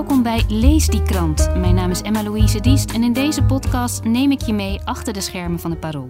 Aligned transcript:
Welkom 0.00 0.22
bij 0.22 0.44
Lees 0.48 0.86
die 0.86 1.02
krant. 1.02 1.54
Mijn 1.56 1.74
naam 1.74 1.90
is 1.90 2.02
Emma-Louise 2.02 2.60
Diest 2.60 2.90
en 2.90 3.02
in 3.02 3.12
deze 3.12 3.42
podcast 3.42 4.04
neem 4.04 4.30
ik 4.30 4.40
je 4.40 4.52
mee 4.52 4.80
achter 4.84 5.12
de 5.12 5.20
schermen 5.20 5.60
van 5.60 5.70
de 5.70 5.76
Parool. 5.76 6.08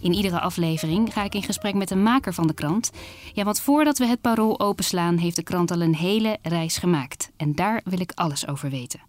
In 0.00 0.12
iedere 0.12 0.40
aflevering 0.40 1.12
ga 1.12 1.24
ik 1.24 1.34
in 1.34 1.42
gesprek 1.42 1.74
met 1.74 1.88
de 1.88 1.96
maker 1.96 2.34
van 2.34 2.46
de 2.46 2.54
krant. 2.54 2.90
Ja, 3.32 3.44
want 3.44 3.60
voordat 3.60 3.98
we 3.98 4.06
het 4.06 4.20
Parool 4.20 4.60
openslaan 4.60 5.16
heeft 5.16 5.36
de 5.36 5.42
krant 5.42 5.70
al 5.70 5.80
een 5.80 5.94
hele 5.94 6.38
reis 6.42 6.78
gemaakt. 6.78 7.30
En 7.36 7.54
daar 7.54 7.80
wil 7.84 8.00
ik 8.00 8.12
alles 8.14 8.46
over 8.46 8.70
weten. 8.70 9.00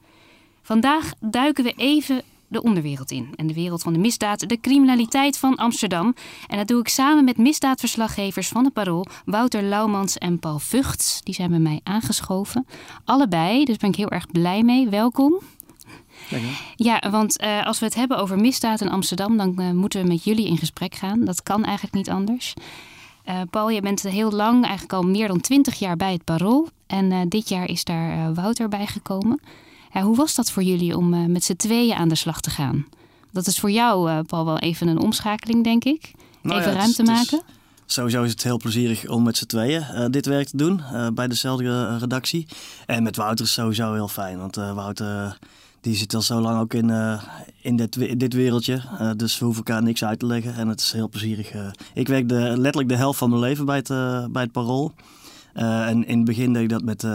Vandaag 0.61 1.13
duiken 1.19 1.63
we 1.63 1.73
even 1.75 2.21
de 2.53 2.63
onderwereld 2.63 3.12
in. 3.12 3.34
En 3.35 3.48
de 3.48 3.53
wereld 3.53 3.81
van 3.81 3.93
de 3.93 3.99
misdaad, 3.99 4.49
de 4.49 4.59
criminaliteit 4.59 5.38
van 5.38 5.55
Amsterdam. 5.55 6.16
En 6.48 6.57
dat 6.57 6.67
doe 6.67 6.80
ik 6.80 6.88
samen 6.88 7.23
met 7.23 7.38
misdaadverslaggevers 7.38 8.48
van 8.48 8.63
het 8.63 8.73
Parool, 8.73 9.05
Wouter 9.25 9.63
Laumans 9.63 10.17
en 10.17 10.39
Paul 10.39 10.59
Vugts. 10.59 11.21
Die 11.23 11.34
zijn 11.34 11.49
bij 11.49 11.59
mij 11.59 11.80
aangeschoven. 11.84 12.66
Allebei, 13.05 13.66
dus 13.66 13.77
ben 13.77 13.89
ik 13.89 13.95
heel 13.95 14.09
erg 14.09 14.27
blij 14.31 14.63
mee. 14.63 14.89
Welkom. 14.89 15.41
Ja, 16.75 17.03
want 17.11 17.41
uh, 17.41 17.66
als 17.66 17.80
we 17.80 17.85
het 17.85 17.95
hebben 17.95 18.17
over 18.17 18.39
misdaad 18.39 18.81
in 18.81 18.89
Amsterdam, 18.89 19.38
dan 19.38 19.55
uh, 19.58 19.72
moeten 19.72 20.02
we 20.02 20.08
met 20.08 20.23
jullie 20.23 20.47
in 20.47 20.58
gesprek 20.58 20.95
gaan. 20.95 21.25
Dat 21.25 21.44
kan 21.44 21.63
eigenlijk 21.63 21.95
niet 21.95 22.09
anders. 22.09 22.53
Uh, 23.30 23.42
Paul, 23.49 23.70
je 23.70 23.81
bent 23.81 24.02
heel 24.02 24.31
lang, 24.31 24.64
eigenlijk 24.64 24.94
al 24.94 25.03
meer 25.03 25.27
dan 25.27 25.42
twintig 25.42 25.80
jaar 25.80 25.95
bij 25.95 26.11
het 26.11 26.23
Parool. 26.23 26.67
En 26.88 27.30
dit 27.30 27.49
jaar 27.49 27.70
is 27.70 27.83
daar 27.83 28.33
Wouter 28.33 28.70
bij 28.70 28.88
gekomen. 28.88 29.39
Ja, 29.94 30.02
hoe 30.02 30.16
was 30.16 30.36
dat 30.36 30.52
voor 30.52 30.63
jullie 30.63 30.97
om 30.97 31.13
uh, 31.13 31.25
met 31.25 31.44
z'n 31.44 31.55
tweeën 31.55 31.95
aan 31.95 32.08
de 32.08 32.16
slag 32.16 32.41
te 32.41 32.49
gaan? 32.49 32.86
Dat 33.31 33.47
is 33.47 33.59
voor 33.59 33.72
jou, 33.72 34.09
uh, 34.09 34.19
Paul, 34.27 34.45
wel 34.45 34.59
even 34.59 34.88
een 34.88 34.99
omschakeling, 34.99 35.63
denk 35.63 35.83
ik. 35.83 36.11
Nou 36.41 36.59
even 36.59 36.72
ja, 36.72 36.77
ruimte 36.77 37.03
maken. 37.03 37.41
Is, 37.88 37.94
sowieso 37.94 38.23
is 38.23 38.31
het 38.31 38.44
heel 38.44 38.58
plezierig 38.58 39.08
om 39.08 39.23
met 39.23 39.38
z'n 39.38 39.45
tweeën 39.45 39.81
uh, 39.81 40.05
dit 40.09 40.25
werk 40.25 40.47
te 40.47 40.58
doen 40.58 40.81
bij 41.14 41.27
dezelfde 41.27 41.97
redactie. 41.97 42.47
En 42.86 43.03
met 43.03 43.16
Wouter 43.16 43.45
is 43.45 43.53
sowieso 43.53 43.94
heel 43.94 44.08
fijn, 44.08 44.38
want 44.38 44.55
Wouter 44.55 45.38
die 45.81 45.95
zit 45.95 46.14
al 46.14 46.21
zo 46.21 46.39
lang 46.39 46.59
ook 46.59 46.73
in, 46.73 47.19
in, 47.61 47.75
dit, 47.75 47.95
in 47.95 48.17
dit 48.17 48.33
wereldje. 48.33 48.81
dus 49.16 49.39
we 49.39 49.45
hoeven 49.45 49.64
elkaar 49.66 49.83
niks 49.83 50.03
uit 50.03 50.19
te 50.19 50.25
leggen 50.25 50.55
en 50.55 50.67
het 50.67 50.80
is 50.80 50.91
heel 50.91 51.09
plezierig. 51.09 51.53
ik 51.94 52.08
werk 52.08 52.30
de, 52.30 52.36
letterlijk 52.36 52.89
de 52.89 52.95
helft 52.95 53.17
van 53.17 53.30
mijn 53.30 53.41
leven 53.41 53.66
bij 53.66 53.75
het, 53.75 53.88
bij 54.31 54.41
het 54.44 54.52
Parool. 54.52 54.94
en 55.53 56.08
in 56.08 56.17
het 56.17 56.25
begin 56.25 56.53
deed 56.53 56.64
ik 56.64 56.69
dat 56.69 56.83
met 56.83 57.05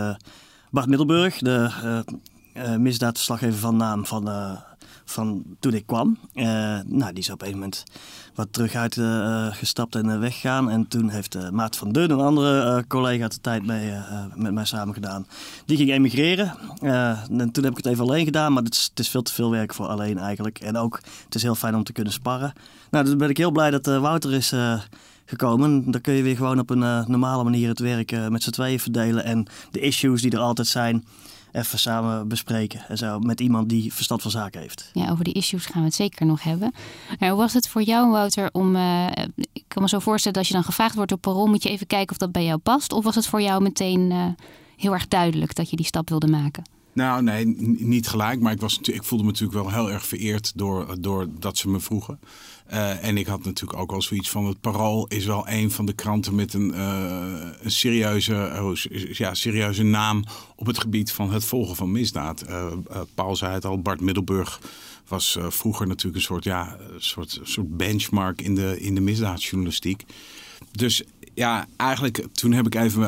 Bart 0.70 0.86
Middelburg, 0.86 1.38
de 1.38 1.70
uh, 2.58 2.76
misdaadverslaggever 2.76 3.58
van 3.58 3.76
naam 3.76 4.06
van, 4.06 4.28
uh, 4.28 4.52
van 5.04 5.44
toen 5.60 5.74
ik 5.74 5.86
kwam. 5.86 6.18
Uh, 6.34 6.44
nou, 6.86 7.12
die 7.12 7.22
is 7.22 7.30
op 7.30 7.42
een 7.42 7.52
moment 7.52 7.84
wat 8.34 8.52
terug 8.52 8.74
uitgestapt 8.74 9.94
en 9.94 10.20
weggegaan. 10.20 10.70
En 10.70 10.88
toen 10.88 11.08
heeft 11.08 11.50
Maat 11.50 11.76
van 11.76 11.92
Deun, 11.92 12.10
een 12.10 12.20
andere 12.20 12.84
collega, 12.88 13.28
de 13.28 13.40
tijd 13.40 13.66
mee, 13.66 13.92
met 14.34 14.52
mij 14.52 14.64
samen 14.64 14.94
gedaan. 14.94 15.26
Die 15.64 15.76
ging 15.76 15.90
emigreren. 15.90 16.54
en 16.80 17.50
toen 17.52 17.64
heb 17.64 17.72
ik 17.72 17.76
het 17.76 17.86
even 17.86 18.04
alleen 18.04 18.24
gedaan, 18.24 18.52
maar 18.52 18.62
het 18.62 18.74
is, 18.74 18.86
het 18.90 18.98
is, 18.98 19.08
veel 19.08 19.22
te 19.22 19.32
veel 19.32 19.50
werk 19.50 19.74
voor 19.74 19.86
alleen 19.86 20.18
eigenlijk. 20.18 20.58
En 20.58 20.76
ook, 20.76 21.00
het 21.24 21.34
is 21.34 21.42
heel 21.42 21.54
fijn 21.54 21.74
om 21.74 21.84
te 21.84 21.92
kunnen 21.92 22.12
sparren. 22.12 22.52
Nou, 22.90 23.04
dus 23.04 23.16
ben 23.16 23.30
ik 23.30 23.36
heel 23.36 23.50
blij 23.50 23.70
dat 23.70 23.86
Wouter 23.86 24.32
is 24.32 24.54
gekomen. 25.24 25.90
Dan 25.90 26.00
kun 26.00 26.14
je 26.14 26.22
weer 26.22 26.36
gewoon 26.36 26.58
op 26.58 26.70
een 26.70 27.04
normale 27.06 27.44
manier 27.44 27.68
het 27.68 27.78
werk 27.78 28.28
met 28.28 28.42
z'n 28.42 28.50
tweeën 28.50 28.80
verdelen. 28.80 29.24
En 29.24 29.46
de 29.70 29.80
issues 29.80 30.22
die 30.22 30.30
er 30.30 30.38
altijd 30.38 30.66
zijn 30.66 31.04
even 31.52 31.78
samen 31.78 32.28
bespreken. 32.28 32.80
En 32.88 32.98
zo, 32.98 33.18
met 33.18 33.40
iemand 33.40 33.68
die 33.68 33.92
verstand 33.92 34.22
van 34.22 34.30
zaken 34.30 34.60
heeft. 34.60 34.90
Ja, 34.92 35.10
over 35.10 35.24
die 35.24 35.34
issues 35.34 35.66
gaan 35.66 35.80
we 35.80 35.86
het 35.86 35.94
zeker 35.94 36.26
nog 36.26 36.42
hebben. 36.42 36.72
hoe 37.18 37.30
was 37.30 37.52
het 37.52 37.68
voor 37.68 37.82
jou, 37.82 38.10
Wouter, 38.10 38.48
om... 38.52 38.76
Uh, 38.76 39.06
ik 39.52 39.64
kan 39.68 39.82
me 39.82 39.88
zo 39.88 39.98
voorstellen 39.98 40.32
dat 40.32 40.36
als 40.36 40.48
je 40.48 40.54
dan 40.54 40.64
gevraagd 40.64 40.94
wordt 40.94 41.12
op 41.12 41.20
parool... 41.20 41.46
moet 41.46 41.62
je 41.62 41.68
even 41.68 41.86
kijken 41.86 42.10
of 42.10 42.16
dat 42.16 42.32
bij 42.32 42.44
jou 42.44 42.58
past? 42.58 42.92
Of 42.92 43.04
was 43.04 43.14
het 43.14 43.26
voor 43.26 43.42
jou 43.42 43.62
meteen 43.62 44.10
uh, 44.10 44.26
heel 44.76 44.92
erg 44.92 45.08
duidelijk 45.08 45.54
dat 45.54 45.70
je 45.70 45.76
die 45.76 45.86
stap 45.86 46.08
wilde 46.08 46.26
maken? 46.26 46.62
Nou, 46.92 47.22
nee, 47.22 47.46
niet 47.78 48.08
gelijk. 48.08 48.40
Maar 48.40 48.52
ik, 48.52 48.60
was, 48.60 48.78
ik 48.78 49.04
voelde 49.04 49.24
me 49.24 49.30
natuurlijk 49.30 49.58
wel 49.58 49.70
heel 49.72 49.90
erg 49.90 50.06
vereerd 50.06 50.52
door, 50.54 50.96
door 51.00 51.26
dat 51.38 51.58
ze 51.58 51.68
me 51.68 51.80
vroegen. 51.80 52.20
Uh, 52.72 53.04
en 53.04 53.16
ik 53.16 53.26
had 53.26 53.44
natuurlijk 53.44 53.80
ook 53.80 53.92
al 53.92 54.02
zoiets 54.02 54.30
van: 54.30 54.46
het 54.46 54.60
Parool 54.60 55.06
is 55.06 55.24
wel 55.24 55.48
een 55.48 55.70
van 55.70 55.86
de 55.86 55.92
kranten 55.92 56.34
met 56.34 56.54
een, 56.54 56.72
uh, 56.74 57.50
een 57.60 57.70
serieuze, 57.70 58.32
uh, 58.90 59.12
ja, 59.12 59.34
serieuze 59.34 59.82
naam 59.82 60.24
op 60.56 60.66
het 60.66 60.78
gebied 60.78 61.12
van 61.12 61.32
het 61.32 61.44
volgen 61.44 61.76
van 61.76 61.92
misdaad. 61.92 62.44
Paul 63.14 63.36
zei 63.36 63.52
het 63.52 63.64
al, 63.64 63.82
Bart 63.82 64.00
Middelburg 64.00 64.60
was 65.08 65.38
vroeger 65.48 65.86
natuurlijk 65.86 66.16
een 66.16 66.22
soort, 66.22 66.44
ja, 66.44 66.76
soort, 66.96 67.40
soort 67.42 67.76
benchmark 67.76 68.42
in 68.42 68.54
de, 68.54 68.80
in 68.80 68.94
de 68.94 69.00
misdaadjournalistiek. 69.00 70.04
Dus 70.72 71.02
ja, 71.34 71.66
eigenlijk 71.76 72.26
toen 72.32 72.52
heb 72.52 72.66
ik 72.66 72.74
even 72.74 73.00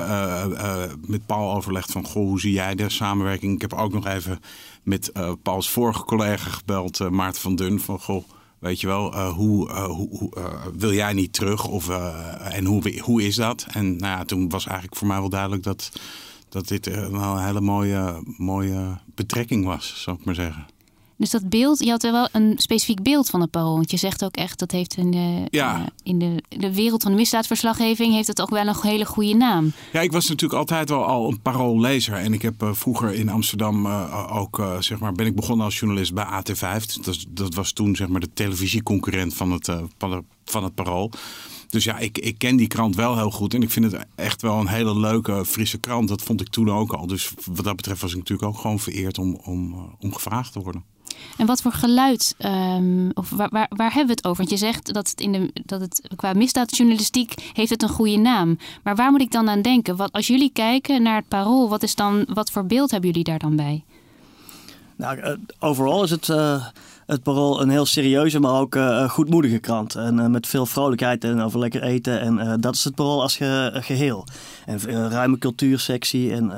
met 1.06 1.26
Paul 1.26 1.54
overlegd 1.54 1.92
van... 1.92 2.04
Goh, 2.04 2.26
hoe 2.26 2.40
zie 2.40 2.52
jij 2.52 2.74
de 2.74 2.88
samenwerking? 2.88 3.54
Ik 3.54 3.60
heb 3.60 3.72
ook 3.72 3.92
nog 3.92 4.06
even 4.06 4.40
met 4.82 5.12
Pauls 5.42 5.70
vorige 5.70 6.04
collega 6.04 6.50
gebeld, 6.50 7.10
Maarten 7.10 7.40
van 7.40 7.56
Dun, 7.56 7.80
van... 7.80 8.00
Goh, 8.00 8.24
Weet 8.60 8.80
je 8.80 8.86
wel, 8.86 9.14
uh, 9.14 9.28
hoe, 9.32 9.68
uh, 9.68 9.84
hoe 9.84 10.32
uh, 10.38 10.44
wil 10.76 10.92
jij 10.92 11.12
niet 11.12 11.32
terug? 11.32 11.66
Of, 11.66 11.88
en 11.88 12.64
hoe, 12.64 12.98
hoe 13.00 13.22
is 13.22 13.34
dat? 13.34 13.66
En 13.72 13.96
nou 13.96 14.18
ja, 14.18 14.24
toen 14.24 14.48
was 14.48 14.66
eigenlijk 14.66 14.96
voor 14.96 15.06
mij 15.06 15.20
wel 15.20 15.28
duidelijk 15.28 15.62
dat, 15.62 15.92
dat 16.48 16.68
dit 16.68 16.86
wel 16.86 17.36
een 17.36 17.44
hele 17.44 17.60
mooie, 17.60 18.22
mooie 18.36 18.98
betrekking 19.14 19.64
was, 19.64 20.02
zou 20.02 20.16
ik 20.18 20.24
maar 20.24 20.34
zeggen. 20.34 20.66
Dus 21.20 21.30
dat 21.30 21.48
beeld, 21.48 21.84
je 21.84 21.90
had 21.90 22.02
wel 22.02 22.28
een 22.32 22.52
specifiek 22.56 23.02
beeld 23.02 23.30
van 23.30 23.40
het 23.40 23.50
parool. 23.50 23.74
Want 23.74 23.90
je 23.90 23.96
zegt 23.96 24.24
ook 24.24 24.36
echt, 24.36 24.58
dat 24.58 24.70
heeft 24.70 24.96
in 24.96 25.10
de, 25.10 25.46
ja. 25.50 25.78
uh, 25.78 25.86
in 26.02 26.18
de, 26.18 26.42
de 26.48 26.74
wereld 26.74 27.02
van 27.02 27.10
de 27.10 27.16
misdaadverslaggeving... 27.16 28.12
heeft 28.12 28.26
het 28.26 28.40
ook 28.40 28.50
wel 28.50 28.66
een 28.66 28.76
hele 28.82 29.04
goede 29.04 29.34
naam. 29.34 29.72
Ja, 29.92 30.00
ik 30.00 30.12
was 30.12 30.28
natuurlijk 30.28 30.60
altijd 30.60 30.88
wel 30.88 31.04
al 31.04 31.28
een 31.28 31.40
paroollezer. 31.40 32.14
En 32.14 32.32
ik 32.32 32.42
heb 32.42 32.62
uh, 32.62 32.72
vroeger 32.72 33.14
in 33.14 33.28
Amsterdam 33.28 33.86
uh, 33.86 34.36
ook, 34.36 34.62
zeg 34.78 34.98
maar, 34.98 35.12
ben 35.12 35.26
ik 35.26 35.34
begonnen 35.34 35.64
als 35.64 35.78
journalist 35.78 36.14
bij 36.14 36.24
AT5. 36.24 37.02
Dat, 37.02 37.24
dat 37.28 37.54
was 37.54 37.72
toen 37.72 37.96
zeg 37.96 38.08
maar 38.08 38.20
de 38.20 38.32
televisieconcurrent 38.34 39.34
van 39.34 39.52
het, 39.52 39.70
van, 39.98 40.10
de, 40.10 40.22
van 40.44 40.64
het 40.64 40.74
parool. 40.74 41.10
Dus 41.68 41.84
ja, 41.84 41.98
ik, 41.98 42.18
ik 42.18 42.38
ken 42.38 42.56
die 42.56 42.68
krant 42.68 42.96
wel 42.96 43.16
heel 43.16 43.30
goed. 43.30 43.54
En 43.54 43.62
ik 43.62 43.70
vind 43.70 43.92
het 43.92 44.06
echt 44.14 44.42
wel 44.42 44.60
een 44.60 44.68
hele 44.68 44.98
leuke, 44.98 45.44
frisse 45.44 45.78
krant. 45.78 46.08
Dat 46.08 46.22
vond 46.22 46.40
ik 46.40 46.48
toen 46.48 46.70
ook 46.70 46.92
al. 46.92 47.06
Dus 47.06 47.32
wat 47.44 47.64
dat 47.64 47.76
betreft 47.76 48.00
was 48.00 48.10
ik 48.10 48.18
natuurlijk 48.18 48.48
ook 48.48 48.58
gewoon 48.58 48.78
vereerd 48.78 49.18
om, 49.18 49.34
om, 49.34 49.90
om 49.98 50.14
gevraagd 50.14 50.52
te 50.52 50.60
worden. 50.60 50.84
En 51.36 51.46
wat 51.46 51.62
voor 51.62 51.72
geluid, 51.72 52.34
um, 52.38 53.10
of 53.14 53.30
waar, 53.30 53.50
waar, 53.50 53.92
hebben 53.92 54.06
we 54.06 54.12
het 54.12 54.24
over? 54.24 54.36
Want 54.36 54.50
je 54.50 54.66
zegt 54.66 54.94
dat 54.94 55.08
het, 55.08 55.20
in 55.20 55.32
de, 55.32 55.50
dat 55.64 55.80
het 55.80 56.00
qua 56.16 56.32
misdaadjournalistiek 56.32 57.50
heeft 57.52 57.70
het 57.70 57.82
een 57.82 57.88
goede 57.88 58.16
naam. 58.16 58.58
Maar 58.82 58.96
waar 58.96 59.10
moet 59.10 59.20
ik 59.20 59.32
dan 59.32 59.48
aan 59.48 59.62
denken? 59.62 59.96
Wat, 59.96 60.12
als 60.12 60.26
jullie 60.26 60.50
kijken 60.52 61.02
naar 61.02 61.16
het 61.16 61.28
parool, 61.28 61.68
wat, 61.68 61.82
is 61.82 61.94
dan, 61.94 62.26
wat 62.32 62.50
voor 62.50 62.66
beeld 62.66 62.90
hebben 62.90 63.10
jullie 63.10 63.24
daar 63.24 63.38
dan 63.38 63.56
bij? 63.56 63.84
Nou, 65.00 65.18
uh, 65.18 65.32
overal 65.58 66.02
is 66.02 66.10
het, 66.10 66.28
uh, 66.28 66.64
het 67.06 67.22
parool 67.22 67.62
een 67.62 67.68
heel 67.68 67.86
serieuze, 67.86 68.40
maar 68.40 68.60
ook 68.60 68.74
uh, 68.74 69.10
goedmoedige 69.10 69.58
krant. 69.58 69.94
En 69.94 70.30
met 70.30 70.46
veel 70.46 70.66
vrolijkheid 70.66 71.24
en 71.24 71.40
over 71.40 71.58
lekker 71.58 71.82
eten. 71.82 72.20
En 72.20 72.60
dat 72.60 72.74
is 72.74 72.84
het 72.84 72.94
parool 72.94 73.22
als 73.22 73.36
ge, 73.36 73.70
geheel. 73.74 74.26
En 74.66 75.08
ruime 75.10 75.38
cultuursectie. 75.38 76.32
En 76.32 76.52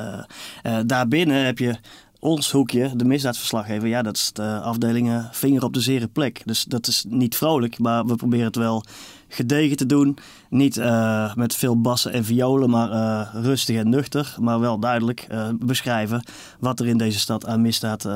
daarbinnen 0.87 1.45
heb 1.45 1.59
je 1.59 1.77
ons 2.23 2.51
hoekje, 2.51 2.97
de 2.97 3.05
misdaadverslaggever, 3.05 3.89
ja, 3.89 4.03
dat 4.03 4.17
is 4.17 4.33
de 4.33 4.61
afdelingen 4.61 5.29
vinger 5.33 5.65
op 5.65 5.73
de 5.73 5.81
zere 5.81 6.09
plek. 6.09 6.43
Dus 6.45 6.65
dat 6.65 6.87
is 6.87 7.05
niet 7.09 7.37
vrolijk, 7.37 7.79
maar 7.79 8.07
we 8.07 8.17
proberen 8.17 8.47
het 8.47 8.57
wel 8.57 8.85
gedegen 9.29 9.77
te 9.77 9.87
doen. 9.87 10.19
Niet 10.49 10.77
uh, 10.77 11.35
met 11.35 11.55
veel 11.55 11.81
bassen 11.81 12.13
en 12.13 12.25
violen, 12.25 12.71
maar 12.71 12.91
uh, 12.91 13.43
rustig 13.45 13.77
en 13.77 13.89
nuchter. 13.89 14.35
Maar 14.41 14.61
wel 14.61 14.79
duidelijk 14.79 15.27
uh, 15.31 15.49
beschrijven 15.59 16.25
wat 16.59 16.81
er 16.81 16.87
in 16.87 16.99
deze 16.99 17.19
stad 17.19 17.47
aan 17.47 17.63
misdaad 17.63 18.07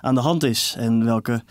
aan 0.00 0.14
de 0.14 0.20
hand 0.20 0.42
is. 0.42 0.74
En 0.78 1.04
welke 1.04 1.42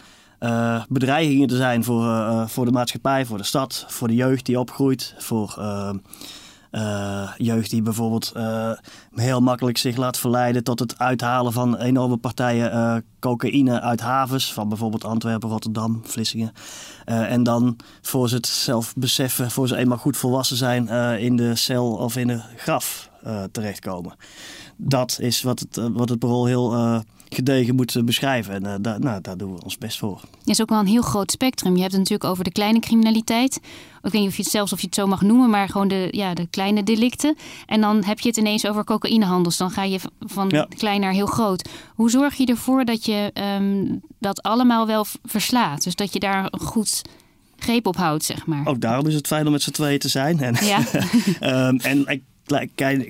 bedreigingen 0.89 1.49
er 1.49 1.55
zijn 1.55 1.83
voor, 1.83 2.43
voor 2.49 2.65
de 2.65 2.71
maatschappij, 2.71 3.25
voor 3.25 3.37
de 3.37 3.43
stad, 3.43 3.85
voor 3.87 4.07
de 4.07 4.15
jeugd 4.15 4.45
die 4.45 4.59
opgroeit, 4.59 5.15
voor 5.17 5.57
uh, 6.75 7.31
jeugd 7.37 7.69
die 7.69 7.81
bijvoorbeeld 7.81 8.31
uh, 8.37 8.71
heel 9.13 9.41
makkelijk 9.41 9.77
zich 9.77 9.95
laat 9.95 10.17
verleiden 10.17 10.63
tot 10.63 10.79
het 10.79 10.99
uithalen 10.99 11.53
van 11.53 11.77
enorme 11.77 12.17
partijen 12.17 12.73
uh, 12.73 12.95
cocaïne 13.19 13.81
uit 13.81 14.01
havens, 14.01 14.53
van 14.53 14.69
bijvoorbeeld 14.69 15.05
Antwerpen, 15.05 15.49
Rotterdam, 15.49 16.01
Vlissingen. 16.03 16.51
en 17.05 17.43
dan 17.43 17.75
voor 18.01 18.29
ze 18.29 18.35
het 18.35 18.47
zelf 18.47 18.93
beseffen, 18.95 19.51
voor 19.51 19.67
ze 19.67 19.75
eenmaal 19.75 19.97
goed 19.97 20.17
volwassen 20.17 20.57
zijn, 20.57 20.87
in 21.19 21.35
de 21.35 21.55
cel 21.55 21.93
of 21.93 22.15
in 22.15 22.27
de 22.27 22.41
graf 22.55 23.09
terechtkomen. 23.51 24.15
dat 24.75 25.17
is 25.21 25.41
wat 25.41 25.59
het, 25.59 25.89
wat 25.93 26.09
het 26.09 26.19
parool 26.19 26.45
heel 26.45 27.03
gedegen 27.35 27.75
moet 27.75 28.05
beschrijven. 28.05 28.53
En 28.53 28.63
uh, 28.63 28.73
daar, 28.81 28.99
nou, 28.99 29.21
daar 29.21 29.37
doen 29.37 29.53
we 29.53 29.63
ons 29.63 29.77
best 29.77 29.97
voor. 29.97 30.21
Ja, 30.43 30.51
is 30.51 30.61
ook 30.61 30.69
wel 30.69 30.79
een 30.79 30.87
heel 30.87 31.01
groot 31.01 31.31
spectrum. 31.31 31.75
Je 31.75 31.81
hebt 31.81 31.91
het 31.91 32.01
natuurlijk 32.01 32.29
over 32.29 32.43
de 32.43 32.51
kleine 32.51 32.79
criminaliteit. 32.79 33.55
Ik 34.03 34.11
weet 34.11 34.21
niet 34.21 34.29
of 34.29 34.35
je 34.35 34.41
het 34.41 34.51
zelfs 34.51 34.73
of 34.73 34.79
je 34.79 34.85
het 34.85 34.95
zo 34.95 35.07
mag 35.07 35.21
noemen, 35.21 35.49
maar 35.49 35.69
gewoon 35.69 35.87
de, 35.87 36.07
ja, 36.11 36.33
de 36.33 36.47
kleine 36.49 36.83
delicten. 36.83 37.35
En 37.65 37.81
dan 37.81 38.03
heb 38.03 38.19
je 38.19 38.27
het 38.27 38.37
ineens 38.37 38.67
over 38.67 38.83
cocaïnehandels. 38.83 39.57
Dan 39.57 39.71
ga 39.71 39.83
je 39.83 39.99
van 40.19 40.49
ja. 40.49 40.67
klein 40.77 41.01
naar 41.01 41.11
heel 41.11 41.25
groot. 41.25 41.69
Hoe 41.95 42.09
zorg 42.09 42.35
je 42.35 42.45
ervoor 42.45 42.85
dat 42.85 43.05
je 43.05 43.31
um, 43.59 44.01
dat 44.19 44.41
allemaal 44.41 44.87
wel 44.87 45.05
verslaat? 45.23 45.83
Dus 45.83 45.95
dat 45.95 46.13
je 46.13 46.19
daar 46.19 46.47
een 46.49 46.59
goed 46.59 47.01
greep 47.57 47.87
op 47.87 47.95
houdt, 47.95 48.23
zeg 48.23 48.45
maar. 48.45 48.65
Ook 48.65 48.81
daarom 48.81 49.07
is 49.07 49.13
het 49.13 49.27
fijn 49.27 49.45
om 49.45 49.51
met 49.51 49.61
z'n 49.61 49.71
tweeën 49.71 49.99
te 49.99 50.09
zijn. 50.09 50.39
En, 50.39 50.65
ja. 50.65 50.79
um, 51.67 51.79
en 51.91 52.07
ik 52.07 52.23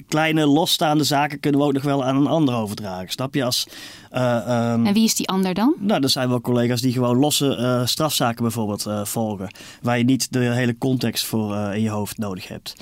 kleine 0.08 0.46
losstaande 0.46 1.04
zaken 1.04 1.40
kunnen 1.40 1.62
we 1.62 1.68
ook 1.68 1.74
nog 1.74 1.84
wel 1.84 2.06
aan 2.06 2.16
een 2.16 2.28
ander 2.28 2.56
overdragen. 2.56 3.10
Snap 3.10 3.34
je? 3.34 3.44
Als, 3.44 3.68
uh, 4.14 4.72
um, 4.72 4.86
en 4.86 4.94
wie 4.94 5.04
is 5.04 5.16
die 5.16 5.28
ander 5.28 5.54
dan? 5.54 5.76
Nou, 5.80 6.04
er 6.04 6.10
zijn 6.10 6.30
wel 6.30 6.42
collega's 6.42 6.82
die 6.82 6.92
gewoon 6.92 7.18
losse 7.18 7.58
uh, 7.60 7.86
strafzaken 7.86 8.44
bijvoorbeeld 8.44 8.86
uh, 8.88 9.06
volgen. 9.06 9.50
Waar 9.82 9.98
je 9.98 10.04
niet 10.04 10.34
de 10.34 10.40
hele 10.40 10.78
context 10.78 11.26
voor 11.26 11.56
in 11.56 11.82
je 11.82 11.90
hoofd 11.90 12.18
nodig 12.18 12.48
hebt. 12.48 12.76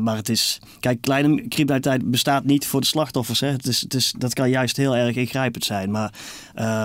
maar 0.00 0.16
het 0.16 0.28
is... 0.28 0.58
Kijk, 0.80 1.00
kleine 1.00 1.48
criminaliteit 1.48 2.10
bestaat 2.10 2.44
niet 2.44 2.66
voor 2.66 2.80
de 2.80 2.86
slachtoffers. 2.86 3.40
Hè. 3.40 3.48
Het 3.48 3.66
is, 3.66 3.80
het 3.80 3.94
is, 3.94 4.14
dat 4.18 4.34
kan 4.34 4.50
juist 4.50 4.76
heel 4.76 4.96
erg 4.96 5.16
ingrijpend 5.16 5.64
zijn. 5.64 5.90
Maar 5.90 6.12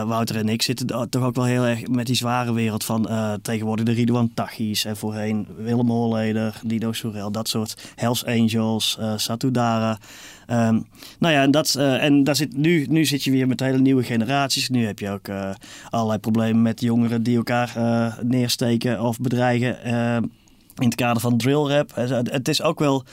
Wouter 0.05 0.35
en 0.35 0.49
ik 0.49 0.61
zitten 0.61 1.09
toch 1.09 1.23
ook 1.23 1.35
wel 1.35 1.45
heel 1.45 1.63
erg 1.63 1.87
met 1.87 2.05
die 2.05 2.15
zware 2.15 2.53
wereld 2.53 2.83
van 2.83 3.09
tegenwoordig 3.41 3.85
de 3.85 3.91
Ridouan 3.91 4.31
Tachis 4.33 4.85
en 4.85 4.97
voorheen 4.97 5.47
Willem 5.57 5.89
Holleder, 5.89 6.59
Lido 6.63 6.91
Soerel, 6.91 7.31
dat 7.31 7.47
soort 7.47 7.91
Hells 7.95 8.25
Angels, 8.25 8.97
Satudara. 9.17 9.97
Um, 10.51 10.87
nou 11.19 11.33
ja, 11.33 11.41
en, 11.41 11.51
dat, 11.51 11.75
uh, 11.77 12.03
en 12.03 12.23
daar 12.23 12.35
zit, 12.35 12.57
nu, 12.57 12.85
nu 12.89 13.05
zit 13.05 13.23
je 13.23 13.31
weer 13.31 13.47
met 13.47 13.59
hele 13.59 13.77
nieuwe 13.77 14.03
generaties. 14.03 14.69
Nu 14.69 14.85
heb 14.85 14.99
je 14.99 15.09
ook 15.09 15.27
uh, 15.27 15.49
allerlei 15.89 16.19
problemen 16.19 16.61
met 16.61 16.81
jongeren 16.81 17.23
die 17.23 17.37
elkaar 17.37 17.77
neersteken 18.21 19.01
of 19.01 19.19
bedreigen 19.19 19.83
in 20.75 20.85
het 20.85 20.95
kader 20.95 21.21
van 21.21 21.37
drill 21.37 21.67
rap. 21.67 21.95
Het 21.95 22.47
is 22.47 22.61
ook 22.61 22.79
wel 22.79 23.03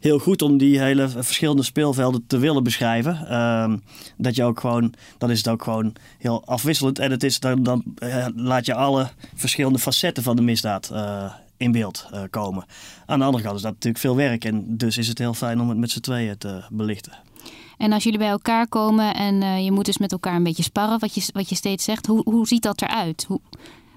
heel 0.00 0.18
goed 0.18 0.42
om 0.42 0.58
die 0.58 0.80
hele 0.80 1.08
verschillende 1.08 1.62
speelvelden 1.62 2.24
te 2.26 2.38
willen 2.38 2.62
beschrijven. 2.62 3.26
Ehm, 3.28 3.76
dat 4.16 4.36
je 4.36 4.44
ook 4.44 4.60
gewoon, 4.60 4.94
dan 5.18 5.30
is 5.30 5.38
het 5.38 5.48
ook 5.48 5.62
gewoon 5.62 5.92
heel 6.18 6.42
afwisselend. 6.46 6.98
En 6.98 7.10
het 7.10 7.22
is, 7.22 7.40
dan, 7.40 7.62
dan 7.62 7.84
laat 8.36 8.66
je 8.66 8.74
alle 8.74 9.08
verschillende 9.34 9.78
facetten 9.78 10.22
van 10.22 10.36
de 10.36 10.42
misdaad 10.42 10.92
in 11.56 11.72
beeld 11.72 12.06
uh, 12.12 12.22
komen. 12.30 12.64
Aan 13.06 13.18
de 13.18 13.24
andere 13.24 13.42
kant 13.42 13.56
is 13.56 13.62
dat 13.62 13.72
natuurlijk 13.72 14.04
veel 14.04 14.16
werk 14.16 14.44
en 14.44 14.76
dus 14.76 14.98
is 14.98 15.08
het 15.08 15.18
heel 15.18 15.34
fijn 15.34 15.60
om 15.60 15.68
het 15.68 15.78
met 15.78 15.90
z'n 15.90 16.00
tweeën 16.00 16.38
te 16.38 16.64
belichten. 16.70 17.12
En 17.78 17.92
als 17.92 18.02
jullie 18.04 18.18
bij 18.18 18.28
elkaar 18.28 18.68
komen 18.68 19.14
en 19.14 19.34
uh, 19.34 19.64
je 19.64 19.72
moet 19.72 19.84
dus 19.84 19.98
met 19.98 20.12
elkaar 20.12 20.34
een 20.34 20.42
beetje 20.42 20.62
sparren, 20.62 20.98
wat 20.98 21.14
je, 21.14 21.28
wat 21.32 21.48
je 21.48 21.54
steeds 21.54 21.84
zegt, 21.84 22.06
hoe, 22.06 22.22
hoe 22.24 22.46
ziet 22.46 22.62
dat 22.62 22.82
eruit? 22.82 23.24
Hoe, 23.28 23.40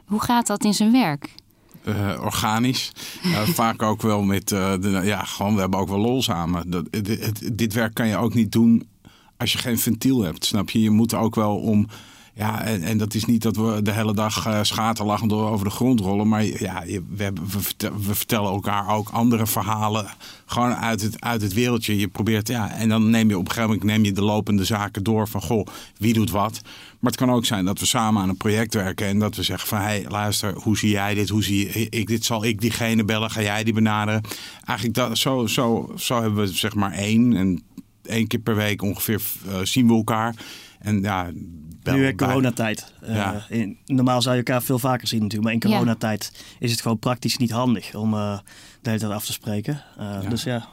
hoe 0.06 0.22
gaat 0.22 0.48
dat 0.48 0.64
in 0.64 0.74
zijn 0.74 0.92
werk? 0.92 1.36
Uh, 1.84 2.22
organisch. 2.22 2.92
Uh, 3.26 3.42
vaak 3.62 3.82
ook 3.82 4.02
wel 4.02 4.22
met, 4.22 4.48
de, 4.48 5.02
ja, 5.04 5.24
gewoon, 5.24 5.54
we 5.54 5.60
hebben 5.60 5.80
ook 5.80 5.90
wel 5.90 6.00
lol 6.00 6.22
samen. 6.22 6.70
Dat, 6.70 6.86
dit, 6.92 7.58
dit 7.58 7.74
werk 7.74 7.94
kan 7.94 8.08
je 8.08 8.18
ook 8.18 8.34
niet 8.34 8.52
doen 8.52 8.88
als 9.38 9.52
je 9.52 9.58
geen 9.58 9.80
ventiel 9.80 10.22
hebt, 10.22 10.46
snap 10.46 10.70
je? 10.70 10.82
Je 10.82 10.90
moet 10.90 11.14
ook 11.14 11.36
wel 11.36 11.56
om 11.56 11.88
ja, 12.38 12.64
en, 12.64 12.84
en, 12.84 12.98
dat 12.98 13.14
is 13.14 13.26
niet 13.26 13.42
dat 13.42 13.56
we 13.56 13.82
de 13.82 13.92
hele 13.92 14.14
dag 14.14 14.48
uh, 14.48 14.60
schaterlachend 14.62 15.34
over 15.34 15.66
de 15.66 15.72
grond 15.72 16.00
rollen. 16.00 16.28
Maar 16.28 16.44
ja, 16.44 16.84
we, 16.86 17.32
we, 18.04 18.16
vertellen 18.16 18.52
elkaar 18.52 18.96
ook 18.96 19.10
andere 19.10 19.48
verhalen. 19.48 20.06
Gewoon 20.46 20.74
uit 20.74 21.02
het, 21.02 21.22
uit 21.22 21.42
het 21.42 21.54
wereldje. 21.54 21.98
Je 21.98 22.08
probeert, 22.08 22.48
ja, 22.48 22.72
en 22.72 22.90
dan 22.90 23.10
neem 23.10 23.30
je 23.30 23.38
op 23.38 23.46
een 23.46 23.52
gegeven 23.52 23.70
moment 23.70 23.90
neem 23.90 24.04
je 24.04 24.12
de 24.12 24.24
lopende 24.24 24.64
zaken 24.64 25.04
door 25.04 25.28
van 25.28 25.42
goh, 25.42 25.68
wie 25.98 26.14
doet 26.14 26.32
wat. 26.32 26.62
Maar 27.00 27.12
het 27.12 27.20
kan 27.20 27.32
ook 27.32 27.46
zijn 27.46 27.66
dat 27.66 27.80
we 27.80 27.86
samen 27.86 28.22
aan 28.22 28.30
een 28.30 28.38
project 28.38 28.74
werken 28.74 29.08
en 29.08 29.20
dat 29.20 29.36
we 29.36 29.44
zeggen 29.44 29.68
van 29.68 29.78
hé, 29.78 29.84
hey, 29.84 30.06
luister, 30.08 30.54
hoe 30.54 30.78
zie 30.78 30.90
jij 30.90 31.14
dit? 31.14 31.30
Hoe 31.30 31.44
zie 31.44 31.90
ik 31.90 32.08
dit? 32.08 32.26
Zal 32.26 32.46
ik 32.46 32.62
diegene 32.62 33.04
bellen? 33.04 33.32
Ga 33.32 33.42
jij 33.42 33.64
die 33.64 33.74
benaderen? 33.74 34.22
Eigenlijk 34.66 34.98
dat, 34.98 35.18
zo, 35.18 35.48
zo, 35.48 35.94
zo 35.98 36.22
hebben 36.22 36.46
we 36.46 36.54
zeg 36.54 36.76
maar 36.76 36.92
één 36.92 37.34
en 37.34 37.64
één 38.04 38.28
keer 38.28 38.40
per 38.40 38.56
week 38.56 38.82
ongeveer 38.82 39.22
uh, 39.48 39.54
zien 39.64 39.88
we 39.88 39.94
elkaar. 39.94 40.36
En 40.80 41.02
ja, 41.02 41.32
nu 41.84 42.08
in 42.08 42.18
coronatijd. 42.18 42.94
Uh, 43.10 43.36
in, 43.50 43.78
normaal 43.86 44.22
zou 44.22 44.36
je 44.36 44.44
elkaar 44.44 44.64
veel 44.64 44.80
vaker 44.80 45.08
zien 45.08 45.22
natuurlijk. 45.22 45.54
Maar 45.54 45.54
in 45.54 45.72
coronatijd 45.72 46.32
ja. 46.34 46.40
is 46.60 46.72
het 46.72 46.82
gewoon 46.82 47.00
praktisch 47.00 47.38
niet 47.38 47.52
handig 47.52 47.96
om 47.96 48.14
uh, 48.14 48.38
de 48.82 48.90
hele 48.90 49.02
tijd 49.02 49.12
af 49.12 49.26
te 49.26 49.34
spreken. 49.34 49.82
Uh, 50.00 50.18
ja. 50.22 50.30
Dus 50.30 50.44
ja. 50.44 50.68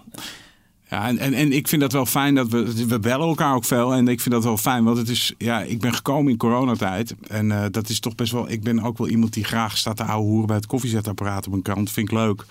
Ja, 0.88 1.08
en, 1.08 1.18
en, 1.18 1.34
en 1.34 1.52
ik 1.52 1.68
vind 1.68 1.80
dat 1.80 1.92
wel 1.92 2.06
fijn 2.06 2.34
dat 2.34 2.48
we, 2.48 2.86
we 2.86 2.98
bellen 2.98 3.28
elkaar 3.28 3.54
ook 3.54 3.64
veel. 3.64 3.92
En 3.94 4.08
ik 4.08 4.20
vind 4.20 4.34
dat 4.34 4.44
wel 4.44 4.56
fijn, 4.56 4.84
want 4.84 4.98
het 4.98 5.08
is, 5.08 5.34
ja, 5.38 5.62
ik 5.62 5.80
ben 5.80 5.94
gekomen 5.94 6.32
in 6.32 6.38
coronatijd. 6.38 7.14
En 7.28 7.46
uh, 7.46 7.64
dat 7.70 7.88
is 7.88 8.00
toch 8.00 8.14
best 8.14 8.32
wel, 8.32 8.50
ik 8.50 8.62
ben 8.62 8.80
ook 8.80 8.98
wel 8.98 9.08
iemand 9.08 9.32
die 9.32 9.44
graag 9.44 9.76
staat 9.76 9.96
te 9.96 10.04
ouwe 10.04 10.26
hoeren 10.26 10.46
bij 10.46 10.56
het 10.56 10.66
koffiezetapparaat 10.66 11.46
op 11.46 11.52
een 11.52 11.62
krant. 11.62 11.90
Vind 11.90 12.10
ik 12.10 12.14
leuk. 12.14 12.46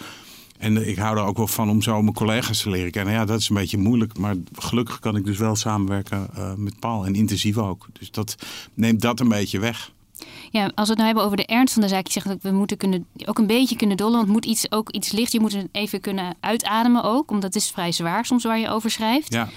En 0.63 0.88
ik 0.88 0.98
hou 0.98 1.18
er 1.18 1.24
ook 1.24 1.38
wel 1.38 1.48
van 1.48 1.69
om 1.69 1.81
zo 1.81 2.01
mijn 2.01 2.13
collega's 2.15 2.62
te 2.62 2.69
leren 2.69 2.92
kennen. 2.92 3.13
Ja, 3.13 3.25
dat 3.25 3.39
is 3.39 3.50
een 3.50 3.56
beetje 3.56 3.77
moeilijk. 3.77 4.18
Maar 4.18 4.36
gelukkig 4.54 5.00
kan 5.00 5.15
ik 5.15 5.25
dus 5.25 5.38
wel 5.38 5.56
samenwerken 5.56 6.30
uh, 6.38 6.54
met 6.54 6.80
Paul. 6.80 7.06
En 7.06 7.15
intensief 7.15 7.57
ook. 7.57 7.88
Dus 8.00 8.12
dat 8.12 8.36
neemt 8.74 9.01
dat 9.01 9.19
een 9.19 9.27
beetje 9.27 9.60
weg. 9.60 9.92
Ja, 10.51 10.71
als 10.75 10.88
we 10.88 10.94
het 10.94 10.95
nou 10.95 11.06
hebben 11.06 11.24
over 11.24 11.38
de 11.38 11.45
ernst 11.45 11.74
van 11.74 11.81
de 11.81 11.88
zaak. 11.88 12.06
Je 12.06 12.12
zegt 12.12 12.27
dat 12.27 12.42
we 12.42 12.51
moeten 12.51 12.77
kunnen, 12.77 13.06
ook 13.25 13.38
een 13.38 13.48
beetje 13.48 13.75
kunnen 13.75 13.98
dollen. 13.98 14.13
Want 14.13 14.25
het 14.25 14.33
moet 14.33 14.45
iets, 14.45 14.71
ook 14.71 14.89
iets 14.89 15.12
licht. 15.12 15.31
Je 15.31 15.39
moet 15.39 15.54
het 15.54 15.68
even 15.71 16.01
kunnen 16.01 16.36
uitademen 16.39 17.04
ook. 17.04 17.31
Omdat 17.31 17.54
het 17.54 17.63
is 17.63 17.71
vrij 17.71 17.92
zwaar 17.92 18.25
soms 18.25 18.44
waar 18.44 18.60
je 18.60 18.69
over 18.69 18.92
schrijft. 18.92 19.33
Ja. 19.33 19.50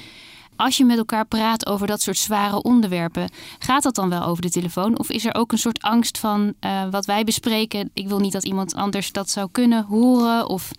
Als 0.57 0.77
je 0.77 0.85
met 0.85 0.99
elkaar 0.99 1.27
praat 1.27 1.67
over 1.67 1.87
dat 1.87 2.03
soort 2.03 2.19
zware 2.19 2.63
onderwerpen, 2.63 3.31
gaat 3.59 3.83
dat 3.83 3.95
dan 3.95 4.09
wel 4.09 4.23
over 4.23 4.43
de 4.43 4.51
telefoon? 4.51 4.99
Of 4.99 5.11
is 5.11 5.25
er 5.25 5.35
ook 5.35 5.53
een 5.53 5.59
soort 5.59 5.83
angst 5.83 6.19
van 6.19 6.55
uh, 6.61 6.91
wat 6.91 7.07
wij 7.07 7.25
bespreken? 7.25 7.91
Ik 7.95 8.09
wil 8.09 8.19
niet 8.19 8.33
dat 8.33 8.45
iemand 8.45 8.75
anders 8.75 9.13
dat 9.13 9.31
zou 9.31 9.49
kunnen 9.53 9.85
horen. 9.85 10.49
Of 10.49 10.71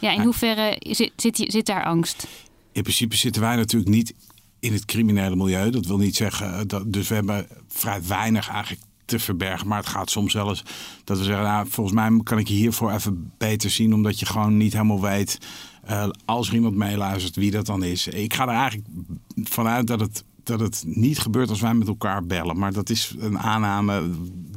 ja, 0.00 0.10
in 0.12 0.22
hoeverre 0.22 0.76
zit, 0.78 1.12
zit, 1.16 1.44
zit 1.46 1.66
daar 1.66 1.84
angst? 1.84 2.26
In 2.72 2.82
principe 2.82 3.16
zitten 3.16 3.42
wij 3.42 3.56
natuurlijk 3.56 3.90
niet 3.90 4.14
in 4.60 4.72
het 4.72 4.84
criminele 4.84 5.36
milieu. 5.36 5.70
Dat 5.70 5.86
wil 5.86 5.98
niet 5.98 6.16
zeggen, 6.16 6.54
eh, 6.54 6.60
dat, 6.66 6.92
dus 6.92 7.08
we 7.08 7.14
hebben 7.14 7.46
vrij 7.68 8.02
weinig 8.06 8.48
eigenlijk 8.48 8.82
te 9.04 9.18
verbergen. 9.18 9.68
Maar 9.68 9.78
het 9.78 9.86
gaat 9.86 10.10
soms 10.10 10.34
wel 10.34 10.48
eens 10.48 10.62
dat 11.04 11.18
we 11.18 11.24
zeggen, 11.24 11.44
nou, 11.44 11.66
volgens 11.68 11.96
mij 11.96 12.20
kan 12.22 12.38
ik 12.38 12.48
je 12.48 12.54
hiervoor 12.54 12.92
even 12.92 13.32
beter 13.38 13.70
zien. 13.70 13.94
Omdat 13.94 14.18
je 14.18 14.26
gewoon 14.26 14.56
niet 14.56 14.72
helemaal 14.72 15.00
weet, 15.00 15.38
uh, 15.90 16.08
als 16.24 16.48
er 16.48 16.54
iemand 16.54 16.74
meeluistert, 16.74 17.36
wie 17.36 17.50
dat 17.50 17.66
dan 17.66 17.82
is. 17.82 18.06
Ik 18.06 18.34
ga 18.34 18.42
er 18.42 18.54
eigenlijk 18.54 18.88
vanuit 19.42 19.86
dat 19.86 20.00
het, 20.00 20.24
dat 20.42 20.60
het 20.60 20.84
niet 20.86 21.18
gebeurt 21.18 21.48
als 21.48 21.60
wij 21.60 21.74
met 21.74 21.88
elkaar 21.88 22.26
bellen. 22.26 22.58
Maar 22.58 22.72
dat 22.72 22.90
is 22.90 23.14
een 23.18 23.38
aanname 23.38 24.10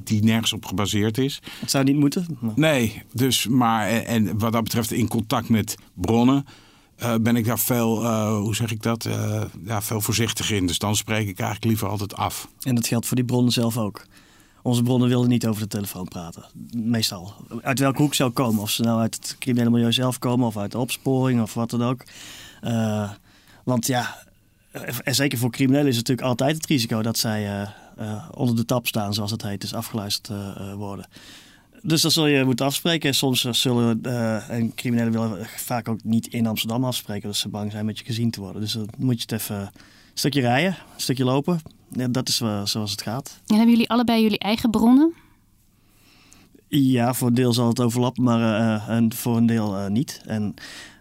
die 0.04 0.24
nergens 0.24 0.54
op 0.54 0.66
gebaseerd 0.66 1.18
is. 1.18 1.42
Het 1.60 1.72
zou 1.72 1.84
niet 1.84 1.96
moeten? 1.96 2.38
Nee, 2.56 3.02
dus 3.14 3.48
maar 3.48 3.88
en 3.88 4.40
wat 4.40 4.52
dat 4.52 4.64
betreft 4.64 4.92
in 4.92 5.08
contact 5.08 5.50
met 5.50 5.76
bronnen. 5.94 6.46
Uh, 7.04 7.16
ben 7.22 7.36
ik 7.36 7.46
daar 7.46 7.60
veel, 7.60 8.04
uh, 8.04 8.38
hoe 8.38 8.56
zeg 8.56 8.72
ik 8.72 8.82
dat, 8.82 9.06
uh, 9.06 9.42
ja, 9.66 9.82
veel 9.82 10.02
voorzichtiger 10.02 10.56
in. 10.56 10.68
Dus 10.68 10.80
dan 10.80 10.96
spreek 10.96 11.28
ik 11.28 11.40
eigenlijk 11.40 11.66
liever 11.66 11.88
altijd 11.88 12.16
af. 12.16 12.48
En 12.62 12.76
dat 12.76 12.88
geldt 12.88 13.06
voor 13.06 13.16
die 13.16 13.26
bronnen 13.26 13.52
zelf 13.52 13.78
ook? 13.78 14.06
Onze 14.66 14.84
bronnen 14.84 15.08
wilden 15.08 15.30
niet 15.30 15.48
over 15.48 15.62
de 15.62 15.68
telefoon 15.68 16.08
praten. 16.08 16.46
Meestal. 16.76 17.34
Uit 17.62 17.80
welke 17.80 18.02
hoek 18.02 18.14
zou 18.14 18.32
komen. 18.32 18.62
Of 18.62 18.70
ze 18.70 18.82
nou 18.82 19.00
uit 19.00 19.16
het 19.16 19.36
criminele 19.40 19.70
milieu 19.70 19.94
zelf 19.94 20.20
komen 20.20 20.48
of 20.48 20.58
uit 20.58 20.72
de 20.72 20.78
opsporing 20.78 21.42
of 21.42 21.54
wat 21.54 21.70
dan 21.70 21.84
ook. 21.84 22.04
want 23.64 23.88
ja, 23.88 24.18
en 25.04 25.16
zeker 25.16 25.38
voor 25.38 25.52
criminelen 25.52 25.88
is 25.88 25.98
het 25.98 26.08
natuurlijk 26.08 26.28
altijd 26.40 26.56
het 26.56 26.66
risico 26.66 27.02
dat 27.02 27.18
zij 27.18 27.68
uh, 28.00 28.30
onder 28.32 28.56
de 28.56 28.66
tap 28.66 28.88
staan, 28.88 29.14
zoals 29.14 29.32
het 29.32 29.42
heet, 29.42 29.62
dus 29.62 29.74
afgeluisterd 29.74 30.30
worden. 30.76 31.08
Dus 31.82 32.02
dat 32.02 32.12
zul 32.12 32.28
je 32.28 32.44
moeten 32.44 32.66
afspreken. 32.66 33.16
Soms 33.16 33.42
zullen 33.42 34.04
en 34.50 34.74
criminelen 34.74 35.12
willen 35.12 35.48
vaak 35.56 35.88
ook 35.88 36.04
niet 36.04 36.28
in 36.28 36.48
Amsterdam 36.48 36.84
afspreken, 36.84 37.30
dus 37.30 37.40
ze 37.40 37.50
bang 37.50 37.72
zijn 37.72 37.86
met 37.86 38.00
je 38.00 38.06
gezien 38.06 38.32
te 38.32 38.42
worden. 38.42 38.62
Dus 38.62 38.74
dan 38.74 38.90
moet 38.98 39.16
je 39.16 39.22
het 39.22 39.42
even 39.42 39.72
stukje 40.20 40.42
rijden, 40.42 40.70
een 40.70 41.02
stukje 41.02 41.24
lopen. 41.24 41.60
Ja, 41.92 42.08
dat 42.08 42.28
is 42.28 42.36
zoals 42.64 42.92
het 42.92 43.02
gaat. 43.02 43.42
En 43.48 43.56
hebben 43.56 43.74
jullie 43.74 43.90
allebei 43.90 44.22
jullie 44.22 44.40
eigen 44.40 44.70
bronnen? 44.72 45.14
Ja, 46.68 47.14
voor 47.14 47.28
een 47.28 47.34
deel 47.34 47.54
zal 47.54 47.68
het 47.68 47.80
overlappen, 47.80 48.24
maar 48.24 48.82
uh, 48.90 49.06
voor 49.10 49.38
een 49.38 49.46
deel 49.46 49.76
uh, 49.78 49.88
niet. 49.88 50.22
En 50.26 50.54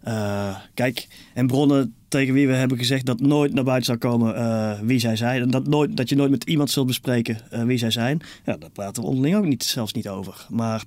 uh, 0.08 0.56
kijk, 0.74 1.08
en 1.34 1.46
bronnen 1.46 1.94
tegen 2.08 2.34
wie 2.34 2.46
we 2.46 2.54
hebben 2.54 2.78
gezegd 2.78 3.06
dat 3.06 3.20
nooit 3.20 3.54
naar 3.54 3.64
buiten 3.64 3.86
zou 3.86 3.98
komen 3.98 4.36
uh, 4.36 4.80
wie 4.80 4.98
zij 4.98 5.16
zijn. 5.16 5.42
En 5.42 5.50
dat, 5.50 5.66
nooit, 5.66 5.96
dat 5.96 6.08
je 6.08 6.16
nooit 6.16 6.30
met 6.30 6.44
iemand 6.44 6.70
zult 6.70 6.86
bespreken 6.86 7.38
uh, 7.52 7.62
wie 7.62 7.78
zij 7.78 7.90
zijn. 7.90 8.20
Ja, 8.44 8.56
daar 8.56 8.70
praten 8.70 9.02
we 9.02 9.08
onderling 9.08 9.36
ook 9.36 9.44
niet, 9.44 9.64
zelfs 9.64 9.92
niet 9.92 10.08
over. 10.08 10.46
Maar 10.50 10.84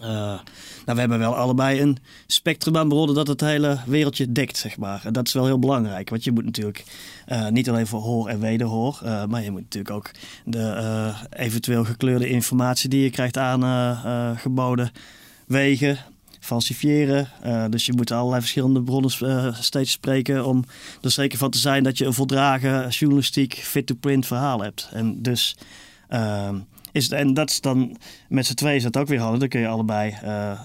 uh, 0.00 0.06
nou, 0.06 0.40
we 0.84 1.00
hebben 1.00 1.18
wel 1.18 1.36
allebei 1.36 1.80
een 1.80 1.98
spectrum 2.26 2.76
aan 2.76 2.88
bronnen 2.88 3.14
dat 3.14 3.26
het 3.26 3.40
hele 3.40 3.78
wereldje 3.86 4.32
dekt, 4.32 4.56
zeg 4.56 4.76
maar. 4.76 5.00
En 5.04 5.12
dat 5.12 5.26
is 5.26 5.32
wel 5.32 5.44
heel 5.44 5.58
belangrijk, 5.58 6.10
want 6.10 6.24
je 6.24 6.32
moet 6.32 6.44
natuurlijk 6.44 6.84
uh, 7.28 7.48
niet 7.48 7.68
alleen 7.68 7.86
voor 7.86 8.00
hoor 8.00 8.28
en 8.28 8.40
wederhoor, 8.40 9.00
uh, 9.04 9.24
maar 9.24 9.42
je 9.42 9.50
moet 9.50 9.62
natuurlijk 9.62 9.94
ook 9.94 10.10
de 10.44 11.12
eventueel 11.30 11.84
gekleurde 11.84 12.28
informatie 12.28 12.88
die 12.88 13.02
je 13.02 13.10
krijgt 13.10 13.36
aangeboden 13.36 14.90
wegen 15.46 15.98
falsifiëren. 16.40 17.28
Dus 17.70 17.86
je 17.86 17.92
moet 17.92 18.10
allerlei 18.10 18.40
verschillende 18.40 18.82
bronnen 18.82 19.54
steeds 19.64 19.90
spreken 19.90 20.46
om 20.46 20.64
er 21.02 21.10
zeker 21.10 21.38
van 21.38 21.50
te 21.50 21.58
zijn 21.58 21.82
dat 21.82 21.98
je 21.98 22.04
een 22.04 22.12
voldragen 22.12 22.88
journalistiek 22.88 23.54
fit-to-print 23.54 24.26
verhaal 24.26 24.60
hebt. 24.60 24.88
En 24.92 25.22
dus 25.22 25.56
ehm, 26.08 26.56
is 26.92 27.04
het, 27.04 27.12
en 27.12 27.34
dat 27.34 27.50
is 27.50 27.60
dan 27.60 27.96
met 28.28 28.46
z'n 28.46 28.54
twee 28.54 28.76
is 28.76 28.82
dat 28.82 28.96
ook 28.96 29.06
weer 29.06 29.20
handig. 29.20 29.40
Dan 29.40 29.48
kun 29.48 29.60
je 29.60 29.68
allebei 29.68 30.16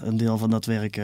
een 0.02 0.16
deel 0.16 0.38
van 0.38 0.50
dat 0.50 0.64
werk, 0.64 1.00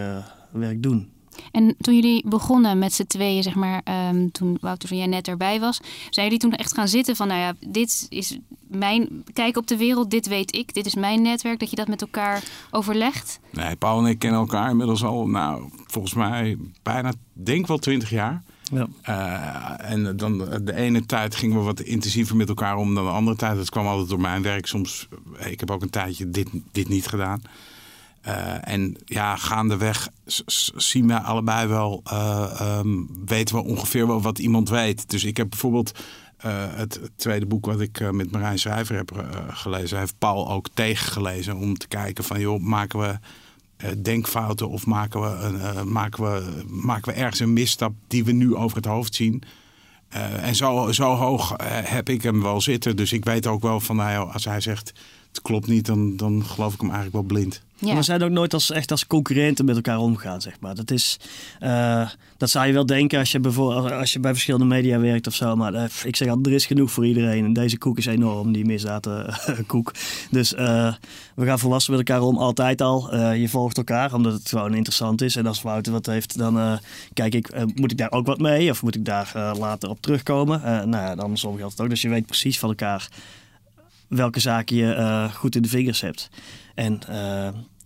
werk 0.52 0.82
doen. 0.82 1.12
En 1.52 1.74
toen 1.78 1.94
jullie 1.94 2.28
begonnen 2.28 2.78
met 2.78 2.92
z'n 2.92 3.06
tweeën, 3.06 3.42
zeg 3.42 3.54
maar, 3.54 3.82
um, 4.10 4.32
toen 4.32 4.58
Wouter 4.60 4.88
van 4.88 4.96
jij 4.96 5.06
net 5.06 5.28
erbij 5.28 5.60
was, 5.60 5.80
zijn 6.10 6.26
jullie 6.26 6.40
toen 6.40 6.52
echt 6.52 6.74
gaan 6.74 6.88
zitten 6.88 7.16
van, 7.16 7.28
nou 7.28 7.40
ja, 7.40 7.54
dit 7.68 8.06
is 8.08 8.38
mijn 8.68 9.24
kijk 9.32 9.56
op 9.56 9.66
de 9.66 9.76
wereld, 9.76 10.10
dit 10.10 10.28
weet 10.28 10.56
ik, 10.56 10.74
dit 10.74 10.86
is 10.86 10.94
mijn 10.94 11.22
netwerk, 11.22 11.58
dat 11.58 11.70
je 11.70 11.76
dat 11.76 11.88
met 11.88 12.00
elkaar 12.00 12.42
overlegt? 12.70 13.40
Nee, 13.50 13.76
Paul 13.76 13.98
en 13.98 14.10
ik 14.10 14.18
kennen 14.18 14.40
elkaar 14.40 14.70
inmiddels 14.70 15.04
al, 15.04 15.26
nou, 15.26 15.68
volgens 15.86 16.14
mij 16.14 16.56
bijna, 16.82 17.12
denk 17.32 17.66
wel 17.66 17.78
twintig 17.78 18.10
jaar. 18.10 18.42
Ja. 18.72 18.86
Uh, 19.08 19.90
en 19.90 20.16
dan 20.16 20.38
de 20.62 20.74
ene 20.74 21.06
tijd 21.06 21.34
gingen 21.34 21.58
we 21.58 21.64
wat 21.64 21.80
intensiever 21.80 22.36
met 22.36 22.48
elkaar 22.48 22.76
om 22.76 22.94
dan 22.94 23.04
de 23.04 23.10
andere 23.10 23.36
tijd. 23.36 23.56
Dat 23.56 23.70
kwam 23.70 23.86
altijd 23.86 24.08
door 24.08 24.20
mijn 24.20 24.42
werk. 24.42 24.66
Soms, 24.66 25.08
ik 25.38 25.60
heb 25.60 25.70
ook 25.70 25.82
een 25.82 25.90
tijdje 25.90 26.30
dit, 26.30 26.48
dit 26.72 26.88
niet 26.88 27.06
gedaan. 27.06 27.42
Uh, 28.26 28.68
en 28.68 28.96
ja, 29.04 29.36
gaandeweg 29.36 30.08
zien 30.76 31.06
we 31.06 31.20
allebei 31.20 31.66
wel, 31.66 32.02
um, 32.62 33.08
weten 33.26 33.54
we 33.54 33.64
ongeveer 33.64 34.06
wel 34.06 34.22
wat 34.22 34.38
iemand 34.38 34.68
weet. 34.68 35.10
Dus 35.10 35.24
ik 35.24 35.36
heb 35.36 35.50
bijvoorbeeld 35.50 35.98
het, 36.74 37.00
tweede 37.16 37.46
boek 37.46 37.66
wat 37.66 37.80
ik 37.80 38.12
met 38.12 38.30
Marijn 38.30 38.58
Schrijver 38.58 38.96
heb 38.96 39.26
gelezen, 39.48 39.98
heeft 39.98 40.18
Paul 40.18 40.50
ook 40.50 40.68
tegengelezen 40.74 41.56
om 41.56 41.78
te 41.78 41.88
kijken 41.88 42.24
van 42.24 42.40
joh, 42.40 42.60
maken 42.60 42.98
we 42.98 43.18
denkfouten 44.02 44.68
of 44.68 44.86
maken 44.86 45.20
we, 45.20 45.82
maken, 45.84 46.24
we, 46.24 46.62
maken 46.66 47.12
we 47.12 47.20
ergens 47.20 47.40
een 47.40 47.52
misstap 47.52 47.94
die 48.06 48.24
we 48.24 48.32
nu 48.32 48.54
over 48.54 48.76
het 48.76 48.86
hoofd 48.86 49.14
zien. 49.14 49.42
en 50.40 50.54
zo, 50.54 50.92
zo 50.92 51.14
hoog 51.14 51.54
heb 51.66 52.08
ik 52.08 52.22
hem 52.22 52.42
wel 52.42 52.60
zitten. 52.60 52.96
Dus 52.96 53.12
ik 53.12 53.24
weet 53.24 53.46
ook 53.46 53.62
wel 53.62 53.80
van, 53.80 53.96
nou, 53.96 54.32
als 54.32 54.44
hij 54.44 54.60
zegt 54.60 54.92
het 55.34 55.42
klopt 55.42 55.66
niet, 55.66 55.86
dan, 55.86 56.16
dan 56.16 56.44
geloof 56.44 56.74
ik 56.74 56.80
hem 56.80 56.90
eigenlijk 56.90 57.16
wel 57.16 57.38
blind. 57.38 57.62
Ja. 57.78 57.94
We 57.94 58.02
zijn 58.02 58.22
ook 58.22 58.30
nooit 58.30 58.54
als, 58.54 58.70
echt 58.70 58.90
als 58.90 59.06
concurrenten 59.06 59.64
met 59.64 59.76
elkaar 59.76 59.98
omgaan, 59.98 60.40
zeg 60.40 60.60
maar. 60.60 60.74
Dat, 60.74 60.90
is, 60.90 61.16
uh, 61.60 62.08
dat 62.36 62.50
zou 62.50 62.66
je 62.66 62.72
wel 62.72 62.86
denken 62.86 63.18
als 63.18 63.32
je, 63.32 63.40
bijvoorbeeld, 63.40 63.92
als 63.92 64.12
je 64.12 64.20
bij 64.20 64.32
verschillende 64.32 64.66
media 64.66 64.98
werkt 64.98 65.26
of 65.26 65.34
zo. 65.34 65.56
Maar 65.56 65.74
uh, 65.74 65.84
ik 66.04 66.16
zeg 66.16 66.28
altijd, 66.28 66.46
er 66.46 66.52
is 66.52 66.66
genoeg 66.66 66.90
voor 66.90 67.06
iedereen. 67.06 67.44
En 67.44 67.52
deze 67.52 67.78
koek 67.78 67.98
is 67.98 68.06
enorm, 68.06 68.52
die 68.52 68.64
misdaadkoek. 68.64 69.92
dus 70.30 70.52
uh, 70.52 70.94
we 71.34 71.44
gaan 71.44 71.58
volwassen 71.58 71.96
met 71.96 72.08
elkaar 72.08 72.22
om, 72.22 72.38
altijd 72.38 72.80
al. 72.80 73.16
je 73.16 73.48
volgt 73.48 73.76
elkaar, 73.76 74.14
omdat 74.14 74.32
het 74.32 74.48
gewoon 74.48 74.74
interessant 74.74 75.22
is. 75.22 75.36
En 75.36 75.46
als 75.46 75.62
Wouter 75.62 75.92
wat 75.92 76.06
heeft, 76.06 76.38
dan 76.38 76.78
kijk 77.12 77.34
ik, 77.34 77.50
moet 77.74 77.90
ik 77.90 77.98
daar 77.98 78.12
ook 78.12 78.26
wat 78.26 78.38
mee? 78.38 78.70
Of 78.70 78.82
moet 78.82 78.94
ik 78.94 79.04
daar 79.04 79.54
later 79.58 79.88
op 79.88 80.00
terugkomen? 80.00 80.60
nou 80.64 81.04
ja, 81.04 81.14
dan 81.14 81.38
zorg 81.38 81.56
je 81.56 81.62
altijd 81.62 81.80
ook. 81.80 81.88
Dus 81.88 82.02
je 82.02 82.08
weet 82.08 82.26
precies 82.26 82.58
van 82.58 82.68
elkaar 82.68 83.08
welke 84.16 84.40
zaken 84.40 84.76
je 84.76 85.28
goed 85.34 85.56
in 85.56 85.62
de 85.62 85.68
vingers 85.68 86.00
hebt. 86.00 86.28
En 86.74 87.00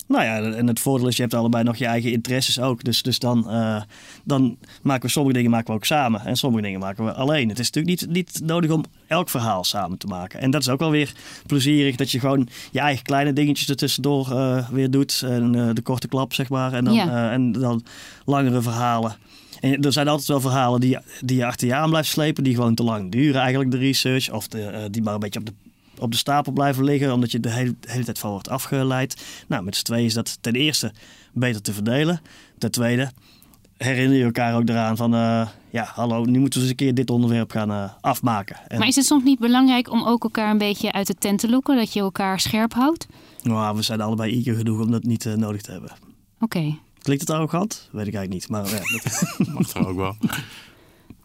nou 0.09 0.25
ja, 0.25 0.57
en 0.57 0.67
het 0.67 0.81
voordeel 0.81 1.09
is, 1.09 1.17
je 1.17 1.23
hebt 1.23 1.35
allebei 1.35 1.65
nog 1.65 1.77
je 1.77 1.87
eigen 1.87 2.13
interesses 2.13 2.61
ook. 2.61 2.85
Dus, 2.85 3.03
dus 3.03 3.19
dan, 3.19 3.45
uh, 3.49 3.83
dan 4.25 4.59
maken 4.83 5.07
we 5.07 5.13
sommige 5.13 5.37
dingen 5.37 5.51
maken 5.51 5.67
we 5.67 5.73
ook 5.73 5.85
samen. 5.85 6.21
En 6.25 6.37
sommige 6.37 6.63
dingen 6.63 6.81
maken 6.81 7.05
we 7.05 7.13
alleen. 7.13 7.49
Het 7.49 7.59
is 7.59 7.71
natuurlijk 7.71 8.01
niet, 8.01 8.11
niet 8.11 8.41
nodig 8.45 8.71
om 8.71 8.85
elk 9.07 9.29
verhaal 9.29 9.65
samen 9.65 9.99
te 9.99 10.07
maken. 10.07 10.41
En 10.41 10.51
dat 10.51 10.61
is 10.61 10.69
ook 10.69 10.79
wel 10.79 10.91
weer 10.91 11.13
plezierig. 11.47 11.97
Dat 11.97 12.11
je 12.11 12.21
gewoon 12.21 12.49
je 12.71 12.81
eigen 12.81 13.05
kleine 13.05 13.33
dingetjes 13.33 13.69
ertussendoor 13.69 14.29
uh, 14.33 14.69
weer 14.69 14.91
doet. 14.91 15.23
En 15.25 15.55
uh, 15.55 15.71
de 15.73 15.83
korte 15.83 16.09
klap, 16.09 16.35
zeg 16.35 16.49
maar. 16.49 16.73
En 16.73 16.85
dan, 16.85 16.95
ja. 16.95 17.31
en 17.31 17.53
dan 17.53 17.85
langere 18.25 18.63
verhalen. 18.63 19.17
En 19.61 19.83
er 19.83 19.93
zijn 19.93 20.09
altijd 20.09 20.29
wel 20.29 20.41
verhalen 20.41 20.81
die, 20.81 20.99
die 21.21 21.37
je 21.37 21.47
achter 21.47 21.67
je 21.67 21.75
aan 21.75 21.91
blijft 21.91 22.09
slepen, 22.09 22.45
die 22.45 22.55
gewoon 22.55 22.75
te 22.75 22.83
lang 22.83 23.13
duren 23.13 23.41
eigenlijk, 23.41 23.71
de 23.71 23.79
research. 23.79 24.31
Of 24.31 24.49
de, 24.49 24.89
die 24.91 25.03
maar 25.03 25.15
een 25.15 25.21
beetje 25.21 25.41
op 25.41 25.47
de 25.47 25.53
op 26.01 26.11
de 26.11 26.17
stapel 26.17 26.53
blijven 26.53 26.85
liggen, 26.85 27.13
omdat 27.13 27.31
je 27.31 27.41
de 27.41 27.51
hele, 27.51 27.75
de 27.81 27.91
hele 27.91 28.05
tijd 28.05 28.19
van 28.19 28.31
wordt 28.31 28.49
afgeleid. 28.49 29.25
Nou, 29.49 29.65
met 29.65 29.77
z'n 29.77 29.85
tweeën 29.85 30.05
is 30.05 30.15
dat 30.15 30.39
ten 30.41 30.55
eerste 30.55 30.93
beter 31.33 31.63
te 31.63 31.73
verdelen. 31.73 32.21
Ten 32.59 32.71
tweede 32.71 33.11
herinner 33.79 34.19
je 34.19 34.25
elkaar 34.25 34.57
ook 34.57 34.69
eraan 34.69 34.97
van, 34.97 35.15
uh, 35.15 35.49
ja, 35.71 35.91
hallo, 35.95 36.25
nu 36.25 36.39
moeten 36.39 36.59
we 36.61 36.65
eens 36.65 36.71
een 36.71 36.85
keer 36.85 36.95
dit 36.95 37.11
onderwerp 37.11 37.51
gaan 37.51 37.71
uh, 37.71 37.91
afmaken. 38.01 38.57
En... 38.69 38.79
Maar 38.79 38.89
is 38.89 38.97
het 38.97 39.05
soms 39.05 39.25
niet 39.25 39.39
belangrijk 39.39 39.91
om 39.91 40.05
ook 40.05 40.23
elkaar 40.23 40.51
een 40.51 40.59
beetje 40.59 40.93
uit 40.93 41.07
de 41.07 41.15
tent 41.15 41.39
te 41.39 41.49
lokken, 41.49 41.77
dat 41.77 41.93
je 41.93 42.01
elkaar 42.01 42.41
scherp 42.41 42.73
houdt? 42.73 43.07
Nou, 43.43 43.77
we 43.77 43.83
zijn 43.83 44.01
allebei 44.01 44.35
eager 44.35 44.55
genoeg 44.55 44.81
om 44.81 44.91
dat 44.91 45.03
niet 45.03 45.25
uh, 45.25 45.35
nodig 45.35 45.63
te 45.63 45.71
hebben. 45.71 45.91
Oké. 45.91 46.59
Okay. 46.59 46.79
Klinkt 46.99 47.29
het 47.29 47.37
arrogant? 47.37 47.89
Weet 47.93 48.07
ik 48.07 48.15
eigenlijk 48.15 48.31
niet, 48.33 48.49
maar 48.49 48.65
ja, 48.71 48.79
dat 48.79 49.49
mag 49.55 49.75
er 49.75 49.87
ook 49.87 49.97
wel. 49.97 50.17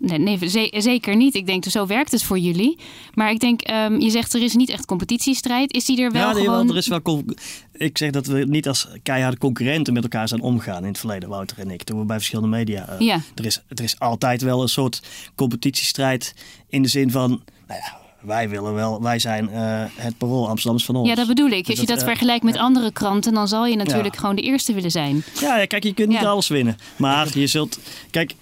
Nee, 0.05 0.17
nee 0.19 0.81
zeker 0.81 1.15
niet. 1.15 1.35
Ik 1.35 1.45
denk, 1.45 1.65
zo 1.65 1.85
werkt 1.85 2.11
het 2.11 2.23
voor 2.23 2.39
jullie. 2.39 2.77
Maar 3.13 3.31
ik 3.31 3.39
denk, 3.39 3.69
um, 3.69 3.99
je 3.99 4.09
zegt 4.09 4.33
er 4.33 4.41
is 4.41 4.55
niet 4.55 4.69
echt 4.69 4.85
competitiestrijd. 4.85 5.73
Is 5.73 5.85
die 5.85 6.01
er 6.01 6.11
wel 6.11 6.27
ja, 6.27 6.33
gewoon... 6.33 6.69
er 6.69 6.77
is 6.77 6.87
wel... 6.87 7.23
Ik 7.71 7.97
zeg 7.97 8.11
dat 8.11 8.25
we 8.25 8.45
niet 8.45 8.67
als 8.67 8.87
keiharde 9.03 9.37
concurrenten 9.37 9.93
met 9.93 10.03
elkaar 10.03 10.27
zijn 10.27 10.41
omgaan 10.41 10.81
in 10.81 10.87
het 10.87 10.97
verleden, 10.97 11.29
Wouter 11.29 11.59
en 11.59 11.71
ik. 11.71 11.83
Toen 11.83 11.99
we 11.99 12.05
bij 12.05 12.17
verschillende 12.17 12.57
media... 12.57 12.89
Uh, 12.89 12.99
ja. 12.99 13.19
er, 13.35 13.45
is, 13.45 13.61
er 13.67 13.83
is 13.83 13.99
altijd 13.99 14.41
wel 14.41 14.61
een 14.61 14.69
soort 14.69 15.01
competitiestrijd 15.35 16.35
in 16.69 16.81
de 16.81 16.89
zin 16.89 17.11
van... 17.11 17.29
Nou 17.67 17.79
ja, 17.79 17.97
wij 18.21 18.49
willen 18.49 18.73
wel, 18.73 19.01
wij 19.01 19.19
zijn 19.19 19.49
uh, 19.51 19.83
het 19.95 20.17
parool 20.17 20.49
Amsterdams 20.49 20.85
van 20.85 20.95
ons. 20.95 21.09
Ja, 21.09 21.15
dat 21.15 21.27
bedoel 21.27 21.49
ik. 21.49 21.65
Dus 21.65 21.69
Als 21.69 21.79
je 21.79 21.85
dat, 21.85 22.01
uh, 22.01 22.07
vergelijkt 22.07 22.43
met 22.43 22.57
andere 22.57 22.91
kranten, 22.91 23.33
dan 23.33 23.47
zal 23.47 23.65
je 23.65 23.75
natuurlijk 23.75 24.13
ja. 24.13 24.19
gewoon 24.19 24.35
de 24.35 24.41
eerste 24.41 24.73
willen 24.73 24.91
zijn. 24.91 25.23
Ja, 25.39 25.57
ja 25.57 25.65
kijk, 25.65 25.83
je 25.83 25.93
kunt 25.93 26.09
niet 26.09 26.19
ja. 26.19 26.29
alles 26.29 26.47
winnen. 26.47 26.77
Maar 26.95 27.37
je 27.37 27.47
zult. 27.47 27.79
Kijk, 28.11 28.33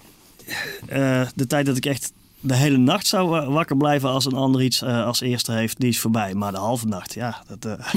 uh, 0.92 1.26
de 1.34 1.46
tijd 1.46 1.66
dat 1.66 1.76
ik 1.76 1.86
echt 1.86 2.12
de 2.40 2.56
hele 2.56 2.76
nacht 2.76 3.06
zou 3.06 3.50
wakker 3.50 3.76
blijven 3.76 4.08
als 4.08 4.24
een 4.24 4.32
ander 4.32 4.62
iets 4.62 4.82
uh, 4.82 5.06
als 5.06 5.20
eerste 5.20 5.52
heeft, 5.52 5.80
die 5.80 5.88
is 5.88 6.00
voorbij. 6.00 6.34
Maar 6.34 6.52
de 6.52 6.58
halve 6.58 6.86
nacht, 6.86 7.14
ja, 7.14 7.42
dat 7.46 7.66
uh, 7.66 7.72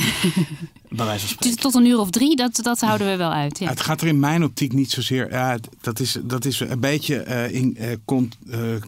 bij 0.97 1.05
wijze 1.05 1.27
van 1.27 1.29
spreken. 1.29 1.57
Tot 1.57 1.75
een 1.75 1.85
uur 1.85 1.99
of 1.99 2.09
drie, 2.09 2.35
dat, 2.35 2.59
dat 2.61 2.79
houden 2.79 3.07
we 3.07 3.15
wel 3.15 3.31
uit. 3.31 3.59
Ja. 3.59 3.69
Het 3.69 3.81
gaat 3.81 4.01
er 4.01 4.07
in 4.07 4.19
mijn 4.19 4.43
optiek 4.43 4.73
niet 4.73 4.91
zozeer. 4.91 5.31
Ja, 5.31 5.57
dat, 5.81 5.99
is, 5.99 6.17
dat 6.23 6.45
is 6.45 6.59
een 6.59 6.79
beetje 6.79 7.25
uh, 7.27 7.53
in, 7.53 7.77
cont, 8.05 8.37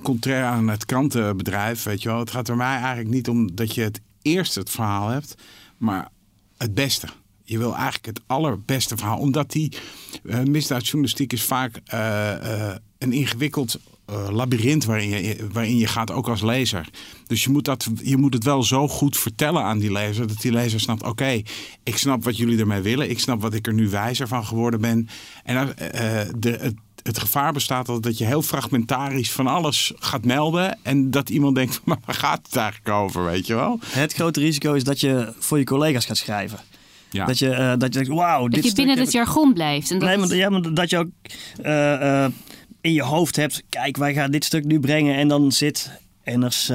contrair 0.02 0.44
aan 0.44 0.68
het 0.68 0.86
krantenbedrijf. 0.86 1.84
Weet 1.84 2.02
je 2.02 2.10
wel. 2.10 2.20
Het 2.20 2.32
gaat 2.32 2.48
er 2.48 2.58
mij 2.58 2.76
eigenlijk 2.76 3.10
niet 3.10 3.30
om 3.30 3.56
dat 3.56 3.76
je 3.76 3.82
het 3.82 4.02
eerste 4.22 4.60
het 4.60 4.70
verhaal 4.70 5.10
hebt, 5.10 5.36
maar 5.78 6.10
het 6.58 6.74
beste. 6.74 7.08
Je 7.44 7.58
wil 7.58 7.76
eigenlijk 7.76 8.06
het 8.06 8.22
allerbeste 8.26 8.98
verhaal. 8.98 9.20
Omdat 9.20 9.52
die 9.52 9.78
uh, 10.24 10.40
misdaadjournalistiek 10.40 11.34
is 11.34 11.44
vaak 11.44 11.82
uh, 11.94 12.32
uh, 12.44 12.76
een 12.98 13.14
ingewikkeld 13.14 13.80
uh, 14.10 14.30
labyrint 14.30 14.86
waarin 14.86 15.10
je, 15.10 15.48
waarin 15.52 15.78
je 15.78 15.88
gaat, 15.88 16.12
ook 16.12 16.28
als 16.28 16.42
lezer. 16.42 16.90
Dus 17.28 17.44
je 17.44 17.50
moet, 17.50 17.66
dat, 17.66 17.88
je 18.04 18.18
moet 18.18 18.34
het 18.34 18.44
wel 18.44 18.64
zo 18.64 18.88
goed 18.88 19.18
vertellen 19.18 19.64
aan 19.64 19.80
die 19.80 19.92
lezer, 19.92 20.28
dat 20.28 20.42
die 20.42 20.52
lezer 20.52 20.80
snapt: 20.80 21.04
oké, 21.04 21.42
ik 21.84 21.98
snap 21.98 22.24
wat 22.24 22.38
jullie 22.38 22.60
ermee 22.60 22.82
willen, 22.82 23.10
ik 23.10 23.20
snap 23.20 23.42
wat 23.42 23.54
ik 23.54 23.68
er 23.68 23.74
nu 23.74 23.90
wijzer 23.90 24.28
van 24.28 24.46
geworden 24.46 24.82
ben. 24.82 25.10
En 25.44 25.56
uh, 25.56 25.72
de, 26.38 26.50
het, 26.50 26.76
het 27.04 27.20
gevaar 27.20 27.54
bestaat 27.54 28.04
dat 28.04 28.18
je 28.18 28.26
heel 28.26 28.42
fragmentarisch 28.42 29.32
van 29.32 29.48
alles 29.48 29.94
gaat 29.96 30.26
melden. 30.26 30.78
En 30.84 31.12
dat 31.12 31.30
iemand 31.30 31.56
denkt, 31.56 31.82
maar 31.86 31.98
waar 32.06 32.16
gaat 32.16 32.46
het 32.46 32.56
eigenlijk 32.56 32.90
over, 32.90 33.26
weet 33.26 33.48
je 33.48 33.56
wel? 33.56 33.80
Het 33.86 34.14
grote 34.14 34.40
risico 34.40 34.74
is 34.74 34.84
dat 34.84 35.00
je 35.00 35.34
voor 35.40 35.58
je 35.58 35.64
collega's 35.64 36.06
gaat 36.06 36.18
schrijven. 36.18 36.60
Ja. 37.10 37.26
Dat, 37.26 37.40
je, 37.40 37.50
uh, 37.50 37.70
dat 37.70 37.94
je 37.94 38.00
denkt, 38.00 38.08
wauw. 38.08 38.48
Dat 38.48 38.64
je 38.64 38.74
binnen 38.74 39.00
het 39.00 39.12
jargon 39.12 39.54
blijft. 39.54 39.92
En 39.92 40.00
dat... 40.00 40.08
Nee, 40.08 40.18
maar, 40.18 40.36
ja, 40.36 40.50
maar 40.50 40.74
dat 40.74 40.90
je 40.90 40.98
ook 40.98 41.08
uh, 41.62 41.72
uh, 42.02 42.26
in 42.88 42.94
je 42.94 43.04
hoofd 43.04 43.36
hebt, 43.36 43.64
kijk, 43.70 43.98
wij 43.98 44.14
gaan 44.14 44.32
dit 44.32 44.46
stuk 44.46 44.64
nu 44.64 44.80
brengen. 44.80 45.16
En 45.16 45.28
dan 45.28 45.52
zit 45.52 45.92
NRC, 46.24 46.70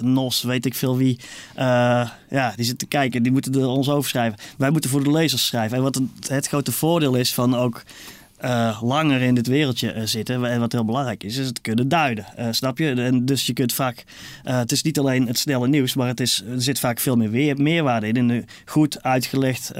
NOS, 0.00 0.42
weet 0.42 0.66
ik 0.66 0.74
veel 0.74 0.96
wie. 0.96 1.18
ja, 1.54 2.52
die 2.56 2.64
zitten 2.64 2.76
te 2.76 2.86
kijken, 2.86 3.22
die 3.22 3.32
moeten 3.32 3.54
er 3.54 3.66
ons 3.66 3.88
over 3.88 4.10
schrijven. 4.10 4.38
Wij 4.58 4.70
moeten 4.70 4.90
voor 4.90 5.04
de 5.04 5.10
lezers 5.10 5.46
schrijven. 5.46 5.76
En 5.76 5.82
wat 5.82 6.00
het 6.28 6.46
grote 6.46 6.72
voordeel 6.72 7.14
is 7.14 7.34
van 7.34 7.56
ook 7.56 7.82
uh, 8.44 8.82
langer 8.82 9.20
in 9.20 9.34
dit 9.34 9.46
wereldje 9.46 9.94
uh, 9.94 10.02
zitten. 10.04 10.44
En 10.44 10.60
wat 10.60 10.72
heel 10.72 10.84
belangrijk 10.84 11.24
is, 11.24 11.36
is 11.36 11.46
het 11.46 11.60
kunnen 11.60 11.88
duiden. 11.88 12.26
Uh, 12.38 12.46
snap 12.50 12.78
je? 12.78 12.90
En 12.90 13.24
dus 13.24 13.46
je 13.46 13.52
kunt 13.52 13.72
vaak. 13.72 14.04
het 14.42 14.72
is 14.72 14.82
niet 14.82 14.98
alleen 14.98 15.26
het 15.26 15.38
snelle 15.38 15.68
nieuws, 15.68 15.94
maar 15.94 16.08
het 16.08 16.20
is, 16.20 16.44
er 16.48 16.62
zit 16.62 16.78
vaak 16.78 17.00
veel 17.00 17.16
meer 17.16 17.30
weer, 17.30 17.62
meerwaarde 17.62 18.06
in. 18.06 18.16
In 18.16 18.28
een 18.28 18.46
goed 18.64 19.02
uitgelegd, 19.02 19.72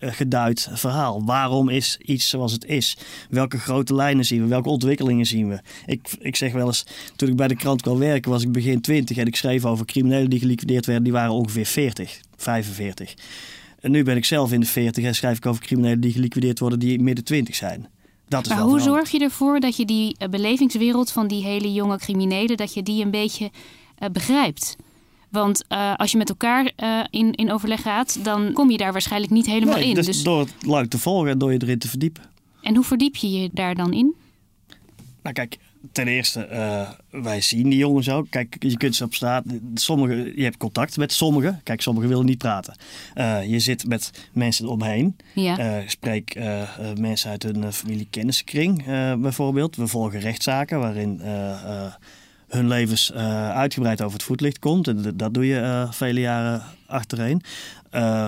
geduid 0.00 0.68
verhaal. 0.72 1.24
Waarom 1.24 1.68
is 1.68 1.98
iets 2.02 2.28
zoals 2.28 2.52
het 2.52 2.64
is? 2.64 2.96
Welke 3.30 3.58
grote 3.58 3.94
lijnen 3.94 4.24
zien 4.24 4.42
we? 4.42 4.48
Welke 4.48 4.68
ontwikkelingen 4.68 5.26
zien 5.26 5.48
we? 5.48 5.60
Ik, 5.86 6.08
ik 6.18 6.36
zeg 6.36 6.52
wel 6.52 6.66
eens, 6.66 6.86
toen 7.16 7.28
ik 7.28 7.36
bij 7.36 7.48
de 7.48 7.56
krant 7.56 7.82
kwam 7.82 7.98
werken, 7.98 8.30
was 8.30 8.42
ik 8.42 8.52
begin 8.52 8.80
20 8.80 9.16
en 9.16 9.26
ik 9.26 9.36
schreef 9.36 9.64
over 9.64 9.86
criminelen 9.86 10.30
die 10.30 10.38
geliquideerd 10.38 10.86
werden. 10.86 11.04
Die 11.04 11.12
waren 11.12 11.32
ongeveer 11.32 11.66
40, 11.66 12.20
45. 12.36 13.14
En 13.80 13.90
nu 13.90 14.02
ben 14.02 14.16
ik 14.16 14.24
zelf 14.24 14.52
in 14.52 14.60
de 14.60 14.66
40 14.66 15.04
en 15.04 15.14
schrijf 15.14 15.36
ik 15.36 15.46
over 15.46 15.62
criminelen 15.62 16.00
die 16.00 16.12
geliquideerd 16.12 16.58
worden 16.58 16.78
die 16.78 16.98
midden 16.98 17.24
20 17.24 17.54
zijn. 17.54 17.88
Dat 18.28 18.42
is 18.42 18.48
maar 18.48 18.58
wel 18.58 18.68
hoe 18.68 18.80
zorg 18.80 19.10
je 19.10 19.18
ervoor 19.18 19.60
dat 19.60 19.76
je 19.76 19.84
die 19.84 20.14
eh, 20.18 20.28
belevingswereld 20.28 21.12
van 21.12 21.26
die 21.26 21.42
hele 21.42 21.72
jonge 21.72 21.98
criminelen, 21.98 22.56
dat 22.56 22.74
je 22.74 22.82
die 22.82 23.04
een 23.04 23.10
beetje 23.10 23.50
uh, 23.98 24.08
begrijpt? 24.08 24.76
Want 25.30 25.64
uh, 25.68 25.94
als 25.94 26.12
je 26.12 26.18
met 26.18 26.28
elkaar 26.28 26.72
uh, 26.76 27.04
in, 27.10 27.32
in 27.32 27.52
overleg 27.52 27.82
gaat, 27.82 28.24
dan 28.24 28.52
kom 28.52 28.70
je 28.70 28.76
daar 28.76 28.92
waarschijnlijk 28.92 29.32
niet 29.32 29.46
helemaal 29.46 29.78
nee, 29.78 29.88
in. 29.88 29.94
Dus, 29.94 30.06
Dus, 30.06 30.22
door 30.22 30.38
het 30.38 30.54
luik 30.60 30.90
te 30.90 30.98
volgen 30.98 31.30
en 31.30 31.38
door 31.38 31.52
je 31.52 31.62
erin 31.62 31.78
te 31.78 31.88
verdiepen. 31.88 32.22
en 32.62 32.74
hoe 32.74 32.84
verdiep 32.84 33.16
je 33.16 33.30
je 33.30 33.50
daar 33.52 33.74
dan 33.74 33.92
in? 33.92 34.14
Nou 35.22 35.34
kijk, 35.34 35.58
ten 35.92 36.08
eerste, 36.08 36.44
eh, 36.44 36.88
wij 37.10 37.40
zien 37.40 37.68
die 37.68 37.78
jongens 37.78 38.10
ook. 38.10 38.26
Kijk, 38.30 38.56
je 38.58 38.76
kunt 38.76 38.94
ze 38.94 39.04
op 39.04 39.14
straat. 39.14 39.44
Sommige, 39.74 40.32
je 40.36 40.42
hebt 40.42 40.56
contact 40.56 40.96
met 40.96 41.12
sommigen. 41.12 41.60
Kijk, 41.64 41.80
sommigen 41.80 42.08
willen 42.08 42.26
niet 42.26 42.38
praten. 42.38 42.76
Eh, 43.14 43.44
je 43.44 43.58
zit 43.58 43.88
met 43.88 44.10
mensen 44.32 44.68
omheen. 44.68 45.16
Ja. 45.34 45.58
Eh, 45.58 45.88
spreek 45.88 46.38
mensen 46.98 47.30
uit 47.30 47.42
hun 47.42 47.72
familie-kenniskring 47.72 48.84
bijvoorbeeld. 49.20 49.76
We 49.76 49.86
volgen 49.86 50.20
rechtszaken 50.20 50.78
waarin 50.78 51.20
hun 52.48 52.68
levens 52.68 53.12
uitgebreid 53.52 54.02
over 54.02 54.12
het 54.12 54.26
voetlicht 54.26 54.58
komt. 54.58 54.88
En 54.88 55.12
dat 55.14 55.34
doe 55.34 55.46
je 55.46 55.86
vele 55.90 56.20
jaren 56.20 56.62
achtereen. 56.86 57.42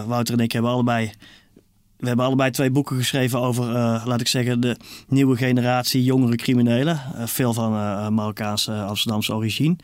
Wouter 0.07 0.35
en 0.35 0.45
ik 0.45 0.53
hebben 0.53 0.71
allebei 0.71 1.13
we 1.99 2.07
hebben 2.07 2.27
allebei 2.27 2.51
twee 2.51 2.71
boeken 2.71 2.97
geschreven 2.97 3.41
over, 3.41 3.69
eh, 3.69 4.03
laat 4.07 4.21
ik 4.21 4.29
zeggen, 4.29 4.61
de 4.61 4.77
nieuwe 5.09 5.37
generatie 5.37 6.05
jongere 6.05 6.37
criminelen. 6.37 7.01
Eh, 7.15 7.27
veel 7.27 7.53
van 7.53 7.73
eh, 7.73 8.09
Marokkaanse, 8.09 8.73
Amsterdamse 8.73 9.35
origine. 9.35 9.77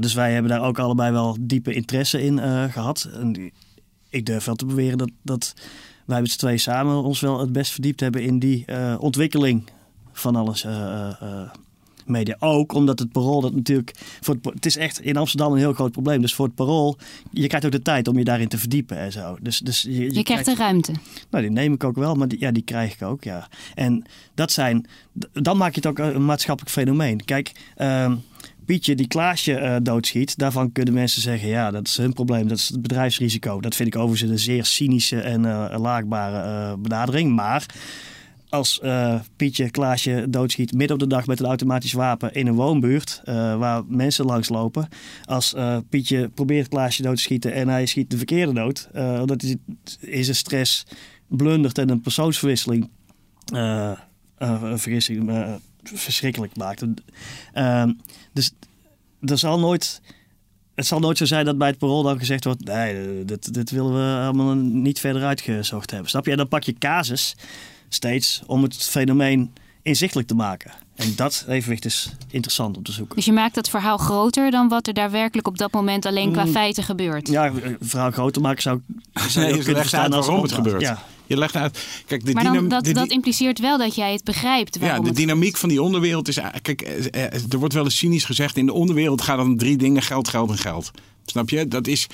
Dus 0.00 0.14
wij 0.14 0.32
hebben 0.32 0.50
daar 0.50 0.62
ook 0.62 0.78
allebei 0.78 1.12
wel 1.12 1.36
diepe 1.40 1.72
interesse 1.72 2.22
in 2.22 2.38
eh, 2.38 2.64
gehad. 2.64 3.08
En 3.12 3.52
ik 4.08 4.26
durf 4.26 4.44
wel 4.44 4.54
te 4.54 4.66
beweren 4.66 4.98
dat, 4.98 5.10
dat 5.22 5.54
wij 6.04 6.20
met 6.20 6.30
z'n 6.30 6.38
twee 6.38 6.58
samen 6.58 7.02
ons 7.02 7.20
wel 7.20 7.40
het 7.40 7.52
best 7.52 7.72
verdiept 7.72 8.00
hebben 8.00 8.22
in 8.22 8.38
die 8.38 8.64
ontwikkeling 8.98 9.64
van 10.12 10.36
alles. 10.36 10.66
Media. 12.08 12.36
Ook 12.38 12.72
omdat 12.72 12.98
het 12.98 13.12
parool 13.12 13.40
dat 13.40 13.54
natuurlijk. 13.54 13.94
Voor 14.20 14.34
het, 14.34 14.54
het 14.54 14.66
is 14.66 14.76
echt 14.76 15.00
in 15.00 15.16
Amsterdam 15.16 15.52
een 15.52 15.58
heel 15.58 15.72
groot 15.72 15.92
probleem. 15.92 16.20
Dus 16.20 16.34
voor 16.34 16.46
het 16.46 16.54
parool. 16.54 16.98
Je 17.30 17.46
krijgt 17.46 17.66
ook 17.66 17.72
de 17.72 17.82
tijd 17.82 18.08
om 18.08 18.18
je 18.18 18.24
daarin 18.24 18.48
te 18.48 18.58
verdiepen 18.58 18.98
en 18.98 19.12
zo. 19.12 19.36
Dus, 19.40 19.58
dus 19.58 19.82
je, 19.82 19.92
je, 19.92 20.14
Je 20.14 20.22
krijgt 20.22 20.44
de 20.44 20.54
ruimte. 20.54 20.92
nou, 21.30 21.42
die 21.44 21.52
neem 21.52 21.72
ik 21.72 21.84
ook 21.84 21.96
wel, 21.96 22.14
maar 22.14 22.28
die, 22.28 22.40
ja, 22.40 22.50
die 22.50 22.62
krijg 22.62 22.92
ik 22.92 23.02
ook, 23.02 23.24
ja. 23.24 23.48
En 23.74 24.04
dat 24.34 24.52
zijn, 24.52 24.86
dan 25.32 25.56
maak 25.56 25.74
je 25.74 25.80
het 25.80 25.86
ook 25.86 25.98
een 25.98 26.24
maatschappelijk 26.24 26.74
fenomeen. 26.74 27.24
Kijk, 27.24 27.52
ehm, 27.76 28.14
Pietje 28.66 28.94
die 28.94 29.08
Klaasje 29.08 29.54
eh, 29.54 29.76
doodschiet, 29.82 30.38
daarvan 30.38 30.72
kunnen 30.72 30.94
mensen 30.94 31.22
zeggen, 31.22 31.48
ja, 31.48 31.70
dat 31.70 31.86
is 31.86 31.96
hun 31.96 32.12
probleem, 32.12 32.48
dat 32.48 32.58
is 32.58 32.68
het 32.68 32.82
bedrijfsrisico. 32.82 33.60
Dat 33.60 33.74
vind 33.74 33.94
ik 33.94 34.00
overigens 34.00 34.30
een 34.30 34.38
zeer 34.38 34.64
cynische 34.64 35.20
en 35.20 35.44
eh, 35.44 35.78
laagbare 35.78 36.70
eh, 36.70 36.78
benadering. 36.78 37.34
Maar 37.34 37.66
als 38.48 38.80
eh, 38.80 39.20
Pietje 39.36 39.70
Klaasje 39.70 40.26
doodschiet 40.28 40.72
midden 40.72 40.96
op 40.96 41.02
de 41.02 41.08
dag 41.08 41.26
met 41.26 41.40
een 41.40 41.46
automatisch 41.46 41.92
wapen 41.92 42.34
in 42.34 42.46
een 42.46 42.54
woonbuurt 42.54 43.20
eh, 43.24 43.58
waar 43.58 43.84
mensen 43.86 44.24
langslopen. 44.24 44.88
Als 45.24 45.54
eh, 45.54 45.78
Pietje 45.88 46.28
probeert 46.28 46.68
Klaasje 46.68 47.02
dood 47.02 47.16
te 47.16 47.22
schieten 47.22 47.52
en 47.52 47.68
hij 47.68 47.86
schiet 47.86 48.10
de 48.10 48.16
verkeerde 48.16 48.52
dood, 48.52 48.88
omdat 48.94 49.42
hij 49.42 49.56
in 50.00 50.24
zijn 50.24 50.36
stress 50.36 50.86
blundert 51.28 51.78
en 51.78 51.90
een 51.90 52.00
persoonsverwisseling 52.00 52.90
een 54.36 54.78
vergissing 54.78 55.30
verschrikkelijk 55.82 56.56
maakt. 56.56 56.84
Ehm, 57.52 57.92
dus 58.32 58.52
er 59.20 59.38
zal 59.38 59.58
nooit. 59.58 60.00
Het 60.74 60.86
zal 60.86 60.98
nooit 60.98 61.18
zo 61.18 61.24
zijn 61.24 61.44
dat 61.44 61.58
bij 61.58 61.68
het 61.68 61.78
parool 61.78 62.02
dan 62.02 62.18
gezegd 62.18 62.44
wordt: 62.44 62.64
nee, 62.64 63.24
dit, 63.24 63.54
dit 63.54 63.70
willen 63.70 63.92
we 63.92 64.24
allemaal 64.24 64.54
niet 64.54 65.00
verder 65.00 65.24
uitgezocht 65.24 65.90
hebben. 65.90 66.10
Snap 66.10 66.26
je? 66.26 66.36
Dan 66.36 66.48
pak 66.48 66.62
je 66.62 66.72
casus 66.72 67.34
steeds 67.96 68.42
om 68.46 68.62
het 68.62 68.76
fenomeen 68.76 69.52
inzichtelijk 69.82 70.28
te 70.28 70.34
maken. 70.34 70.70
En 70.96 71.12
dat 71.16 71.44
evenwicht 71.48 71.84
is 71.84 72.10
interessant 72.30 72.76
om 72.76 72.82
te 72.82 72.92
zoeken. 72.92 73.16
Dus 73.16 73.24
je 73.24 73.32
maakt 73.32 73.56
het 73.56 73.68
verhaal 73.68 73.96
groter 73.96 74.50
dan 74.50 74.68
wat 74.68 74.86
er 74.86 74.94
daadwerkelijk 74.94 75.48
op 75.48 75.58
dat 75.58 75.72
moment 75.72 76.06
alleen 76.06 76.32
qua 76.32 76.44
Mm. 76.44 76.50
feiten 76.50 76.82
gebeurt. 76.82 77.28
Ja, 77.28 77.46
een 77.46 77.76
verhaal 77.80 78.10
groter 78.10 78.42
maken 78.42 78.62
zou, 78.62 78.80
zou 79.28 79.44
Nee, 79.44 79.46
je 79.46 79.50
kunnen 79.50 79.64
legt 79.64 79.78
verstaan 79.78 80.02
uit 80.02 80.12
als 80.14 80.26
waarom 80.26 80.44
het 80.44 80.52
gebeurt. 80.52 80.80
Ja. 80.80 81.02
Je 81.26 81.36
legt 81.38 81.56
uit. 81.56 82.02
Kijk, 82.06 82.26
de, 82.26 82.32
maar 82.32 82.44
dan, 82.44 82.68
dat, 82.68 82.84
de, 82.84 82.92
dat 82.92 83.08
impliceert 83.10 83.58
wel 83.60 83.78
dat 83.78 83.94
jij 83.94 84.12
het 84.12 84.24
begrijpt. 84.24 84.78
ja, 84.80 84.98
de 85.00 85.06
het 85.06 85.16
dynamiek 85.16 85.56
van 85.56 85.68
die 85.68 85.82
onderwereld 85.82 86.28
is. 86.28 86.38
Kijk, 86.62 86.82
eh, 86.82 87.24
eh, 87.24 87.42
er 87.50 87.58
wordt 87.58 87.74
wel 87.74 87.84
eens 87.84 87.96
cynisch 87.98 88.24
gezegd: 88.24 88.56
in 88.56 88.66
de 88.66 88.72
onderwereld 88.72 89.22
gaat 89.22 89.38
het 89.38 89.46
om 89.46 89.56
drie 89.56 89.76
dingen: 89.76 90.02
geld, 90.02 90.28
geld 90.28 90.50
en 90.50 90.58
geld. 90.58 90.90
Snap 91.24 91.50
je? 91.50 91.68
Dat 91.68 91.86
is. 91.86 92.06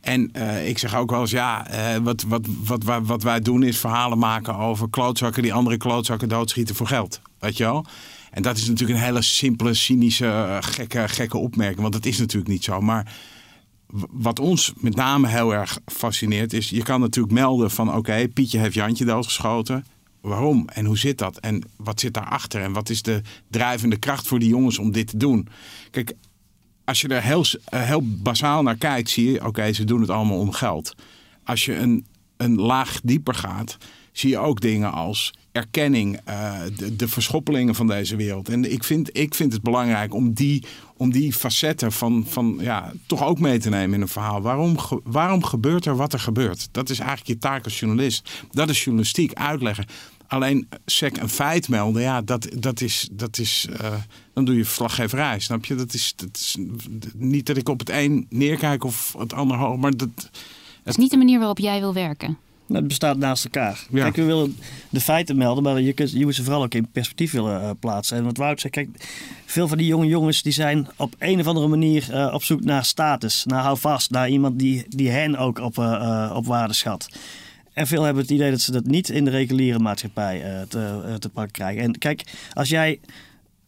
En 0.00 0.32
eh, 0.32 0.68
ik 0.68 0.78
zeg 0.78 0.94
ook 0.94 1.10
wel 1.10 1.20
eens: 1.20 1.30
ja, 1.30 1.66
eh, 1.66 1.96
wat, 2.02 2.22
wat, 2.22 2.46
wat, 2.64 2.84
wat, 2.84 3.06
wat 3.06 3.22
wij 3.22 3.40
doen 3.40 3.62
is 3.62 3.78
verhalen 3.78 4.18
maken 4.18 4.56
over 4.56 4.90
klootzakken 4.90 5.42
die 5.42 5.54
andere 5.54 5.76
klootzakken 5.76 6.28
doodschieten 6.28 6.74
voor 6.74 6.86
geld. 6.86 7.20
Weet 7.38 7.56
je 7.56 7.64
wel? 7.64 7.86
En 8.30 8.42
dat 8.42 8.56
is 8.56 8.68
natuurlijk 8.68 8.98
een 8.98 9.04
hele 9.04 9.22
simpele, 9.22 9.74
cynische, 9.74 10.26
eh, 10.26 10.56
gekke, 10.60 11.08
gekke 11.08 11.38
opmerking. 11.38 11.80
Want 11.80 11.92
dat 11.92 12.06
is 12.06 12.18
natuurlijk 12.18 12.52
niet 12.52 12.64
zo. 12.64 12.80
Maar 12.80 13.12
wat 14.10 14.38
ons 14.38 14.72
met 14.76 14.94
name 14.94 15.28
heel 15.28 15.54
erg 15.54 15.78
fascineert 15.86 16.52
is... 16.52 16.70
je 16.70 16.82
kan 16.82 17.00
natuurlijk 17.00 17.34
melden 17.34 17.70
van... 17.70 17.94
oké, 17.94 18.28
Pietje 18.28 18.58
heeft 18.58 18.74
Jantje 18.74 19.04
doodgeschoten. 19.04 19.84
Waarom 20.20 20.68
en 20.68 20.84
hoe 20.84 20.98
zit 20.98 21.18
dat? 21.18 21.38
En 21.38 21.62
wat 21.76 22.00
zit 22.00 22.14
daarachter? 22.14 22.62
En 22.62 22.72
wat 22.72 22.88
is 22.88 23.02
de 23.02 23.20
drijvende 23.50 23.96
kracht 23.96 24.26
voor 24.26 24.38
die 24.38 24.48
jongens 24.48 24.78
om 24.78 24.92
dit 24.92 25.06
te 25.06 25.16
doen? 25.16 25.48
Kijk, 25.90 26.14
als 26.90 27.00
je 27.00 27.08
er 27.08 27.22
heel, 27.22 27.44
eh, 27.64 27.82
heel 27.82 28.62
naar 28.62 28.76
kijkt... 28.76 29.10
zie 29.10 29.32
je, 29.32 29.46
oké, 29.46 29.72
ze 29.72 29.84
doen 29.84 30.00
het 30.00 30.10
allemaal 30.10 30.38
om 30.38 30.52
geld. 30.52 30.94
Als 31.44 31.64
je 31.64 31.76
een, 31.76 32.06
een 32.36 32.54
laag 32.54 33.00
dieper 33.02 33.34
gaat... 33.34 33.76
zie 34.12 34.30
je 34.30 34.38
ook 34.38 34.60
dingen 34.60 34.92
als 34.92 35.32
erkenning, 35.52 36.20
eh, 36.24 36.60
de, 36.76 36.96
de 36.96 37.08
verschoppelingen 37.08 37.74
van 37.74 37.86
deze 37.86 38.16
wereld. 38.16 38.48
En 38.48 38.72
ik 38.72 38.84
vind, 38.84 39.18
ik 39.18 39.34
vind 39.34 39.52
het 39.52 39.62
belangrijk 39.62 40.14
om 40.14 40.32
die, 40.32 40.64
om 40.96 41.12
die 41.12 41.32
facetten 41.32 41.92
van, 41.92 42.24
van 42.28 42.58
ja, 42.60 42.92
toch 43.06 43.24
ook 43.24 43.38
mee 43.38 43.58
te 43.58 43.68
nemen 43.68 43.94
in 43.94 44.00
een 44.00 44.08
verhaal. 44.08 44.40
Waarom, 44.40 44.76
waarom 45.04 45.44
gebeurt 45.44 45.86
er 45.86 45.96
wat 45.96 46.12
er 46.12 46.20
gebeurt? 46.20 46.68
Dat 46.72 46.90
is 46.90 46.98
eigenlijk 46.98 47.28
je 47.28 47.38
taak 47.38 47.64
als 47.64 47.78
journalist. 47.78 48.30
Dat 48.50 48.68
is 48.68 48.84
journalistiek 48.84 49.32
uitleggen. 49.34 49.86
Alleen 50.30 50.68
sec 50.86 51.16
een 51.16 51.28
feit 51.28 51.68
melden, 51.68 52.02
ja, 52.02 52.22
dat, 52.22 52.48
dat 52.58 52.80
is, 52.80 53.08
dat 53.12 53.38
is 53.38 53.66
eh, 53.80 53.92
dan 54.32 54.44
doe 54.44 54.56
je 54.56 54.64
verslaggeverij, 54.64 55.38
snap 55.38 55.64
je? 55.64 55.74
Dat 55.74 55.94
is, 55.94 56.12
dat 56.16 56.28
is 56.32 56.56
niet 57.16 57.46
dat 57.46 57.56
ik 57.56 57.68
op 57.68 57.78
het 57.78 57.90
een 57.90 58.26
neerkijk 58.28 58.84
of 58.84 59.14
het 59.18 59.32
ander 59.32 59.56
hoog, 59.56 59.76
maar 59.76 59.96
dat, 59.96 60.08
Het 60.18 60.28
is 60.84 60.96
niet 60.96 61.10
de 61.10 61.16
manier 61.16 61.38
waarop 61.38 61.58
jij 61.58 61.80
wil 61.80 61.94
werken. 61.94 62.38
Nou, 62.66 62.78
Het 62.78 62.88
bestaat 62.88 63.16
naast 63.16 63.44
elkaar. 63.44 63.86
Ja. 63.90 64.02
Kijk, 64.02 64.16
we 64.16 64.24
willen 64.24 64.56
de 64.90 65.00
feiten 65.00 65.36
melden, 65.36 65.62
maar 65.62 65.80
je, 65.80 65.92
kunt, 65.92 66.12
je 66.12 66.24
moet 66.24 66.34
ze 66.34 66.42
vooral 66.42 66.62
ook 66.62 66.74
in 66.74 66.88
perspectief 66.92 67.32
willen 67.32 67.62
eh, 67.62 67.70
plaatsen. 67.80 68.16
En 68.16 68.24
wat 68.24 68.36
Wout 68.36 68.60
zegt, 68.60 68.74
kijk, 68.74 68.88
veel 69.46 69.68
van 69.68 69.78
die 69.78 69.86
jonge 69.86 70.06
jongens 70.06 70.42
die 70.42 70.52
zijn 70.52 70.88
op 70.96 71.14
een 71.18 71.40
of 71.40 71.46
andere 71.46 71.68
manier 71.68 72.12
eh, 72.12 72.34
op 72.34 72.42
zoek 72.42 72.64
naar 72.64 72.84
status, 72.84 73.44
naar 73.44 73.62
houvast, 73.62 74.10
naar 74.10 74.28
iemand 74.28 74.58
die, 74.58 74.84
die 74.88 75.10
hen 75.10 75.36
ook 75.36 75.58
op, 75.58 75.78
op 76.34 76.46
waarde 76.46 76.74
schat. 76.74 77.08
En 77.80 77.86
veel 77.86 78.02
hebben 78.02 78.22
het 78.22 78.32
idee 78.32 78.50
dat 78.50 78.60
ze 78.60 78.72
dat 78.72 78.86
niet 78.86 79.08
in 79.08 79.24
de 79.24 79.30
reguliere 79.30 79.78
maatschappij 79.78 80.42
eh, 80.42 80.60
te, 80.68 81.02
eh, 81.06 81.14
te 81.14 81.28
pakken 81.28 81.52
krijgen. 81.52 81.82
En 81.82 81.98
kijk, 81.98 82.22
als 82.52 82.68
jij 82.68 83.00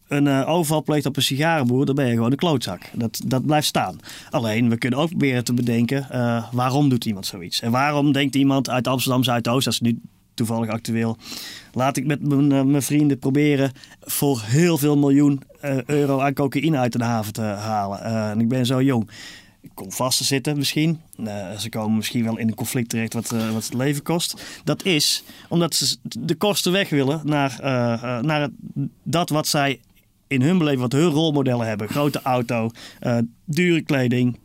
een 0.07 0.27
eh, 0.27 0.49
overval 0.49 0.83
pleegt 0.83 1.05
op 1.05 1.15
een 1.15 1.21
sigarenboer, 1.21 1.85
dan 1.85 1.95
ben 1.95 2.07
je 2.07 2.13
gewoon 2.13 2.31
een 2.31 2.37
klootzak. 2.37 2.81
Dat, 2.93 3.21
dat 3.25 3.45
blijft 3.45 3.67
staan. 3.67 3.99
Alleen, 4.29 4.69
we 4.69 4.77
kunnen 4.77 4.99
ook 4.99 5.09
proberen 5.09 5.43
te 5.43 5.53
bedenken, 5.53 6.07
waarom 6.51 6.89
doet 6.89 7.05
iemand 7.05 7.25
zoiets? 7.25 7.61
En 7.61 7.71
waarom 7.71 8.11
denkt 8.11 8.35
iemand 8.35 8.69
uit 8.69 8.87
Amsterdam 8.87 9.23
Zuidoost, 9.23 9.65
dat 9.65 9.73
is 9.73 9.79
nu 9.79 9.99
toevallig 10.33 10.69
actueel, 10.69 11.17
laat 11.73 11.97
ik 11.97 12.05
met 12.05 12.27
mijn, 12.27 12.81
vrienden 12.81 13.19
proberen 13.19 13.71
voor 14.01 14.41
heel 14.43 14.77
veel 14.77 14.97
miljoen 14.97 15.41
euro 15.85 16.19
aan 16.19 16.33
cocaïne 16.33 16.77
uit 16.77 16.91
de 16.91 17.03
haven 17.03 17.33
te 17.33 17.41
halen. 17.41 18.03
En 18.03 18.39
ik 18.39 18.47
ben 18.47 18.65
zo 18.65 18.81
jong. 18.81 19.09
Kom 19.73 19.91
vast 19.91 20.17
te 20.17 20.23
zitten 20.23 20.57
misschien. 20.57 21.01
Eh, 21.25 21.57
ze 21.57 21.69
komen 21.69 21.95
misschien 21.95 22.23
wel 22.23 22.37
in 22.37 22.47
een 22.47 22.55
conflict 22.55 22.89
terecht 22.89 23.13
wat, 23.13 23.31
eh, 23.31 23.51
wat 23.51 23.63
het 23.63 23.73
leven 23.73 24.03
kost. 24.03 24.61
Dat 24.63 24.85
is 24.85 25.23
omdat 25.49 25.75
ze 25.75 25.97
de 26.19 26.35
kosten 26.35 26.71
weg 26.71 26.89
willen 26.89 27.21
naar, 27.23 27.51
eh, 27.59 28.19
naar 28.21 28.41
het- 28.41 28.51
dat 29.03 29.29
wat 29.29 29.47
zij 29.47 29.79
in 30.27 30.41
hun 30.41 30.57
beleving, 30.57 30.81
wat 30.81 30.91
hun 30.91 31.09
rolmodellen 31.09 31.67
hebben. 31.67 31.89
Grote 31.89 32.21
auto, 32.21 32.69
dure 33.45 33.81
kleding, 33.81 34.39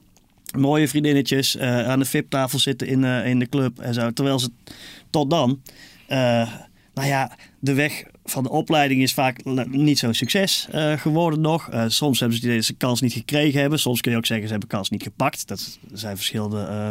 mooie 0.56 0.88
vriendinnetjes, 0.88 1.58
aan 1.58 1.98
de 1.98 2.04
VIP-tafel 2.04 2.58
zitten 2.58 2.86
in, 2.86 3.04
in 3.04 3.38
de 3.38 3.48
club 3.48 3.78
en 3.78 3.94
zo. 3.94 4.10
Terwijl 4.12 4.38
ze 4.38 4.50
tot 5.10 5.30
dan, 5.30 5.62
nou 6.94 7.06
ja, 7.06 7.36
de 7.58 7.72
weg 7.74 8.04
van 8.30 8.42
de 8.42 8.50
opleiding 8.50 9.02
is 9.02 9.12
vaak 9.12 9.44
niet 9.70 9.98
zo'n 9.98 10.14
succes 10.14 10.66
eh, 10.70 10.92
geworden 10.92 11.40
nog. 11.40 11.68
Eh, 11.70 11.84
soms 11.86 12.20
hebben 12.20 12.38
ze 12.38 12.42
het 12.44 12.52
idee 12.52 12.56
dat 12.56 12.64
ze 12.66 12.86
kans 12.86 13.00
niet 13.00 13.12
gekregen 13.12 13.60
hebben. 13.60 13.78
Soms 13.78 14.00
kun 14.00 14.10
je 14.10 14.16
ook 14.16 14.26
zeggen 14.26 14.46
ze 14.46 14.52
hebben 14.52 14.68
kans 14.70 14.90
niet 14.90 15.02
gepakt. 15.02 15.48
Dat 15.48 15.78
zijn 15.92 16.16
verschillende. 16.16 16.60
eh, 16.60 16.90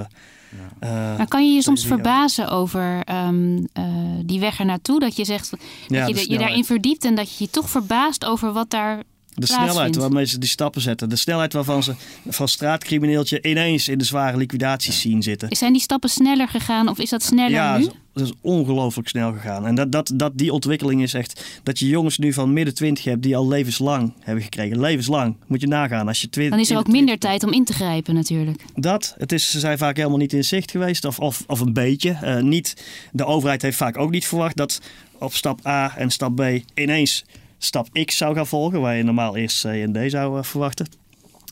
eh, 0.80 1.17
Maar 1.17 1.28
kan 1.28 1.47
je 1.47 1.54
je 1.54 1.62
soms 1.62 1.86
verbazen 1.86 2.50
over 2.50 3.02
ehm, 3.04 3.58
eh, 3.73 3.84
die 4.26 4.39
weg 4.39 4.60
ernaartoe? 4.60 5.00
Dat 5.00 5.15
je 5.15 5.26
zegt 5.26 5.50
dat 5.50 5.60
Ja, 5.88 6.06
je 6.06 6.13
de 6.13 6.26
je 6.30 6.38
daarin 6.38 6.65
verdiept 6.65 7.06
en 7.06 7.15
dat 7.15 7.38
je 7.38 7.43
je 7.43 7.50
toch 7.50 7.69
verbaast 7.69 8.26
over 8.26 8.52
wat 8.54 8.69
daar. 8.69 9.04
De 9.34 9.45
snelheid 9.45 9.95
waarmee 9.95 10.26
ze 10.26 10.38
die 10.38 10.50
stappen 10.50 10.82
zetten. 10.82 11.10
De 11.10 11.15
snelheid 11.15 11.54
waarvan 11.54 11.84
ze 11.84 11.93
van 12.28 12.47
straatcrimineeltje 12.47 13.41
ineens 13.43 13.88
in 13.88 13.97
de 13.97 14.04
zware 14.04 14.38
liquidaties 14.38 15.02
zien 15.02 15.23
zitten. 15.23 15.56
Zijn 15.56 15.73
die 15.73 15.82
stappen 15.82 16.10
sneller 16.10 16.47
gegaan 16.47 16.88
of 16.88 17.00
is 17.00 17.10
dat 17.10 17.23
sneller 17.23 17.52
Ja, 17.52 17.78
nu? 17.78 17.88
Dat 18.17 18.27
is 18.27 18.34
ongelooflijk 18.41 19.08
snel 19.08 19.34
gegaan. 19.34 19.67
En 19.67 19.75
dat, 19.75 19.91
dat, 19.91 20.12
dat 20.15 20.38
die 20.38 20.53
ontwikkeling 20.53 21.01
is 21.01 21.13
echt 21.13 21.60
dat 21.63 21.80
je 21.80 21.88
jongens 21.88 22.17
nu 22.17 22.34
van 22.34 22.53
midden 22.53 22.73
twintig 22.73 23.03
hebt 23.03 23.23
die 23.23 23.36
al 23.36 23.47
levenslang 23.47 24.13
hebben 24.19 24.43
gekregen. 24.43 24.80
Levenslang. 24.80 25.36
Moet 25.47 25.62
je 25.62 25.67
nagaan. 25.67 26.08
Als 26.08 26.21
je 26.21 26.30
twintig, 26.30 26.53
Dan 26.53 26.63
is 26.63 26.69
er 26.69 26.77
ook 26.77 26.88
minder 26.88 27.17
tijd 27.17 27.43
om 27.43 27.53
in 27.53 27.65
te 27.65 27.73
grijpen 27.73 28.13
natuurlijk. 28.13 28.63
Dat. 28.75 29.15
Het 29.17 29.32
is, 29.32 29.51
ze 29.51 29.60
zijn 29.60 29.77
vaak 29.77 29.97
helemaal 29.97 30.17
niet 30.17 30.34
in 30.34 30.43
zicht 30.43 30.71
geweest. 30.71 31.06
Of, 31.06 31.19
of, 31.19 31.43
of 31.47 31.60
een 31.60 31.73
beetje. 31.73 32.17
Uh, 32.23 32.39
niet, 32.39 32.86
de 33.12 33.25
overheid 33.25 33.62
heeft 33.62 33.77
vaak 33.77 33.97
ook 33.97 34.12
niet 34.12 34.27
verwacht 34.27 34.58
dat 34.58 34.82
op 35.19 35.34
stap 35.34 35.65
A 35.67 35.97
en 35.97 36.10
stap 36.10 36.36
B 36.36 36.41
ineens 36.73 37.25
stap 37.58 37.88
X 38.06 38.17
zou 38.17 38.36
gaan 38.36 38.47
volgen. 38.47 38.82
Waar 38.82 38.95
je 38.95 39.03
normaal 39.03 39.38
eerst 39.38 39.62
C 39.62 39.65
en 39.65 39.93
D 39.93 40.12
zou 40.12 40.38
uh, 40.38 40.43
verwachten. 40.43 40.88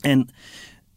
En 0.00 0.28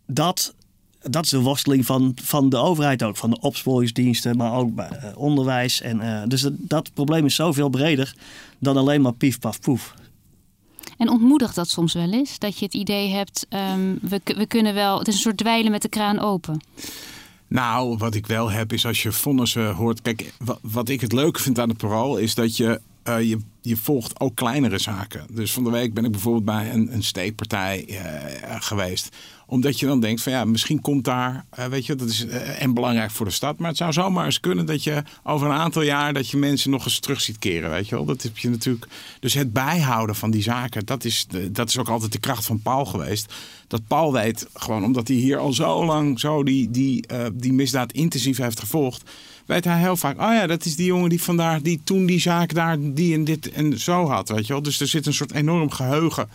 dat 0.05 0.53
dat 1.01 1.23
is 1.23 1.29
de 1.29 1.39
worsteling 1.39 1.85
van, 1.85 2.11
van 2.21 2.49
de 2.49 2.57
overheid 2.57 3.03
ook, 3.03 3.17
van 3.17 3.29
de 3.29 3.39
opsporingsdiensten, 3.39 4.37
maar 4.37 4.53
ook 4.53 4.75
bij 4.75 4.89
uh, 4.91 5.17
onderwijs. 5.17 5.81
En, 5.81 5.99
uh, 5.99 6.21
dus 6.27 6.41
dat, 6.41 6.53
dat, 6.57 6.93
probleem 6.93 7.25
is 7.25 7.35
zoveel 7.35 7.69
breder 7.69 8.15
dan 8.59 8.77
alleen 8.77 9.01
maar 9.01 9.13
pief, 9.13 9.39
paf, 9.39 9.59
poef. 9.59 9.93
En 10.97 11.09
ontmoedigt 11.09 11.55
dat 11.55 11.69
soms 11.69 11.93
wel 11.93 12.11
eens? 12.11 12.39
Dat 12.39 12.59
je 12.59 12.65
het 12.65 12.73
idee 12.73 13.09
hebt, 13.09 13.45
um, 13.49 13.99
we, 14.01 14.21
we 14.23 14.45
kunnen 14.45 14.73
wel, 14.73 14.99
het 14.99 15.07
is 15.07 15.13
een 15.13 15.19
soort 15.19 15.37
dweilen 15.37 15.71
met 15.71 15.81
de 15.81 15.89
kraan 15.89 16.19
open. 16.19 16.59
Nou, 17.47 17.97
wat 17.97 18.15
ik 18.15 18.27
wel 18.27 18.51
heb 18.51 18.73
is 18.73 18.85
als 18.85 19.03
je 19.03 19.11
vonnissen 19.11 19.73
hoort. 19.73 20.01
Kijk, 20.01 20.33
wat, 20.37 20.59
wat 20.61 20.89
ik 20.89 21.01
het 21.01 21.11
leuke 21.11 21.41
vind 21.41 21.59
aan 21.59 21.69
het 21.69 21.77
parool 21.77 22.17
is 22.17 22.35
dat 22.35 22.57
je 22.57 22.81
uh, 23.09 23.21
je, 23.21 23.39
je 23.61 23.77
volgt 23.77 24.19
ook 24.19 24.35
kleinere 24.35 24.77
zaken. 24.77 25.27
Dus 25.31 25.51
van 25.51 25.63
de 25.63 25.69
week 25.69 25.93
ben 25.93 26.05
ik 26.05 26.11
bijvoorbeeld 26.11 26.45
bij 26.45 26.73
een, 26.73 26.93
een 26.93 27.03
steekpartij 27.03 27.85
uh, 27.89 27.97
geweest. 28.59 29.15
Omdat 29.45 29.79
je 29.79 29.85
dan 29.85 29.99
denkt 29.99 30.21
van 30.21 30.31
ja, 30.31 30.45
misschien 30.45 30.81
komt 30.81 31.03
daar, 31.03 31.45
uh, 31.59 31.65
weet 31.65 31.85
je, 31.85 31.95
dat 31.95 32.09
is 32.09 32.25
en 32.57 32.73
belangrijk 32.73 33.11
voor 33.11 33.25
de 33.25 33.31
stad. 33.31 33.59
Maar 33.59 33.67
het 33.69 33.77
zou 33.77 33.93
zomaar 33.93 34.25
eens 34.25 34.39
kunnen 34.39 34.65
dat 34.65 34.83
je 34.83 35.03
over 35.23 35.47
een 35.47 35.57
aantal 35.57 35.81
jaar 35.81 36.13
dat 36.13 36.29
je 36.29 36.37
mensen 36.37 36.71
nog 36.71 36.85
eens 36.85 36.99
terug 36.99 37.21
ziet 37.21 37.39
keren, 37.39 37.69
weet 37.69 37.87
je 37.87 37.95
wel. 37.95 38.05
Dat 38.05 38.21
heb 38.21 38.37
je 38.37 38.49
natuurlijk. 38.49 38.87
Dus 39.19 39.33
het 39.33 39.53
bijhouden 39.53 40.15
van 40.15 40.31
die 40.31 40.41
zaken, 40.41 40.85
dat 40.85 41.03
is, 41.03 41.27
dat 41.51 41.69
is 41.69 41.77
ook 41.77 41.89
altijd 41.89 42.11
de 42.11 42.19
kracht 42.19 42.45
van 42.45 42.61
Paul 42.61 42.85
geweest. 42.85 43.33
Dat 43.67 43.87
Paul 43.87 44.13
weet, 44.13 44.47
gewoon 44.53 44.83
omdat 44.83 45.07
hij 45.07 45.17
hier 45.17 45.37
al 45.37 45.53
zo 45.53 45.85
lang 45.85 46.19
zo 46.19 46.43
die, 46.43 46.71
die, 46.71 47.05
die 47.33 47.53
misdaad 47.53 47.91
intensief 47.91 48.37
heeft 48.37 48.59
gevolgd 48.59 49.09
weet 49.49 49.65
hij 49.65 49.79
heel 49.79 49.97
vaak, 49.97 50.21
oh 50.21 50.33
ja, 50.33 50.47
dat 50.47 50.65
is 50.65 50.75
die 50.75 50.85
jongen 50.85 51.09
die 51.09 51.21
vandaar, 51.21 51.61
die 51.61 51.81
toen 51.83 52.05
die 52.05 52.19
zaak 52.19 52.53
daar, 52.53 52.77
die 52.79 53.13
en 53.13 53.23
dit 53.23 53.51
en 53.51 53.79
zo 53.79 54.07
had, 54.07 54.29
weet 54.29 54.47
je 54.47 54.53
wel. 54.53 54.61
Dus 54.61 54.79
er 54.79 54.87
zit 54.87 55.05
een 55.05 55.13
soort 55.13 55.33
enorm 55.33 55.71
geheugen 55.71 56.29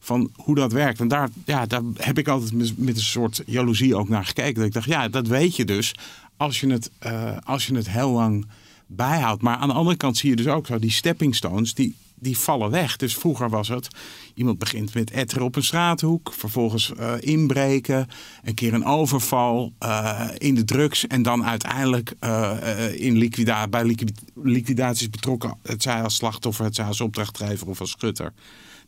van 0.00 0.30
hoe 0.34 0.54
dat 0.54 0.72
werkt. 0.72 1.00
En 1.00 1.08
daar, 1.08 1.28
ja, 1.44 1.66
daar 1.66 1.82
heb 1.96 2.18
ik 2.18 2.28
altijd 2.28 2.78
met, 2.78 2.96
een 2.96 3.02
soort 3.02 3.42
jaloezie 3.46 3.96
ook 3.96 4.08
naar 4.08 4.24
gekeken. 4.24 4.54
Dat 4.54 4.64
ik 4.64 4.72
dacht, 4.72 4.86
ja, 4.86 5.08
dat 5.08 5.26
weet 5.26 5.56
je 5.56 5.64
dus 5.64 5.94
als 6.36 6.60
je 6.60 6.66
het, 6.66 6.90
uh, 7.06 7.36
als 7.44 7.66
je 7.66 7.74
het 7.74 7.90
heel 7.90 8.10
lang 8.10 8.46
bijhoudt. 8.86 9.42
Maar 9.42 9.56
aan 9.56 9.68
de 9.68 9.74
andere 9.74 9.96
kant 9.96 10.16
zie 10.16 10.30
je 10.30 10.36
dus 10.36 10.46
ook 10.46 10.66
zo 10.66 10.78
die 10.78 10.90
stepping 10.90 11.34
stones, 11.34 11.74
die 11.74 11.94
die 12.20 12.38
vallen 12.38 12.70
weg. 12.70 12.96
Dus 12.96 13.16
vroeger 13.16 13.48
was 13.48 13.68
het, 13.68 13.88
iemand 14.34 14.58
begint 14.58 14.94
met 14.94 15.10
etteren 15.10 15.44
op 15.44 15.56
een 15.56 15.64
straathoek, 15.64 16.32
vervolgens 16.32 16.92
uh, 16.98 17.12
inbreken, 17.20 18.08
een 18.44 18.54
keer 18.54 18.74
een 18.74 18.84
overval 18.84 19.72
uh, 19.82 20.28
in 20.38 20.54
de 20.54 20.64
drugs 20.64 21.06
en 21.06 21.22
dan 21.22 21.44
uiteindelijk 21.44 22.12
uh, 22.20 22.56
in 22.94 23.32
bij 23.70 23.84
liquid 23.84 24.12
liquidaties 24.34 25.10
betrokken, 25.10 25.58
het 25.62 25.82
zij 25.82 26.02
als 26.02 26.14
slachtoffer, 26.14 26.64
het 26.64 26.74
zij 26.74 26.84
als 26.84 27.00
opdrachtgever 27.00 27.68
of 27.68 27.80
als 27.80 27.90
schutter. 27.90 28.32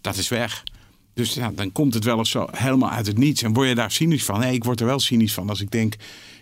Dat 0.01 0.17
is 0.17 0.29
weg. 0.29 0.63
Dus 1.15 1.35
ja, 1.35 1.51
dan 1.55 1.73
komt 1.73 1.95
het 1.95 2.05
wel 2.05 2.19
eens 2.19 2.31
zo 2.31 2.49
helemaal 2.51 2.91
uit 2.91 3.07
het 3.07 3.19
niets. 3.19 3.43
En 3.43 3.53
word 3.53 3.69
je 3.69 3.75
daar 3.75 3.91
cynisch 3.91 4.25
van? 4.25 4.41
Nee, 4.41 4.55
ik 4.55 4.65
word 4.65 4.81
er 4.81 4.87
wel 4.87 5.01
cynisch 5.01 5.35
van 5.35 5.49
als 5.49 5.61
ik 5.61 5.71
denk 5.71 5.95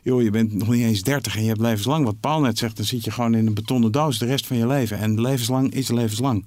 joh, 0.03 0.23
je 0.23 0.31
bent 0.31 0.53
nog 0.53 0.69
niet 0.69 0.85
eens 0.85 1.03
30 1.03 1.37
en 1.37 1.43
je 1.43 1.49
hebt 1.49 1.61
levenslang. 1.61 2.05
Wat 2.05 2.21
Paul 2.21 2.41
net 2.41 2.59
zegt, 2.59 2.77
dan 2.77 2.85
zit 2.85 3.05
je 3.05 3.11
gewoon 3.11 3.35
in 3.35 3.47
een 3.47 3.55
betonnen 3.55 3.93
doos 3.93 4.19
de 4.19 4.27
rest 4.27 4.47
van 4.47 4.57
je 4.57 4.67
leven. 4.67 4.99
En 4.99 5.21
levenslang 5.21 5.75
is 5.75 5.89
levenslang. 5.89 6.45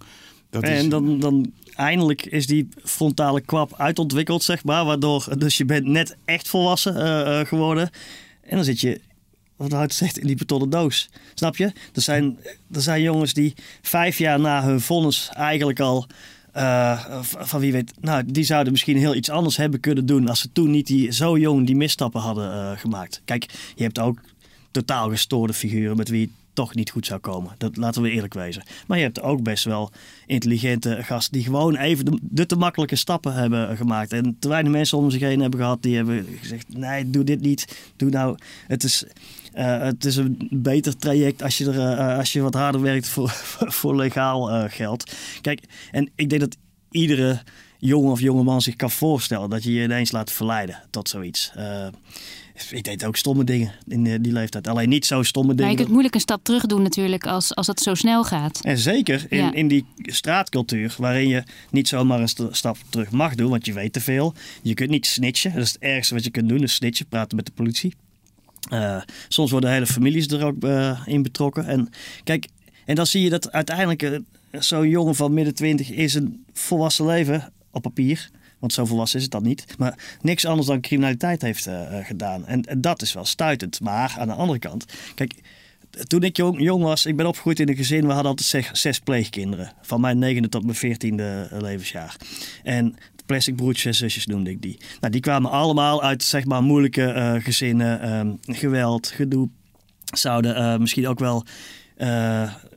Dat 0.54 0.64
en 0.64 0.90
dan, 0.90 1.20
dan 1.20 1.52
eindelijk 1.76 2.26
is 2.26 2.48
die 2.48 2.70
frontale 2.84 3.42
kwap 3.42 3.74
uitontwikkeld, 3.78 4.44
zeg 4.44 4.64
maar. 4.64 4.86
Waardoor, 4.86 5.38
dus 5.38 5.58
je 5.58 5.66
bent 5.66 5.86
net 5.86 6.16
echt 6.26 6.48
volwassen 6.48 6.96
uh, 6.96 7.40
geworden. 7.40 7.90
En 8.42 8.56
dan 8.56 8.64
zit 8.64 8.80
je, 8.80 9.02
wat 9.56 9.72
houdt 9.72 9.94
zegt, 9.94 10.18
in 10.18 10.28
die 10.28 10.36
betonnen 10.36 10.70
doos. 10.70 11.10
Snap 11.34 11.56
je? 11.56 11.66
Er 11.94 12.02
zijn, 12.02 12.38
er 12.72 12.82
zijn 12.82 13.02
jongens 13.02 13.34
die 13.34 13.54
vijf 13.82 14.18
jaar 14.18 14.40
na 14.40 14.64
hun 14.64 14.82
vonnis 14.82 15.30
eigenlijk 15.34 15.80
al... 15.80 16.08
Uh, 16.58 17.22
van 17.22 17.60
wie 17.60 17.72
weet, 17.72 17.94
nou, 18.02 18.24
die 18.26 18.44
zouden 18.44 18.72
misschien 18.72 18.98
heel 18.98 19.16
iets 19.16 19.30
anders 19.30 19.58
hebben 19.58 19.80
kunnen 19.80 20.06
doen 20.06 20.28
als 20.28 20.40
ze 20.40 20.52
toen 20.52 20.72
niet 20.72 20.88
die, 20.88 21.12
zo 21.12 21.38
jong 21.38 21.66
die 21.66 21.76
misstappen 21.76 22.22
hadden 22.22 22.78
gemaakt. 22.78 23.22
Kijk, 23.26 23.46
je 23.76 23.84
hebt 23.84 24.00
ook 24.00 24.20
totaal 24.72 25.10
gestoorde 25.10 25.54
figuren 25.54 25.98
met 25.98 26.10
wie 26.10 26.32
toch 26.54 26.76
niet 26.76 26.90
goed 26.90 27.06
zou 27.06 27.20
komen. 27.20 27.56
Dat 27.58 27.78
laten 27.78 28.02
we 28.02 28.10
eerlijk 28.10 28.34
wezen. 28.34 28.64
Maar 28.88 28.98
je 28.98 29.04
hebt 29.04 29.22
ook 29.22 29.44
best 29.44 29.64
wel 29.64 29.92
intelligente 30.26 30.98
gasten 31.02 31.34
die 31.34 31.44
gewoon 31.44 31.76
even 31.76 32.06
de, 32.06 32.18
de, 32.22 32.46
te 32.46 32.56
makkelijke 32.56 32.96
stappen 32.96 33.34
hebben 33.34 33.78
gemaakt. 33.78 34.14
En 34.14 34.36
te 34.40 34.48
weinig 34.48 34.72
mensen 34.72 34.98
om 34.98 35.12
zich 35.12 35.22
heen 35.22 35.40
hebben 35.40 35.60
gehad 35.60 35.82
die 35.82 35.96
hebben 35.96 36.28
gezegd: 36.40 36.78
nee, 36.78 37.10
doe 37.10 37.24
dit 37.24 37.42
niet. 37.42 37.92
Doe 37.96 38.10
nou. 38.10 38.38
Het 38.68 38.84
is. 38.84 39.06
Uh, 39.58 39.82
het 39.82 40.06
is 40.06 40.16
een 40.16 40.48
beter 40.52 40.98
traject 40.98 41.44
als 41.44 41.58
je, 41.58 41.72
er, 41.72 42.00
uh, 42.00 42.18
als 42.18 42.34
je 42.34 42.42
wat 42.42 42.54
harder 42.54 42.82
werkt 42.82 43.08
voor, 43.08 43.30
voor 43.80 43.96
legaal 43.96 44.70
geld. 44.70 45.14
Kijk, 45.42 45.64
en 45.92 46.10
ik 46.16 46.30
denk 46.30 46.42
dat 46.42 46.58
iedere 46.92 47.42
jongen 47.78 48.12
of 48.12 48.20
jonge 48.20 48.44
man 48.44 48.62
zich 48.62 48.76
kan 48.76 48.92
voorstellen 48.92 49.50
dat 49.50 49.64
je 49.64 49.74
je 49.74 49.84
ineens 49.84 50.12
laat 50.12 50.32
verleiden 50.32 50.84
tot 50.90 51.10
zoiets. 51.10 51.52
Ik 52.70 52.84
deed 52.84 53.06
ook 53.06 53.16
stomme 53.16 53.44
dingen 53.44 53.74
in 53.88 54.22
die 54.22 54.32
leeftijd. 54.32 54.68
Alleen 54.68 54.90
niet 54.90 55.06
zo 55.06 55.24
stomme 55.24 55.50
dingen. 55.50 55.64
Maar 55.64 55.72
je 55.72 55.78
kunt 55.78 55.90
moeilijk 55.90 56.16
een 56.16 56.22
stap 56.22 56.44
terug 56.44 56.66
doen 56.66 56.82
natuurlijk 56.82 57.26
als, 57.26 57.56
als 57.56 57.68
het 57.68 57.80
zo 57.80 57.94
snel 57.94 58.24
gaat. 58.24 58.60
En 58.62 58.78
zeker 58.78 59.26
in, 59.30 59.38
ja. 59.38 59.54
in 59.54 59.68
die 59.68 59.86
straatcultuur 59.98 60.96
waarin 60.98 61.28
je 61.28 61.44
niet 61.70 61.88
zomaar 61.88 62.20
een 62.20 62.54
stap 62.56 62.78
terug 62.90 63.12
mag 63.12 63.36
doen. 63.36 63.50
Want 63.50 63.66
je 63.66 63.74
weet 63.74 63.94
te 63.94 64.02
veel. 64.02 64.34
Je 64.62 64.74
kunt 64.74 64.90
niet 64.90 65.06
snitchen. 65.06 65.54
Dat 65.54 65.62
is 65.62 65.74
het 65.74 65.82
ergste 65.82 66.14
wat 66.14 66.24
je 66.24 66.30
kunt 66.30 66.50
doen. 66.50 66.58
Dus 66.58 66.74
snitchen, 66.74 67.06
praten 67.06 67.36
met 67.36 67.46
de 67.46 67.52
politie. 67.52 67.94
Uh, 68.74 69.02
soms 69.28 69.52
worden 69.52 69.72
hele 69.72 69.88
families 69.88 70.28
er 70.28 70.46
ook 70.46 70.64
uh, 70.64 71.02
in 71.06 71.22
betrokken. 71.22 71.66
En 71.66 71.90
kijk, 72.24 72.48
en 72.86 72.96
dan 72.96 73.06
zie 73.06 73.22
je 73.24 73.30
dat 73.30 73.52
uiteindelijk 73.52 74.22
zo'n 74.52 74.90
jongen 74.90 75.16
van 75.16 75.34
midden 75.34 75.56
twintig 75.56 75.90
is 75.92 76.14
een 76.14 76.46
volwassen 76.54 77.06
leven 77.06 77.52
op 77.72 77.82
papier 77.82 78.30
want 78.64 78.76
zo 78.76 78.86
volwassen 78.86 79.18
is 79.18 79.24
het 79.24 79.32
dan 79.32 79.44
niet. 79.44 79.66
Maar 79.78 79.98
niks 80.22 80.46
anders 80.46 80.68
dan 80.68 80.82
criminaliteit 80.82 81.42
heeft 81.42 81.68
uh, 81.68 81.98
gedaan. 82.02 82.46
En, 82.46 82.66
dat 82.78 83.02
is 83.02 83.14
wel 83.14 83.26
stuitend. 83.26 83.82
Maar 83.82 84.16
aan 84.18 84.28
de 84.28 84.34
andere 84.34 84.60
kant, 84.60 84.86
kijk, 85.16 85.34
toen 86.08 86.24
ik 86.24 86.38
jong, 86.38 86.62
jong, 86.62 86.84
was, 86.84 87.06
ik 87.06 87.16
ben 87.16 87.26
opgegroeid 87.26 87.60
in 87.60 87.70
een 87.70 87.76
gezin, 87.76 88.02
we 88.02 88.14
hadden 88.14 88.30
altijd 88.30 88.48
zes, 88.48 88.70
zes 88.72 89.00
pleegkinderen. 89.00 89.74
Van 89.82 90.02
mijn 90.02 90.20
negende 90.20 90.50
tot 90.50 90.64
mijn 90.64 90.76
veertiende 90.76 91.48
levensjaar. 91.52 92.16
En 92.64 92.96
plastic 93.26 93.56
broertjes 93.56 93.86
en 93.86 93.94
zusjes 93.94 94.26
noemde 94.26 94.50
ik 94.50 94.62
die. 94.62 94.78
Nou, 95.00 95.12
die 95.12 95.22
kwamen 95.22 95.52
allemaal 95.52 96.04
uit 96.04 96.24
zeg 96.24 96.46
maar 96.46 96.64
moeilijke 96.64 97.40
gezinnen, 97.44 98.16
um, 98.18 98.40
geweld, 98.42 99.08
gedoe. 99.08 99.50
Zouden 100.04 100.82
misschien 100.82 101.08
ook 101.08 101.20
wel 101.20 101.46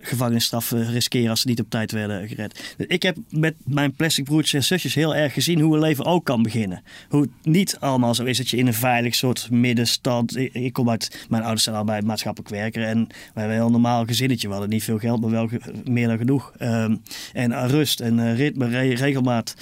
gevangenisstraf 0.06 0.70
riskeren 0.70 1.30
als 1.30 1.40
ze 1.40 1.48
niet 1.48 1.60
op 1.60 1.70
tijd 1.70 1.92
werden 1.92 2.28
gered. 2.28 2.74
Ik 2.76 3.02
heb 3.02 3.16
met 3.30 3.54
mijn 3.64 3.92
plastic 3.92 4.24
broertjes 4.24 4.52
en 4.52 4.64
zusjes 4.64 4.94
heel 4.94 5.14
erg 5.14 5.32
gezien 5.32 5.60
hoe 5.60 5.74
een 5.74 5.80
leven 5.80 6.04
ook 6.04 6.24
kan 6.24 6.42
beginnen. 6.42 6.82
Hoe 7.08 7.20
het 7.20 7.30
niet 7.42 7.76
allemaal 7.80 8.14
zo 8.14 8.24
is 8.24 8.36
dat 8.36 8.48
je 8.48 8.56
in 8.56 8.66
een 8.66 8.74
veilig 8.74 9.14
soort 9.14 9.50
middenstand. 9.50 10.36
Ik, 10.36 10.72
kom 10.72 10.90
uit, 10.90 11.26
mijn 11.28 11.42
ouders 11.42 11.64
zijn 11.64 11.76
allebei 11.76 12.02
maatschappelijk 12.02 12.50
werker 12.54 12.82
en 12.82 13.06
wij 13.06 13.16
hebben 13.34 13.56
een 13.56 13.62
heel 13.62 13.70
normaal 13.70 14.04
gezinnetje. 14.04 14.46
We 14.46 14.52
hadden 14.52 14.72
niet 14.72 14.84
veel 14.84 14.98
geld, 14.98 15.20
maar 15.20 15.30
wel 15.30 15.50
meer 15.84 16.08
dan 16.08 16.18
genoeg. 16.18 16.52
Um, 16.62 17.02
en 17.32 17.68
rust 17.68 18.00
en 18.00 18.18
uh, 18.18 18.36
ritme, 18.36 18.68
re 18.68 18.94
regelmaat. 18.94 19.54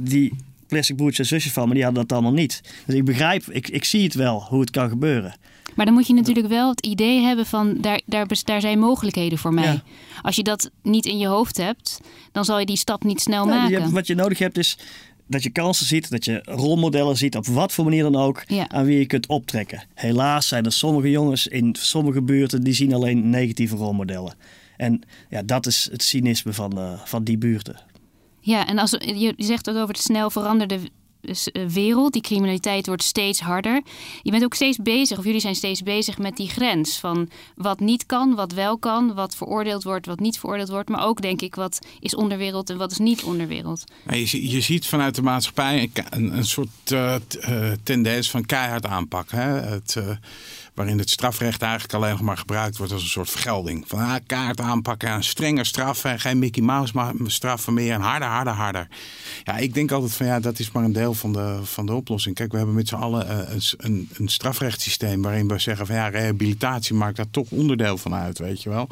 Die 0.00 0.32
plastic 0.66 0.96
broertjes 0.96 1.30
en 1.30 1.36
zusjes 1.36 1.52
van 1.52 1.68
me, 1.68 1.74
die 1.74 1.84
hadden 1.84 2.02
dat 2.02 2.12
allemaal 2.12 2.32
niet. 2.32 2.60
Dus 2.86 2.94
ik 2.94 3.04
begrijp, 3.04 3.44
ik, 3.44 3.68
ik 3.68 3.84
zie 3.84 4.02
het 4.02 4.14
wel 4.14 4.42
hoe 4.48 4.60
het 4.60 4.70
kan 4.70 4.88
gebeuren. 4.88 5.34
Maar 5.74 5.84
dan 5.84 5.94
moet 5.94 6.06
je 6.06 6.14
natuurlijk 6.14 6.48
wel 6.48 6.68
het 6.70 6.86
idee 6.86 7.20
hebben 7.20 7.46
van 7.46 7.80
daar, 7.80 8.00
daar, 8.06 8.26
daar 8.44 8.60
zijn 8.60 8.78
mogelijkheden 8.78 9.38
voor 9.38 9.54
mij. 9.54 9.64
Ja. 9.64 9.82
Als 10.22 10.36
je 10.36 10.42
dat 10.42 10.70
niet 10.82 11.06
in 11.06 11.18
je 11.18 11.26
hoofd 11.26 11.56
hebt, 11.56 12.00
dan 12.32 12.44
zal 12.44 12.58
je 12.58 12.66
die 12.66 12.76
stap 12.76 13.04
niet 13.04 13.20
snel 13.20 13.46
maken. 13.46 13.70
Je 13.70 13.78
hebt, 13.78 13.90
wat 13.92 14.06
je 14.06 14.14
nodig 14.14 14.38
hebt 14.38 14.58
is 14.58 14.78
dat 15.26 15.42
je 15.42 15.50
kansen 15.50 15.86
ziet, 15.86 16.10
dat 16.10 16.24
je 16.24 16.42
rolmodellen 16.44 17.16
ziet, 17.16 17.36
op 17.36 17.46
wat 17.46 17.72
voor 17.72 17.84
manier 17.84 18.02
dan 18.02 18.16
ook, 18.16 18.42
ja. 18.46 18.68
aan 18.68 18.84
wie 18.84 18.98
je 18.98 19.06
kunt 19.06 19.26
optrekken. 19.26 19.84
Helaas 19.94 20.48
zijn 20.48 20.64
er 20.64 20.72
sommige 20.72 21.10
jongens 21.10 21.46
in 21.46 21.76
sommige 21.78 22.22
buurten 22.22 22.62
die 22.62 22.74
zien 22.74 22.94
alleen 22.94 23.30
negatieve 23.30 23.76
rolmodellen. 23.76 24.34
En 24.76 25.00
ja, 25.28 25.42
dat 25.42 25.66
is 25.66 25.88
het 25.92 26.02
cynisme 26.02 26.52
van, 26.52 26.78
uh, 26.78 27.00
van 27.04 27.24
die 27.24 27.38
buurten. 27.38 27.80
Ja, 28.40 28.66
en 28.66 28.78
als 28.78 28.90
je 28.90 29.34
zegt 29.36 29.66
het 29.66 29.76
over 29.76 29.94
het 29.94 30.02
snel 30.02 30.30
veranderde 30.30 30.78
wereld. 31.68 32.12
Die 32.12 32.22
criminaliteit 32.22 32.86
wordt 32.86 33.02
steeds 33.02 33.40
harder. 33.40 33.82
Je 34.22 34.30
bent 34.30 34.44
ook 34.44 34.54
steeds 34.54 34.76
bezig, 34.76 35.18
of 35.18 35.24
jullie 35.24 35.40
zijn 35.40 35.54
steeds 35.54 35.82
bezig 35.82 36.18
met 36.18 36.36
die 36.36 36.48
grens 36.48 36.98
van 36.98 37.28
wat 37.54 37.80
niet 37.80 38.06
kan, 38.06 38.34
wat 38.34 38.52
wel 38.52 38.78
kan, 38.78 39.14
wat 39.14 39.36
veroordeeld 39.36 39.82
wordt, 39.82 40.06
wat 40.06 40.20
niet 40.20 40.38
veroordeeld 40.38 40.68
wordt. 40.68 40.88
Maar 40.88 41.06
ook 41.06 41.22
denk 41.22 41.42
ik 41.42 41.54
wat 41.54 41.86
is 42.00 42.14
onderwereld 42.14 42.70
en 42.70 42.76
wat 42.76 42.90
is 42.90 42.98
niet 42.98 43.22
onderwereld. 43.22 43.84
Je, 44.10 44.50
je 44.50 44.60
ziet 44.60 44.86
vanuit 44.86 45.14
de 45.14 45.22
maatschappij 45.22 45.90
een, 46.10 46.36
een 46.36 46.46
soort 46.46 46.90
uh, 46.92 47.14
tendens 47.82 48.30
van 48.30 48.44
keihard 48.44 48.86
aanpakken. 48.86 49.38
Hè? 49.38 49.60
Het, 49.60 49.96
waarin 50.74 50.98
het 50.98 51.10
strafrecht 51.10 51.62
eigenlijk 51.62 51.94
alleen 51.94 52.10
nog 52.10 52.20
maar 52.20 52.36
gebruikt 52.36 52.76
wordt 52.76 52.92
als 52.92 53.02
een 53.02 53.08
soort 53.08 53.30
vergelding. 53.30 53.84
Van 53.86 53.98
ah, 53.98 54.14
kaart 54.26 54.60
aanpakken, 54.60 55.12
een 55.12 55.24
strenge 55.24 55.64
straf, 55.64 56.04
geen 56.16 56.38
Mickey 56.38 56.62
Mouse 56.62 57.14
straffen 57.26 57.74
meer 57.74 57.92
en 57.92 58.00
harder, 58.00 58.28
harder, 58.28 58.52
harder. 58.52 58.88
Ja, 59.44 59.56
ik 59.56 59.74
denk 59.74 59.90
altijd 59.90 60.12
van 60.12 60.26
ja, 60.26 60.40
dat 60.40 60.58
is 60.58 60.70
maar 60.70 60.84
een 60.84 60.92
deel 60.92 61.14
van 61.14 61.32
de, 61.32 61.58
van 61.62 61.86
de 61.86 61.94
oplossing. 61.94 62.34
Kijk, 62.34 62.50
we 62.50 62.56
hebben 62.56 62.74
met 62.74 62.88
z'n 62.88 62.94
allen 62.94 63.26
uh, 63.26 63.56
een, 63.76 64.08
een, 64.16 64.28
strafrechtssysteem 64.28 65.22
waarin 65.22 65.48
we 65.48 65.58
zeggen 65.58 65.86
van 65.86 65.94
ja, 65.94 66.08
rehabilitatie 66.08 66.94
maakt 66.94 67.16
daar 67.16 67.30
toch 67.30 67.50
onderdeel 67.50 67.98
van 67.98 68.14
uit, 68.14 68.38
weet 68.38 68.62
je 68.62 68.68
wel. 68.68 68.88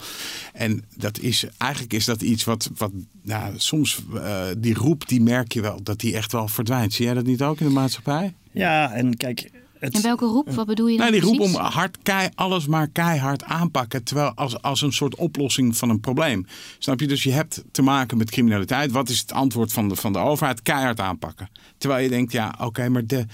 En 0.52 0.84
dat 0.96 1.18
is, 1.18 1.46
eigenlijk 1.58 1.92
is 1.92 2.04
dat 2.04 2.22
iets 2.22 2.44
wat, 2.44 2.70
wat 2.76 2.90
nou, 3.22 3.54
soms 3.56 4.02
uh, 4.14 4.44
die 4.58 4.74
roep, 4.74 5.08
die 5.08 5.20
merk 5.20 5.52
je 5.52 5.60
wel, 5.60 5.82
dat 5.82 6.00
die 6.00 6.16
echt 6.16 6.32
wel 6.32 6.48
verdwijnt. 6.48 6.92
Zie 6.92 7.04
jij 7.04 7.14
dat 7.14 7.26
niet 7.26 7.42
ook 7.42 7.60
in 7.60 7.66
de 7.66 7.72
maatschappij? 7.72 8.34
Ja, 8.52 8.92
en 8.92 9.16
kijk, 9.16 9.50
het... 9.82 9.94
En 9.94 10.02
welke 10.02 10.24
roep? 10.24 10.50
Wat 10.50 10.66
bedoel 10.66 10.86
je 10.86 10.98
nou? 10.98 11.10
Nee, 11.10 11.20
die 11.20 11.30
roep 11.30 11.40
om 11.40 11.54
hard, 11.54 11.98
kei, 12.02 12.28
alles 12.34 12.66
maar 12.66 12.88
keihard 12.88 13.44
aanpakken. 13.44 14.04
Terwijl 14.04 14.32
als, 14.34 14.62
als 14.62 14.82
een 14.82 14.92
soort 14.92 15.14
oplossing 15.14 15.76
van 15.76 15.88
een 15.88 16.00
probleem. 16.00 16.46
Snap 16.78 17.00
je? 17.00 17.06
Dus 17.06 17.22
je 17.22 17.32
hebt 17.32 17.64
te 17.70 17.82
maken 17.82 18.18
met 18.18 18.30
criminaliteit. 18.30 18.90
Wat 18.90 19.08
is 19.08 19.18
het 19.18 19.32
antwoord 19.32 19.72
van 19.72 19.88
de, 19.88 19.96
van 19.96 20.12
de 20.12 20.18
overheid? 20.18 20.62
Keihard 20.62 21.00
aanpakken. 21.00 21.48
Terwijl 21.78 22.02
je 22.02 22.08
denkt, 22.08 22.32
ja, 22.32 22.54
oké, 22.60 22.88
maar 22.88 23.06
de, 23.06 23.26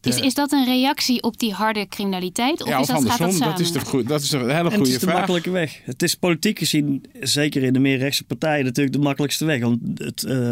Is, 0.00 0.20
is 0.20 0.34
dat 0.34 0.52
een 0.52 0.64
reactie 0.64 1.22
op 1.22 1.38
die 1.38 1.52
harde 1.52 1.88
criminaliteit? 1.88 2.62
Of 2.62 2.68
ja, 2.68 2.78
is 2.78 2.86
dat, 2.86 3.04
gaat 3.04 3.18
dat, 3.18 3.38
dat 3.38 3.60
is, 3.60 3.72
de, 3.72 4.04
dat 4.06 4.20
is 4.20 4.28
de 4.28 4.38
hele 4.38 4.70
goede 4.70 4.70
vraag. 4.70 4.78
Het 4.78 4.86
is 4.86 4.98
de 4.98 5.06
makkelijke 5.06 5.50
weg. 5.50 5.80
Het 5.84 6.02
is 6.02 6.14
politiek 6.14 6.58
gezien, 6.58 7.04
zeker 7.20 7.62
in 7.62 7.72
de 7.72 7.78
meer 7.78 7.98
rechtse 7.98 8.24
partijen, 8.24 8.64
natuurlijk 8.64 8.96
de 8.96 9.02
makkelijkste 9.02 9.44
weg. 9.44 9.60
Want 9.60 9.78
het, 9.94 10.22
uh, 10.22 10.50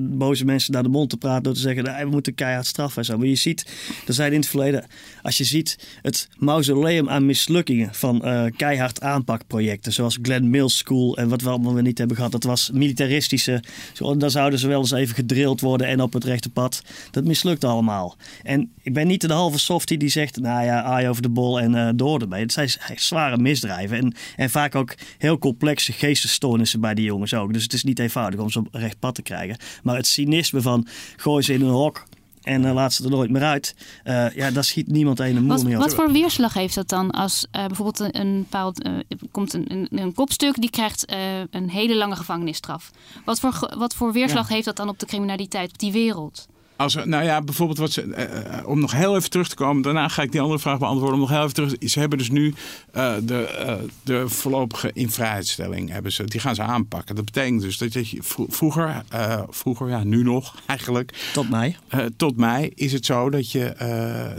boze 0.00 0.44
mensen 0.44 0.72
naar 0.72 0.82
de 0.82 0.88
mond 0.88 1.10
te 1.10 1.16
praten 1.16 1.42
door 1.42 1.54
te 1.54 1.60
zeggen, 1.60 1.84
we 1.84 2.10
moeten 2.10 2.34
keihard 2.34 2.66
straffen 2.66 2.98
en 2.98 3.04
zo. 3.04 3.18
Maar 3.18 3.26
je 3.26 3.34
ziet, 3.34 3.66
er 4.06 4.14
zijn 4.14 4.32
in 4.32 4.40
het 4.40 4.48
verleden, 4.48 4.86
als 5.22 5.38
je 5.38 5.44
ziet 5.44 5.78
het 6.02 6.28
mausoleum 6.38 7.08
aan 7.08 7.26
mislukkingen 7.26 7.94
van 7.94 8.22
uh, 8.24 8.44
keihard 8.56 9.00
aanpakprojecten, 9.00 9.92
zoals 9.92 10.18
Glen 10.22 10.50
Mills 10.50 10.76
School 10.76 11.16
en 11.16 11.28
wat 11.28 11.42
we 11.42 11.48
allemaal 11.48 11.74
niet 11.74 11.98
hebben 11.98 12.16
gehad, 12.16 12.32
dat 12.32 12.44
was 12.44 12.70
militaristische, 12.70 13.62
zo, 13.92 14.16
dan 14.16 14.30
zouden 14.30 14.58
ze 14.58 14.68
wel 14.68 14.80
eens 14.80 14.90
even 14.90 15.14
gedrild 15.14 15.60
worden 15.60 15.86
en 15.86 16.00
op 16.00 16.12
het 16.12 16.24
rechte 16.24 16.50
pad. 16.50 16.82
Dat 17.10 17.24
mislukt 17.24 17.64
allemaal. 17.64 18.16
En 18.42 18.70
ik 18.82 18.94
ben 18.94 19.06
niet 19.06 19.20
de 19.20 19.32
halve 19.32 19.58
softie 19.58 19.98
die 19.98 20.08
zegt, 20.08 20.40
nou 20.40 20.64
ja, 20.64 20.82
aai 20.82 21.08
over 21.08 21.22
de 21.22 21.28
bol 21.28 21.60
en 21.60 21.74
uh, 21.74 21.88
door 21.94 22.20
ermee. 22.20 22.42
Het 22.42 22.52
zijn 22.52 22.70
zware 22.94 23.38
misdrijven 23.38 23.96
en, 23.98 24.14
en 24.36 24.50
vaak 24.50 24.74
ook 24.74 24.94
heel 25.18 25.38
complexe 25.38 25.92
geestesstoornissen 25.92 26.80
bij 26.80 26.94
die 26.94 27.04
jongens 27.04 27.34
ook. 27.34 27.52
Dus 27.52 27.62
het 27.62 27.72
is 27.72 27.84
niet 27.84 27.98
eenvoudig 27.98 28.40
om 28.40 28.50
ze 28.50 28.58
op 28.58 28.68
recht 28.72 28.98
pad 28.98 29.14
te 29.14 29.22
krijgen. 29.22 29.56
Maar 29.82 29.96
het 29.96 30.06
cynisme 30.06 30.60
van 30.60 30.86
gooi 31.16 31.42
ze 31.42 31.52
in 31.52 31.62
een 31.62 31.70
hok 31.70 32.04
en 32.42 32.62
uh, 32.62 32.72
laat 32.72 32.92
ze 32.92 33.04
er 33.04 33.10
nooit 33.10 33.30
meer 33.30 33.42
uit. 33.42 33.74
Uh, 34.04 34.34
ja, 34.34 34.50
daar 34.50 34.64
schiet 34.64 34.86
niemand 34.86 35.20
een 35.20 35.34
moer 35.34 35.46
wat, 35.46 35.64
mee 35.64 35.76
Wat 35.76 35.94
voor 35.94 36.12
weerslag 36.12 36.54
heeft 36.54 36.74
dat 36.74 36.88
dan 36.88 37.10
als 37.10 37.46
uh, 37.56 37.66
bijvoorbeeld 37.66 38.00
een, 38.00 38.20
een 38.20 38.38
bepaald 38.38 38.88
komt 39.30 39.52
een, 39.52 39.72
een, 39.72 39.88
een, 39.90 40.14
kopstuk 40.14 40.60
die 40.60 40.70
krijgt 40.70 41.12
een 41.50 41.70
hele 41.70 41.96
lange 41.96 42.16
gevangenisstraf? 42.16 42.90
Wat 43.24 43.40
voor, 43.40 43.74
wat 43.78 43.94
voor 43.94 44.12
weerslag 44.12 44.48
ja. 44.48 44.54
heeft 44.54 44.66
dat 44.66 44.76
dan 44.76 44.88
op 44.88 44.98
de 44.98 45.06
criminaliteit, 45.06 45.70
op 45.70 45.78
die 45.78 45.92
wereld? 45.92 46.46
Als, 46.82 46.94
nou 46.94 47.24
ja, 47.24 47.42
bijvoorbeeld 47.42 47.78
wat 47.78 47.92
ze, 47.92 48.04
uh, 48.04 48.66
om 48.66 48.80
nog 48.80 48.92
heel 48.92 49.16
even 49.16 49.30
terug 49.30 49.48
te 49.48 49.54
komen, 49.54 49.82
daarna 49.82 50.08
ga 50.08 50.22
ik 50.22 50.32
die 50.32 50.40
andere 50.40 50.58
vraag 50.58 50.78
beantwoorden. 50.78 51.14
Om 51.14 51.20
nog 51.20 51.30
heel 51.30 51.42
even 51.42 51.54
terug. 51.54 51.74
Ze 51.80 51.98
hebben 51.98 52.18
dus 52.18 52.30
nu 52.30 52.54
uh, 52.96 53.14
de, 53.22 53.64
uh, 53.66 53.74
de 54.02 54.28
voorlopige 54.28 54.90
invrijheidstelling 54.92 55.90
hebben 55.90 56.12
ze, 56.12 56.24
die 56.24 56.40
gaan 56.40 56.54
ze 56.54 56.62
aanpakken. 56.62 57.14
Dat 57.14 57.24
betekent 57.24 57.60
dus 57.60 57.78
dat 57.78 57.92
je 57.92 58.18
vroeger, 58.48 59.02
vroeger, 59.50 59.88
ja, 59.88 60.04
nu 60.04 60.22
nog 60.22 60.54
eigenlijk. 60.66 61.30
Tot 61.32 61.50
mei. 61.50 61.76
tot 62.16 62.36
mei 62.36 62.70
is 62.74 62.92
het 62.92 63.06
zo 63.06 63.30
dat 63.30 63.50
je 63.50 63.74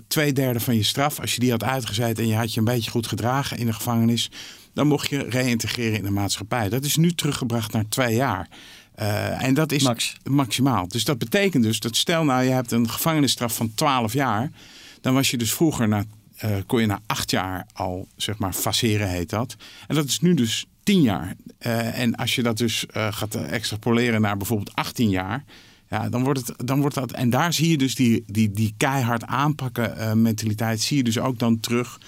twee 0.07 0.33
derde 0.33 0.59
van 0.59 0.75
je 0.75 0.83
straf, 0.83 1.19
als 1.19 1.33
je 1.33 1.39
die 1.39 1.51
had 1.51 1.63
uitgezeten 1.63 2.23
en 2.23 2.29
je 2.29 2.35
had 2.35 2.53
je 2.53 2.59
een 2.59 2.65
beetje 2.65 2.91
goed 2.91 3.07
gedragen 3.07 3.57
in 3.57 3.65
de 3.65 3.73
gevangenis, 3.73 4.31
dan 4.73 4.87
mocht 4.87 5.09
je 5.09 5.29
reïntegreren 5.29 5.97
in 5.97 6.03
de 6.03 6.11
maatschappij. 6.11 6.69
Dat 6.69 6.83
is 6.83 6.95
nu 6.95 7.13
teruggebracht 7.13 7.71
naar 7.71 7.85
twee 7.89 8.15
jaar. 8.15 8.49
Uh, 8.99 9.43
en 9.43 9.53
dat 9.53 9.71
is 9.71 9.83
Max. 9.83 10.17
maximaal. 10.29 10.87
Dus 10.87 11.03
dat 11.03 11.17
betekent 11.17 11.63
dus 11.63 11.79
dat 11.79 11.95
stel 11.95 12.23
nou 12.23 12.43
je 12.43 12.49
hebt 12.49 12.71
een 12.71 12.89
gevangenisstraf 12.89 13.55
van 13.55 13.73
12 13.75 14.13
jaar. 14.13 14.51
Dan 15.01 15.13
was 15.13 15.31
je 15.31 15.37
dus 15.37 15.53
vroeger 15.53 15.87
na, 15.87 16.03
uh, 16.45 16.55
kon 16.65 16.81
je 16.81 16.85
na 16.85 17.01
acht 17.05 17.31
jaar 17.31 17.67
al 17.73 18.07
zeg 18.15 18.37
maar 18.37 18.53
faceren 18.53 19.09
heet 19.09 19.29
dat. 19.29 19.55
En 19.87 19.95
dat 19.95 20.05
is 20.05 20.19
nu 20.19 20.33
dus 20.33 20.65
10 20.83 21.01
jaar. 21.01 21.35
Uh, 21.59 21.99
en 21.99 22.15
als 22.15 22.35
je 22.35 22.43
dat 22.43 22.57
dus 22.57 22.85
gaat 22.89 23.35
extrapoleren 23.35 24.21
naar 24.21 24.37
bijvoorbeeld 24.37 24.75
18 24.75 25.09
jaar. 25.09 25.43
Ja, 25.89 26.09
dan 26.09 26.23
wordt, 26.23 26.47
het, 26.47 26.67
dan 26.67 26.81
wordt 26.81 26.95
dat. 26.95 27.11
En 27.11 27.29
daar 27.29 27.53
zie 27.53 27.69
je 27.69 27.77
dus 27.77 27.95
die, 27.95 28.23
die, 28.27 28.51
die 28.51 28.73
keihard 28.77 29.23
aanpakken 29.23 30.21
mentaliteit. 30.21 30.81
Zie 30.81 30.97
je 30.97 31.03
dus 31.03 31.19
ook 31.19 31.39
dan 31.39 31.59
terug 31.59 31.99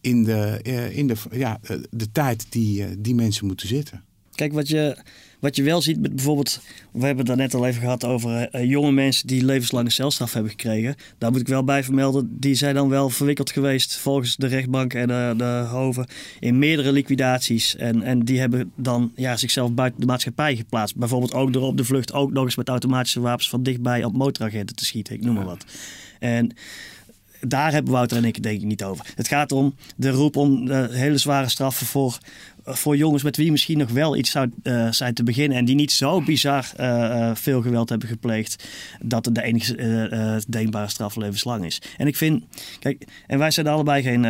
in 0.00 0.24
de, 0.24 0.60
in 0.92 1.06
de, 1.06 1.14
ja, 1.30 1.60
de 1.90 2.12
tijd 2.12 2.46
die, 2.48 3.00
die 3.00 3.14
mensen 3.14 3.46
moeten 3.46 3.68
zitten. 3.68 4.04
Kijk, 4.38 4.52
wat 4.52 4.68
je, 4.68 4.96
wat 5.40 5.56
je 5.56 5.62
wel 5.62 5.82
ziet 5.82 6.00
met 6.00 6.14
bijvoorbeeld, 6.14 6.60
we 6.92 7.06
hebben 7.06 7.18
het 7.18 7.26
daar 7.26 7.36
net 7.36 7.54
al 7.54 7.66
even 7.66 7.80
gehad 7.80 8.04
over 8.04 8.48
uh, 8.54 8.64
jonge 8.64 8.92
mensen 8.92 9.26
die 9.26 9.44
levenslange 9.44 9.90
celstraf 9.90 10.32
hebben 10.32 10.50
gekregen. 10.50 10.94
Daar 11.18 11.30
moet 11.30 11.40
ik 11.40 11.48
wel 11.48 11.64
bij 11.64 11.84
vermelden, 11.84 12.40
die 12.40 12.54
zijn 12.54 12.74
dan 12.74 12.88
wel 12.88 13.10
verwikkeld 13.10 13.50
geweest 13.50 13.96
volgens 13.96 14.36
de 14.36 14.46
rechtbank 14.46 14.94
en 14.94 15.08
de 15.38 15.66
hoven 15.70 16.06
in 16.40 16.58
meerdere 16.58 16.92
liquidaties. 16.92 17.76
En, 17.76 18.02
en 18.02 18.24
die 18.24 18.40
hebben 18.40 18.72
dan 18.76 19.12
ja, 19.14 19.36
zichzelf 19.36 19.72
buiten 19.72 20.00
de 20.00 20.06
maatschappij 20.06 20.56
geplaatst. 20.56 20.96
Bijvoorbeeld 20.96 21.34
ook 21.34 21.52
door 21.52 21.62
op 21.62 21.76
de 21.76 21.84
vlucht 21.84 22.12
ook 22.12 22.32
nog 22.32 22.44
eens 22.44 22.56
met 22.56 22.68
automatische 22.68 23.20
wapens 23.20 23.48
van 23.48 23.62
dichtbij 23.62 24.04
op 24.04 24.16
motoragenten 24.16 24.76
te 24.76 24.84
schieten, 24.84 25.14
ik 25.14 25.24
noem 25.24 25.34
maar 25.34 25.44
wat. 25.44 25.64
En 26.18 26.52
daar 27.40 27.72
hebben 27.72 27.92
Wouter 27.92 28.16
en 28.16 28.24
ik 28.24 28.42
denk 28.42 28.60
ik 28.60 28.66
niet 28.66 28.84
over. 28.84 29.06
Het 29.14 29.28
gaat 29.28 29.52
om 29.52 29.74
de 29.96 30.10
roep 30.10 30.36
om 30.36 30.68
uh, 30.68 30.86
hele 30.88 31.18
zware 31.18 31.48
straffen 31.48 31.86
voor 31.86 32.18
voor 32.76 32.96
jongens 32.96 33.22
met 33.22 33.36
wie 33.36 33.50
misschien 33.50 33.78
nog 33.78 33.90
wel 33.90 34.16
iets 34.16 34.30
zou 34.30 34.50
uh, 34.62 34.92
zijn 34.92 35.14
te 35.14 35.22
beginnen. 35.22 35.58
En 35.58 35.64
die 35.64 35.74
niet 35.74 35.92
zo 35.92 36.20
bizar 36.20 36.66
uh, 36.80 37.30
veel 37.34 37.62
geweld 37.62 37.88
hebben 37.88 38.08
gepleegd. 38.08 38.64
Dat 39.02 39.24
het 39.24 39.34
de 39.34 39.42
enige 39.42 40.42
denkbare 40.48 40.88
straf 40.88 41.16
levenslang 41.16 41.64
is. 41.64 41.82
En 41.96 42.06
ik 42.06 42.16
vind, 42.16 42.44
kijk, 42.78 43.04
en 43.26 43.38
wij 43.38 43.50
zijn 43.50 43.66
allebei 43.66 44.02
geen, 44.02 44.24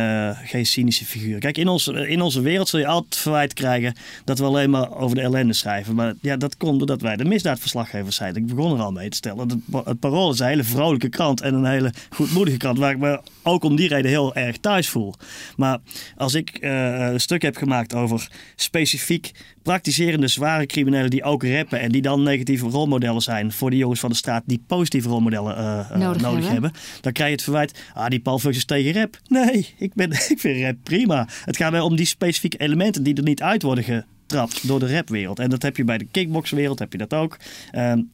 geen 0.45 0.65
cynische 0.65 1.05
figuren. 1.05 1.39
Kijk, 1.39 1.57
in, 1.57 1.67
ons, 1.67 1.87
in 1.87 2.21
onze 2.21 2.41
wereld 2.41 2.67
zul 2.67 2.79
je 2.79 2.87
altijd 2.87 3.15
verwijt 3.15 3.53
krijgen 3.53 3.95
dat 4.25 4.39
we 4.39 4.45
alleen 4.45 4.69
maar 4.69 4.95
over 4.95 5.15
de 5.15 5.21
ellende 5.21 5.53
schrijven. 5.53 5.95
Maar 5.95 6.13
ja, 6.21 6.37
dat 6.37 6.57
komt 6.57 6.77
doordat 6.77 7.01
wij 7.01 7.15
de 7.15 7.25
misdaadverslaggevers 7.25 8.15
zijn. 8.15 8.35
Ik 8.35 8.45
begon 8.45 8.73
er 8.73 8.83
al 8.83 8.91
mee 8.91 9.09
te 9.09 9.17
stellen. 9.17 9.49
Het, 9.49 9.85
het 9.85 9.99
Parool 9.99 10.31
is 10.31 10.39
een 10.39 10.47
hele 10.47 10.63
vrolijke 10.63 11.09
krant 11.09 11.41
en 11.41 11.53
een 11.53 11.65
hele 11.65 11.93
goedmoedige 12.09 12.57
krant. 12.57 12.77
Waar 12.77 12.91
ik 12.91 12.99
me 12.99 13.21
ook 13.43 13.63
om 13.63 13.75
die 13.75 13.87
reden 13.87 14.11
heel 14.11 14.35
erg 14.35 14.57
thuis 14.57 14.89
voel. 14.89 15.13
Maar 15.55 15.77
als 16.17 16.33
ik 16.33 16.57
een 16.61 17.19
stuk 17.19 17.41
heb 17.41 17.57
gemaakt 17.57 17.93
over 17.93 18.28
specifiek 18.55 19.31
praktiserende 19.63 20.27
zware 20.27 20.65
criminelen 20.65 21.09
die 21.09 21.23
ook 21.23 21.43
rappen 21.43 21.79
en 21.79 21.91
die 21.91 22.01
dan 22.01 22.23
negatieve 22.23 22.65
rolmodellen 22.65 23.21
zijn 23.21 23.51
voor 23.51 23.69
de 23.69 23.77
jongens 23.77 23.99
van 23.99 24.09
de 24.09 24.15
straat 24.15 24.43
die 24.45 24.63
positieve 24.67 25.09
rolmodellen 25.09 25.57
uh, 25.57 25.97
nodig, 25.97 26.21
nodig 26.21 26.21
hebben. 26.21 26.51
hebben. 26.51 26.71
Dan 27.01 27.11
krijg 27.11 27.29
je 27.29 27.35
het 27.35 27.43
verwijt, 27.43 27.79
ah 27.93 28.07
die 28.07 28.19
Paul 28.19 28.39
is 28.49 28.65
tegen 28.65 28.93
rap. 28.93 29.19
Nee, 29.27 29.73
ik, 29.77 29.93
ben, 29.93 30.11
ik 30.33 30.39
vind 30.39 30.63
rap 30.63 30.75
prima. 30.83 31.27
Het 31.45 31.57
gaat 31.57 31.71
wel 31.71 31.85
om 31.85 31.95
die 31.95 32.05
specifieke 32.05 32.57
elementen 32.57 33.03
die 33.03 33.15
er 33.15 33.23
niet 33.23 33.41
uit 33.41 33.61
worden 33.61 33.83
getrapt 33.83 34.67
door 34.67 34.79
de 34.79 34.95
rapwereld. 34.95 35.39
En 35.39 35.49
dat 35.49 35.61
heb 35.61 35.77
je 35.77 35.83
bij 35.83 35.97
de 35.97 36.07
kickboxwereld, 36.11 36.79
heb 36.79 36.91
je 36.91 36.97
dat 36.97 37.13
ook. 37.13 37.37
Um, 37.75 38.11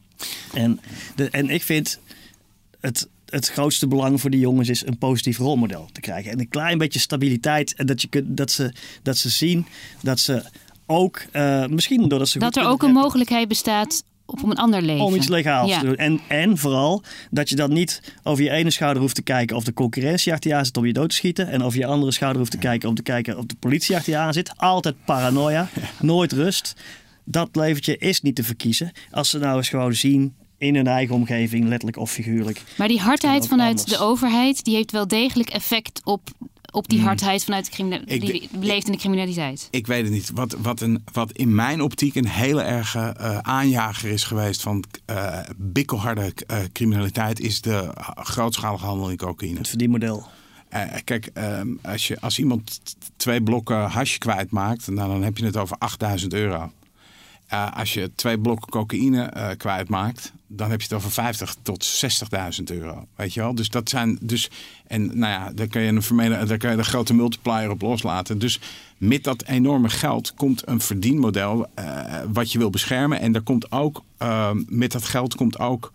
en, 0.54 0.80
de, 1.14 1.30
en 1.30 1.50
ik 1.50 1.62
vind 1.62 2.00
het 2.80 3.08
het 3.26 3.48
grootste 3.48 3.86
belang 3.86 4.20
voor 4.20 4.30
die 4.30 4.40
jongens 4.40 4.68
is 4.68 4.86
een 4.86 4.98
positief 4.98 5.38
rolmodel 5.38 5.88
te 5.92 6.00
krijgen. 6.00 6.32
En 6.32 6.40
een 6.40 6.48
klein 6.48 6.78
beetje 6.78 6.98
stabiliteit. 6.98 7.74
En 7.74 7.86
dat, 7.86 8.02
je 8.02 8.08
kunt, 8.08 8.36
dat, 8.36 8.50
ze, 8.50 8.72
dat 9.02 9.16
ze 9.16 9.28
zien 9.28 9.66
dat 10.02 10.18
ze 10.20 10.42
ook, 10.86 11.22
uh, 11.32 11.66
misschien 11.66 12.08
doordat 12.08 12.28
ze. 12.28 12.38
Dat 12.38 12.56
er 12.56 12.66
ook 12.66 12.82
een 12.82 12.92
mogelijkheid 12.92 13.48
bestaat 13.48 14.02
op 14.26 14.42
een 14.42 14.54
ander 14.54 14.82
leven. 14.82 15.04
Om 15.04 15.14
iets 15.14 15.28
legaals 15.28 15.70
ja. 15.70 15.78
te 15.78 15.86
doen. 15.86 15.96
En, 15.96 16.20
en 16.28 16.58
vooral 16.58 17.02
dat 17.30 17.48
je 17.48 17.56
dan 17.56 17.72
niet 17.72 18.14
over 18.22 18.44
je 18.44 18.50
ene 18.50 18.70
schouder 18.70 19.02
hoeft 19.02 19.14
te 19.14 19.22
kijken 19.22 19.56
of 19.56 19.64
de 19.64 19.72
concurrentie 19.72 20.32
achter 20.32 20.50
je 20.50 20.56
aan 20.56 20.64
zit 20.64 20.76
om 20.76 20.86
je 20.86 20.92
dood 20.92 21.08
te 21.08 21.14
schieten. 21.14 21.48
En 21.48 21.62
over 21.62 21.78
je 21.78 21.86
andere 21.86 22.12
schouder 22.12 22.38
hoeft 22.38 22.52
te 22.52 22.58
kijken 22.58 22.88
om 22.88 22.94
te 22.94 23.02
kijken 23.02 23.38
of 23.38 23.44
de 23.44 23.56
politie 23.58 23.96
achter 23.96 24.12
je 24.12 24.18
aan 24.18 24.32
zit. 24.32 24.52
Altijd 24.56 24.94
paranoia, 25.04 25.68
nooit 26.00 26.32
rust. 26.32 26.74
Dat 27.24 27.48
leventje 27.52 27.96
is 27.96 28.20
niet 28.20 28.34
te 28.34 28.44
verkiezen. 28.44 28.92
Als 29.10 29.30
ze 29.30 29.38
nou 29.38 29.56
eens 29.56 29.68
gewoon 29.68 29.94
zien 29.94 30.34
in 30.58 30.74
hun 30.74 30.86
eigen 30.86 31.14
omgeving, 31.14 31.64
letterlijk 31.64 31.98
of 31.98 32.10
figuurlijk. 32.10 32.62
Maar 32.76 32.88
die 32.88 33.00
hardheid 33.00 33.48
vanuit 33.48 33.78
anders. 33.78 33.98
de 33.98 34.04
overheid, 34.04 34.64
die 34.64 34.74
heeft 34.74 34.92
wel 34.92 35.08
degelijk 35.08 35.48
effect 35.48 36.00
op, 36.04 36.30
op 36.70 36.88
die 36.88 37.00
hardheid 37.00 37.44
vanuit 37.44 37.64
de 37.64 37.70
criminaliteit, 37.70 38.20
die 38.20 38.48
leeft 38.60 38.86
in 38.86 38.92
de 38.92 38.98
criminaliteit. 38.98 39.68
Ik 39.70 39.86
weet 39.86 40.02
het 40.02 40.12
niet. 40.12 40.30
Wat, 40.34 40.52
wat, 40.52 40.80
een, 40.80 41.04
wat 41.12 41.32
in 41.32 41.54
mijn 41.54 41.80
optiek 41.80 42.14
een 42.14 42.28
hele 42.28 42.62
erge 42.62 43.16
uh, 43.20 43.38
aanjager 43.38 44.10
is 44.10 44.24
geweest 44.24 44.62
van 44.62 44.84
uh, 45.10 45.38
bikkelharde 45.56 46.32
uh, 46.50 46.58
criminaliteit, 46.72 47.40
is 47.40 47.60
de 47.60 47.90
grootschalige 48.14 48.84
handel 48.84 49.10
in 49.10 49.16
cocaïne. 49.16 49.58
Het 49.58 49.68
verdienmodel. 49.68 50.26
Uh, 50.74 50.82
kijk, 51.04 51.30
uh, 51.34 51.60
als, 51.82 52.08
je, 52.08 52.20
als 52.20 52.38
iemand 52.38 52.80
twee 53.16 53.42
blokken 53.42 53.90
hash 53.90 54.18
kwijtmaakt, 54.18 54.88
nou, 54.88 55.10
dan 55.12 55.22
heb 55.22 55.38
je 55.38 55.44
het 55.44 55.56
over 55.56 55.76
8000 55.78 56.34
euro. 56.34 56.70
Uh, 57.52 57.72
als 57.72 57.94
je 57.94 58.10
twee 58.14 58.38
blokken 58.38 58.68
cocaïne 58.68 59.32
uh, 59.36 59.48
kwijtmaakt, 59.56 60.32
dan 60.46 60.70
heb 60.70 60.80
je 60.80 60.86
het 60.86 60.96
over 60.96 61.10
50 61.10 61.56
tot 61.62 62.04
60.000 62.58 62.64
euro. 62.64 63.06
Weet 63.16 63.34
je 63.34 63.40
wel? 63.40 63.54
Dus 63.54 63.68
dat 63.68 63.88
zijn. 63.88 64.18
Dus, 64.20 64.50
en 64.86 65.06
nou 65.18 65.32
ja, 65.32 65.52
daar 65.52 65.68
kan 65.68 65.82
je 65.82 65.88
een 65.88 66.02
vermeden, 66.02 66.48
daar 66.48 66.58
kan 66.58 66.70
je 66.70 66.76
de 66.76 66.84
grote 66.84 67.14
multiplier 67.14 67.70
op 67.70 67.82
loslaten. 67.82 68.38
Dus 68.38 68.60
met 68.98 69.24
dat 69.24 69.44
enorme 69.44 69.88
geld 69.88 70.34
komt 70.34 70.68
een 70.68 70.80
verdienmodel 70.80 71.66
uh, 71.78 72.04
wat 72.32 72.52
je 72.52 72.58
wil 72.58 72.70
beschermen. 72.70 73.20
En 73.20 73.32
daar 73.32 73.42
komt 73.42 73.72
ook, 73.72 74.02
met 74.66 74.92
dat 74.92 75.04
geld 75.04 75.34
komt 75.34 75.58
ook 75.58 75.92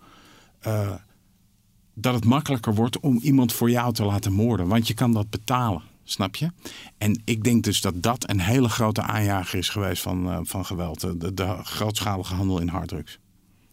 dat 1.94 2.14
het 2.14 2.24
makkelijker 2.24 2.74
wordt 2.74 3.00
om 3.00 3.18
iemand 3.22 3.52
voor 3.52 3.70
jou 3.70 3.92
te 3.92 4.04
laten 4.04 4.32
moorden. 4.32 4.66
Want 4.68 4.88
je 4.88 4.94
kan 4.94 5.12
dat 5.12 5.30
betalen. 5.30 5.82
Snap 6.04 6.36
je? 6.36 6.50
En 6.98 7.22
ik 7.24 7.44
denk 7.44 7.64
dus 7.64 7.80
dat 7.80 8.02
dat 8.02 8.30
een 8.30 8.40
hele 8.40 8.68
grote 8.68 9.02
aanjager 9.02 9.58
is 9.58 9.68
geweest 9.68 10.02
van, 10.02 10.28
uh, 10.28 10.38
van 10.42 10.64
geweld. 10.64 11.00
De, 11.00 11.34
de, 11.34 11.56
grootschalige 11.62 12.34
handel 12.34 12.60
in 12.60 12.68
harddrugs. 12.68 13.18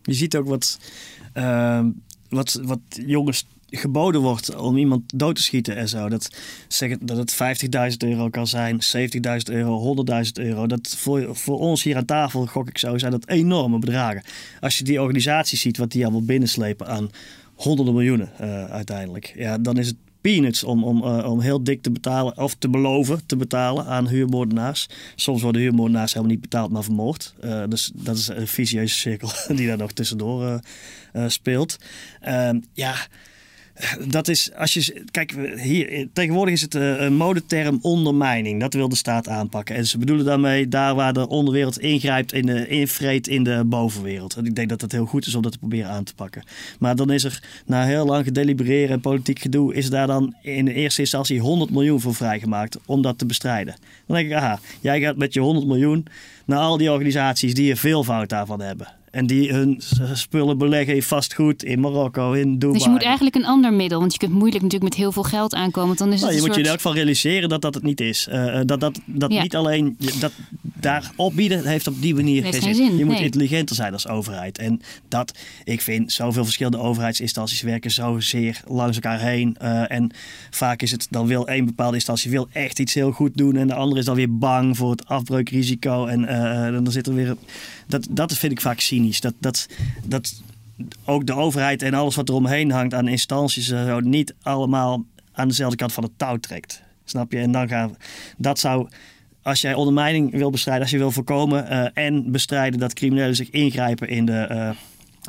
Je 0.01 0.13
ziet 0.13 0.35
ook 0.35 0.47
wat, 0.47 0.79
uh, 1.33 1.85
wat, 2.29 2.59
wat 2.63 2.79
jongens 2.89 3.45
geboden 3.69 4.21
wordt 4.21 4.55
om 4.55 4.77
iemand 4.77 5.01
dood 5.15 5.35
te 5.35 5.43
schieten 5.43 5.75
en 5.75 5.89
zo. 5.89 6.09
Dat, 6.09 6.29
zeggen 6.67 7.05
dat 7.05 7.17
het 7.17 7.33
50.000 7.91 7.97
euro 7.97 8.29
kan 8.29 8.47
zijn, 8.47 8.79
70.000 8.81 9.53
euro, 9.53 10.05
100.000 10.25 10.31
euro. 10.33 10.67
Dat 10.67 10.95
voor, 10.97 11.35
voor 11.35 11.59
ons 11.59 11.83
hier 11.83 11.97
aan 11.97 12.05
tafel, 12.05 12.45
gok 12.45 12.67
ik 12.69 12.77
zo, 12.77 12.97
zijn 12.97 13.11
dat 13.11 13.27
enorme 13.27 13.79
bedragen. 13.79 14.23
Als 14.59 14.77
je 14.77 14.83
die 14.83 15.01
organisaties 15.01 15.61
ziet, 15.61 15.77
wat 15.77 15.91
die 15.91 16.03
allemaal 16.03 16.23
binnenslepen 16.23 16.87
aan 16.87 17.09
honderden 17.55 17.93
miljoenen 17.93 18.31
uh, 18.41 18.65
uiteindelijk. 18.65 19.33
Ja, 19.35 19.57
dan 19.57 19.77
is 19.77 19.87
het 19.87 19.95
peanuts 20.21 20.63
om, 20.63 20.83
om, 20.83 21.03
uh, 21.03 21.31
om 21.31 21.39
heel 21.39 21.63
dik 21.63 21.81
te 21.81 21.91
betalen 21.91 22.37
of 22.37 22.55
te 22.55 22.69
beloven 22.69 23.25
te 23.25 23.35
betalen 23.35 23.85
aan 23.85 24.07
huurmoordenaars. 24.07 24.87
Soms 25.15 25.41
worden 25.41 25.61
huurmoordenaars 25.61 26.13
helemaal 26.13 26.33
niet 26.33 26.41
betaald, 26.41 26.71
maar 26.71 26.83
vermoord. 26.83 27.33
Uh, 27.43 27.63
dus 27.67 27.91
dat 27.93 28.17
is 28.17 28.27
een 28.27 28.47
vicieuze 28.47 28.95
cirkel 28.95 29.29
die 29.55 29.67
daar 29.67 29.77
nog 29.77 29.91
tussendoor 29.91 30.61
uh, 31.13 31.23
speelt. 31.27 31.77
Ehm, 32.21 32.59
ja, 32.73 32.95
dat 34.07 34.27
is 34.27 34.53
als 34.55 34.73
je. 34.73 35.03
Kijk, 35.11 35.35
hier, 35.55 36.07
tegenwoordig 36.13 36.53
is 36.53 36.61
het 36.61 36.73
een 36.73 37.13
modeterm 37.13 37.79
ondermijning. 37.81 38.59
Dat 38.59 38.73
wil 38.73 38.89
de 38.89 38.95
staat 38.95 39.27
aanpakken. 39.27 39.75
En 39.75 39.85
ze 39.85 39.97
bedoelen 39.97 40.25
daarmee 40.25 40.67
daar 40.67 40.95
waar 40.95 41.13
de 41.13 41.27
onderwereld 41.27 41.79
ingrijpt 41.79 42.33
in 42.33 42.45
de 42.45 42.67
invreet 42.67 43.27
in 43.27 43.43
de 43.43 43.63
bovenwereld. 43.65 44.35
En 44.35 44.45
ik 44.45 44.55
denk 44.55 44.69
dat 44.69 44.81
het 44.81 44.91
heel 44.91 45.05
goed 45.05 45.25
is 45.25 45.35
om 45.35 45.41
dat 45.41 45.51
te 45.51 45.57
proberen 45.57 45.89
aan 45.89 46.03
te 46.03 46.15
pakken. 46.15 46.43
Maar 46.79 46.95
dan 46.95 47.11
is 47.11 47.23
er 47.23 47.43
na 47.65 47.85
heel 47.85 48.05
lang 48.05 48.25
gedelibereren 48.25 48.89
en 48.89 49.01
politiek 49.01 49.39
gedoe, 49.39 49.73
is 49.73 49.89
daar 49.89 50.07
dan 50.07 50.35
in 50.41 50.65
de 50.65 50.73
eerste 50.73 51.01
instantie 51.01 51.39
100 51.39 51.71
miljoen 51.71 52.01
voor 52.01 52.15
vrijgemaakt 52.15 52.77
om 52.85 53.01
dat 53.01 53.17
te 53.17 53.25
bestrijden. 53.25 53.75
Dan 54.05 54.15
denk 54.15 54.29
ik, 54.29 54.35
aha, 54.35 54.59
jij 54.81 55.01
gaat 55.01 55.17
met 55.17 55.33
je 55.33 55.39
100 55.39 55.67
miljoen 55.67 56.05
naar 56.45 56.59
al 56.59 56.77
die 56.77 56.91
organisaties 56.91 57.53
die 57.53 57.71
er 57.71 57.77
veel 57.77 58.03
fout 58.03 58.29
daarvan 58.29 58.61
hebben. 58.61 58.87
En 59.11 59.27
die 59.27 59.53
hun 59.53 59.81
spullen 60.13 60.57
beleggen 60.57 60.95
in 60.95 61.03
vastgoed 61.03 61.63
in 61.63 61.79
Marokko, 61.79 62.31
in 62.31 62.53
Dubai. 62.53 62.73
Dus 62.73 62.83
je 62.83 62.89
moet 62.89 63.03
eigenlijk 63.03 63.35
een 63.35 63.45
ander 63.45 63.73
middel. 63.73 63.99
Want 63.99 64.11
je 64.11 64.17
kunt 64.17 64.31
moeilijk 64.31 64.63
natuurlijk 64.63 64.91
met 64.91 64.99
heel 64.99 65.11
veel 65.11 65.23
geld 65.23 65.53
aankomen. 65.53 65.87
Want 65.87 65.99
dan 65.99 66.13
is 66.13 66.19
nou, 66.19 66.31
het 66.31 66.41
je 66.41 66.47
moet 66.47 66.55
soort... 66.55 66.55
je 66.55 66.61
in 66.61 66.67
elk 66.67 66.81
geval 66.81 66.93
realiseren 66.93 67.49
dat 67.49 67.61
dat 67.61 67.73
het 67.73 67.83
niet 67.83 68.01
is. 68.01 68.27
Uh, 68.31 68.59
dat 68.65 68.79
dat, 68.79 68.99
dat 69.05 69.31
ja. 69.31 69.41
niet 69.41 69.55
alleen 69.55 69.97
dat 70.19 70.31
daar 70.61 71.11
opbieden 71.15 71.65
heeft 71.65 71.87
op 71.87 72.01
die 72.01 72.15
manier 72.15 72.43
geen 72.45 72.75
zin. 72.75 72.97
Je 72.97 73.05
moet 73.05 73.19
intelligenter 73.19 73.75
zijn 73.75 73.93
als 73.93 74.07
overheid. 74.07 74.57
En 74.57 74.81
dat, 75.07 75.37
ik 75.63 75.81
vind, 75.81 76.11
zoveel 76.11 76.43
verschillende 76.43 76.77
overheidsinstanties 76.77 77.61
werken 77.61 77.91
zo 77.91 78.19
zeer 78.19 78.61
langs 78.67 78.95
elkaar 78.95 79.19
heen. 79.19 79.57
Uh, 79.61 79.91
en 79.91 80.11
vaak 80.49 80.81
is 80.81 80.91
het, 80.91 81.07
dan 81.09 81.27
wil 81.27 81.47
één 81.47 81.65
bepaalde 81.65 81.95
instantie 81.95 82.31
wil 82.31 82.47
echt 82.51 82.79
iets 82.79 82.93
heel 82.93 83.11
goed 83.11 83.37
doen. 83.37 83.55
En 83.55 83.67
de 83.67 83.73
andere 83.73 83.99
is 83.99 84.05
dan 84.05 84.15
weer 84.15 84.37
bang 84.37 84.77
voor 84.77 84.91
het 84.91 85.07
afbreukrisico. 85.07 86.05
En 86.05 86.21
uh, 86.21 86.83
dan 86.83 86.91
zit 86.91 87.07
er 87.07 87.13
weer... 87.15 87.35
Dat, 87.87 88.07
dat 88.09 88.33
vind 88.33 88.51
ik 88.51 88.61
vaak 88.61 88.79
Dat, 89.19 89.33
dat, 89.39 89.67
dat 90.03 90.41
ook 91.05 91.25
de 91.25 91.33
overheid 91.33 91.81
en 91.81 91.93
alles 91.93 92.15
wat 92.15 92.29
eromheen 92.29 92.71
hangt 92.71 92.93
aan 92.93 93.07
instanties 93.07 93.67
zo 93.67 93.99
niet 93.99 94.35
allemaal 94.41 95.05
aan 95.31 95.47
dezelfde 95.47 95.77
kant 95.77 95.93
van 95.93 96.03
het 96.03 96.17
touw 96.17 96.37
trekt. 96.37 96.81
Snap 97.03 97.31
je? 97.31 97.39
En 97.39 97.51
dan 97.51 97.67
gaan 97.67 97.95
dat 98.37 98.59
zou 98.59 98.89
als 99.41 99.61
jij 99.61 99.73
ondermijning 99.73 100.31
wil 100.31 100.49
bestrijden, 100.49 100.83
als 100.83 100.91
je 100.91 100.97
wil 100.97 101.11
voorkomen 101.11 101.65
uh, 101.71 101.87
en 101.93 102.31
bestrijden 102.31 102.79
dat 102.79 102.93
criminelen 102.93 103.35
zich 103.35 103.49
ingrijpen 103.49 104.09
in 104.09 104.25
de 104.25 104.47
uh, 104.51 104.69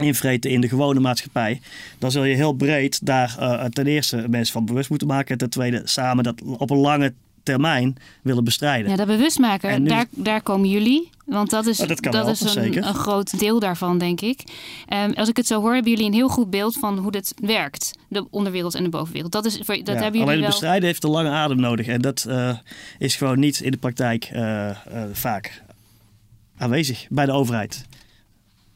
invreten 0.06 0.50
in 0.50 0.60
de 0.60 0.68
gewone 0.68 1.00
maatschappij, 1.00 1.60
dan 1.98 2.10
zul 2.10 2.24
je 2.24 2.34
heel 2.34 2.52
breed 2.52 3.06
daar 3.06 3.36
uh, 3.40 3.64
ten 3.64 3.86
eerste 3.86 4.24
mensen 4.28 4.52
van 4.52 4.64
bewust 4.64 4.88
moeten 4.88 5.08
maken 5.08 5.30
en 5.30 5.38
ten 5.38 5.50
tweede 5.50 5.82
samen 5.84 6.24
dat 6.24 6.42
op 6.42 6.70
een 6.70 6.78
lange 6.78 7.14
termijn 7.42 7.96
willen 8.22 8.44
bestrijden. 8.44 8.90
Ja, 8.90 8.96
dat 8.96 9.06
bewustmaken, 9.06 9.82
nu... 9.82 9.88
daar, 9.88 10.06
daar 10.10 10.42
komen 10.42 10.68
jullie. 10.68 11.10
Want 11.24 11.50
dat 11.50 11.66
is, 11.66 11.80
oh, 11.80 11.88
dat, 11.88 12.02
dat 12.02 12.28
is 12.28 12.54
een, 12.54 12.86
een, 12.86 12.94
groot 12.94 13.38
deel 13.38 13.58
daarvan, 13.58 13.98
denk 13.98 14.20
ik. 14.20 14.42
Um, 14.92 15.12
als 15.12 15.28
ik 15.28 15.36
het 15.36 15.46
zo 15.46 15.60
hoor, 15.60 15.72
hebben 15.72 15.90
jullie 15.90 16.06
een 16.06 16.12
heel 16.12 16.28
goed 16.28 16.50
beeld 16.50 16.78
van 16.78 16.98
hoe 16.98 17.10
dit 17.10 17.34
werkt. 17.42 17.98
De 18.08 18.26
onderwereld 18.30 18.74
en 18.74 18.82
de 18.82 18.88
bovenwereld. 18.88 19.32
Dat, 19.32 19.44
is, 19.44 19.58
dat 19.58 19.66
ja, 19.66 19.74
hebben 19.84 20.02
jullie 20.02 20.20
alleen 20.22 20.40
wel... 20.40 20.48
bestrijden 20.48 20.84
heeft 20.84 21.04
een 21.04 21.10
lange 21.10 21.30
adem 21.30 21.60
nodig. 21.60 21.86
En 21.86 22.00
dat 22.00 22.24
uh, 22.28 22.56
is 22.98 23.16
gewoon 23.16 23.38
niet 23.38 23.60
in 23.60 23.70
de 23.70 23.76
praktijk 23.76 24.30
uh, 24.32 24.40
uh, 24.40 24.74
vaak 25.12 25.62
aanwezig 26.56 27.06
bij 27.08 27.26
de 27.26 27.32
overheid. 27.32 27.86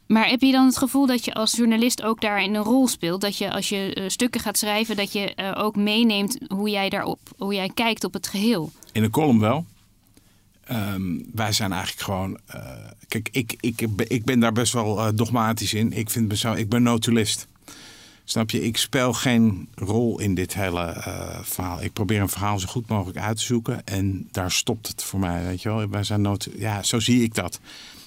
Maar 0.07 0.27
heb 0.27 0.41
je 0.41 0.51
dan 0.51 0.65
het 0.65 0.77
gevoel 0.77 1.05
dat 1.05 1.25
je 1.25 1.33
als 1.33 1.51
journalist 1.51 2.03
ook 2.03 2.21
daarin 2.21 2.55
een 2.55 2.63
rol 2.63 2.87
speelt? 2.87 3.21
Dat 3.21 3.37
je 3.37 3.51
als 3.51 3.69
je 3.69 3.95
uh, 3.95 4.03
stukken 4.07 4.41
gaat 4.41 4.57
schrijven, 4.57 4.95
dat 4.95 5.13
je 5.13 5.33
uh, 5.35 5.51
ook 5.63 5.75
meeneemt 5.75 6.37
hoe 6.47 6.69
jij 6.69 6.89
daarop, 6.89 7.19
hoe 7.37 7.53
jij 7.53 7.71
kijkt 7.73 8.03
op 8.03 8.13
het 8.13 8.27
geheel? 8.27 8.71
In 8.91 9.03
een 9.03 9.11
column 9.11 9.39
wel. 9.39 9.65
Um, 10.71 11.25
wij 11.33 11.51
zijn 11.51 11.71
eigenlijk 11.71 12.03
gewoon. 12.03 12.37
Uh, 12.55 12.61
kijk, 13.07 13.29
ik, 13.31 13.55
ik, 13.59 13.81
ik 14.07 14.25
ben 14.25 14.39
daar 14.39 14.51
best 14.51 14.73
wel 14.73 15.15
dogmatisch 15.15 15.73
in. 15.73 15.93
Ik, 15.93 16.09
vind 16.09 16.43
ik 16.43 16.69
ben 16.69 16.83
notulist. 16.83 17.47
Snap 18.23 18.49
je? 18.49 18.63
Ik 18.63 18.77
speel 18.77 19.13
geen 19.13 19.69
rol 19.75 20.19
in 20.19 20.35
dit 20.35 20.53
hele 20.53 20.93
verhaal. 21.43 21.81
Ik 21.81 21.93
probeer 21.93 22.21
een 22.21 22.29
verhaal 22.29 22.59
zo 22.59 22.67
goed 22.67 22.87
mogelijk 22.87 23.17
uit 23.17 23.37
te 23.37 23.43
zoeken. 23.43 23.85
En 23.85 24.27
daar 24.31 24.51
stopt 24.51 24.87
het 24.87 25.03
voor 25.03 25.19
mij. 25.19 25.43
Weet 25.43 25.61
je 25.61 25.69
wel? 25.69 25.89
Wij 25.89 26.03
zijn 26.03 26.21
not 26.21 26.47
ja, 26.57 26.83
zo 26.83 26.99
zie 26.99 27.23
ik 27.23 27.35
dat. 27.35 27.59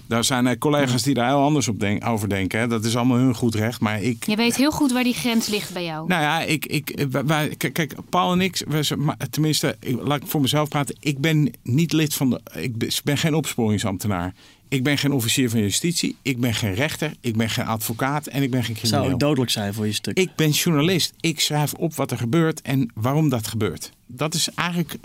Daar 0.09 0.25
zijn 0.25 0.59
collega's 0.59 1.03
die 1.03 1.15
daar 1.15 1.29
heel 1.29 1.43
anders 1.43 1.69
op 1.69 1.81
denk, 1.81 2.07
over 2.07 2.29
denken. 2.29 2.61
Hè. 2.61 2.67
Dat 2.67 2.85
is 2.85 2.97
allemaal 2.97 3.17
hun 3.17 3.35
goed 3.35 3.55
recht. 3.55 3.81
Maar 3.81 4.03
ik. 4.03 4.27
Je 4.27 4.37
weet 4.37 4.57
heel 4.57 4.71
goed 4.71 4.93
waar 4.93 5.05
die 5.05 5.15
grens 5.15 5.47
ligt 5.47 5.73
bij 5.73 5.85
jou. 5.85 6.09
Nou 6.09 6.23
ja, 6.23 6.41
ik, 6.41 6.67
ik, 6.67 7.07
wij, 7.27 7.55
kijk, 7.57 7.95
Paul 8.09 8.33
en 8.33 8.41
ik, 8.41 8.65
wij, 8.69 8.83
tenminste, 9.31 9.77
laat 10.03 10.23
ik 10.23 10.27
voor 10.27 10.41
mezelf 10.41 10.69
praten. 10.69 10.97
Ik 11.01 11.19
ben 11.19 11.53
niet 11.63 11.93
lid 11.93 12.15
van 12.15 12.31
de. 12.31 12.41
Ik 12.55 13.03
ben 13.05 13.19
geen 13.19 13.35
opsporingsambtenaar. 13.35 14.35
Ik 14.69 14.83
ben 14.83 14.99
geen 14.99 15.13
officier 15.13 15.51
van 15.51 15.61
justitie. 15.61 16.17
Ik 16.23 16.41
ben 16.41 16.55
geen 16.55 16.75
rechter. 16.75 17.13
Ik 17.21 17.37
ben 17.37 17.51
geen 17.51 17.67
advocaat. 17.67 18.27
En 18.27 18.43
ik 18.43 18.51
ben 18.51 18.65
geen 18.65 18.75
crimineel. 18.75 19.05
Zou 19.05 19.19
dodelijk 19.19 19.51
zijn 19.51 19.75
voor 19.75 19.87
je 19.87 19.93
stuk? 19.93 20.19
Ik 20.19 20.31
ben 20.37 20.51
journalist. 20.51 21.13
Ik 21.21 21.41
schrijf 21.41 21.73
op 21.73 21.95
wat 21.95 22.11
er 22.11 22.19
gebeurt 22.19 22.63
en 22.63 22.91
waarom 22.95 23.29
dat 23.29 23.47
gebeurt. 23.47 23.93
Dat 24.07 24.35
is 24.35 24.49
eigenlijk 24.55 24.97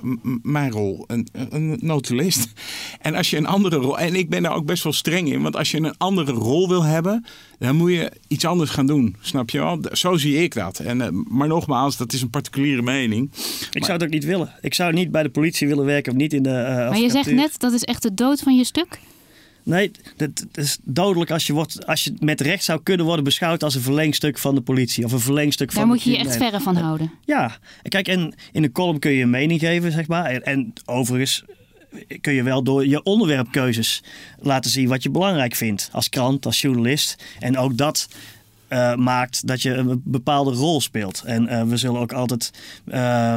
mijn 0.42 0.72
rol. 0.72 1.04
Een, 1.08 1.28
een 1.50 1.78
notulist. 1.82 2.48
En 3.02 3.16
als 3.16 3.30
je 3.30 3.38
een 3.38 3.46
andere 3.46 3.76
rol. 3.76 4.00
En 4.00 4.16
ik 4.16 4.30
ben 4.30 4.44
daar 4.44 4.56
ook 4.56 4.66
best 4.66 4.84
wel 4.84 4.94
streng 4.94 5.32
in. 5.32 5.42
Want 5.42 5.56
als 5.56 5.72
je 5.72 5.78
een 5.78 5.98
andere 5.98 6.32
rol 6.32 6.68
wil 6.68 6.84
hebben. 6.84 7.26
dan 7.60 7.76
moet 7.76 7.92
je 7.92 8.12
iets 8.28 8.46
anders 8.46 8.70
gaan 8.70 8.86
doen. 8.86 9.16
Snap 9.20 9.50
je 9.50 9.60
wel? 9.60 9.80
Zo 9.92 10.18
zie 10.18 10.44
ik 10.44 10.54
dat. 10.54 10.80
En, 10.80 11.00
uh, 11.00 11.08
maar 11.28 11.48
nogmaals, 11.48 11.98
dat 11.98 12.14
is 12.14 12.22
een 12.22 12.30
particuliere 12.30 12.82
mening. 12.82 13.32
Ik 13.32 13.74
maar, 13.74 13.84
zou 13.84 13.92
het 13.92 14.04
ook 14.04 14.14
niet 14.14 14.26
willen. 14.26 14.54
Ik 14.62 14.74
zou 14.74 14.94
niet 14.94 15.12
bij 15.12 15.24
de 15.24 15.30
politie 15.30 15.68
willen 15.68 15.86
werken 15.86 16.12
of 16.12 16.18
niet 16.18 16.34
in 16.34 16.44
de. 16.44 16.50
Uh, 16.50 16.90
maar 16.90 17.00
je 17.00 17.10
zegt 17.10 17.32
net 17.32 17.60
dat 17.60 17.74
is 17.74 17.84
echt 17.84 18.02
de 18.02 18.14
dood 18.14 18.40
van 18.40 18.58
je 18.58 18.64
stuk. 18.64 19.00
Nee, 19.64 19.92
dat, 20.18 20.46
is 20.54 20.78
dodelijk 20.84 21.32
als 21.32 21.48
je, 21.48 21.54
wordt, 21.54 21.86
als 21.86 22.04
je 22.04 22.14
met 22.20 22.42
recht 22.42 22.64
zou 22.64 22.84
kunnen 22.84 23.06
worden 23.06 23.24
beschouwd 23.24 23.64
als 23.64 23.76
een 23.76 23.82
verlengstuk 23.82 24.38
van 24.38 24.56
de 24.56 24.62
politie. 24.62 25.06
Of 25.06 25.12
een 25.12 25.20
verlengstuk 25.20 25.68
Daar 25.68 25.80
van. 25.80 25.88
moet 25.88 26.04
je 26.04 26.12
je 26.12 26.18
echt 26.18 26.38
verre 26.38 26.60
van 26.60 26.76
houden. 26.76 27.12
Ja, 27.26 27.58
kijk, 27.84 28.08
en 28.08 28.36
in 28.52 28.64
een 28.64 28.72
column 28.72 29.00
kun 29.00 29.12
je 29.12 29.24
een 29.24 29.30
mening 29.30 29.60
geven, 29.60 29.92
zeg 29.92 30.08
maar. 30.08 30.26
En, 30.26 30.44
en 30.44 30.74
overigens 30.86 31.44
kun 32.22 32.34
je 32.34 32.44
wel 32.44 32.64
door 32.64 32.88
je 32.88 33.04
onderwerpkeuzes 33.04 34.04
laten 34.40 34.72
zien 34.72 34.88
wat 34.88 35.04
je 35.04 35.10
belangrijk 35.10 35.56
vindt. 35.56 35.90
Als 35.92 36.10
krant, 36.10 36.46
als 36.46 36.62
journalist. 36.62 37.24
En 37.40 37.58
ook 37.58 37.78
dat 37.78 38.08
uh, 38.70 38.96
maakt 38.96 39.48
dat 39.48 39.62
je 39.62 39.74
een 39.74 40.02
bepaalde 40.04 40.52
rol 40.52 40.82
speelt. 40.82 41.24
En 41.26 41.44
uh, 41.44 41.64
we 41.64 41.78
zullen 41.78 42.00
ook 42.00 42.14
altijd. 42.14 42.52
Uh, 42.86 43.36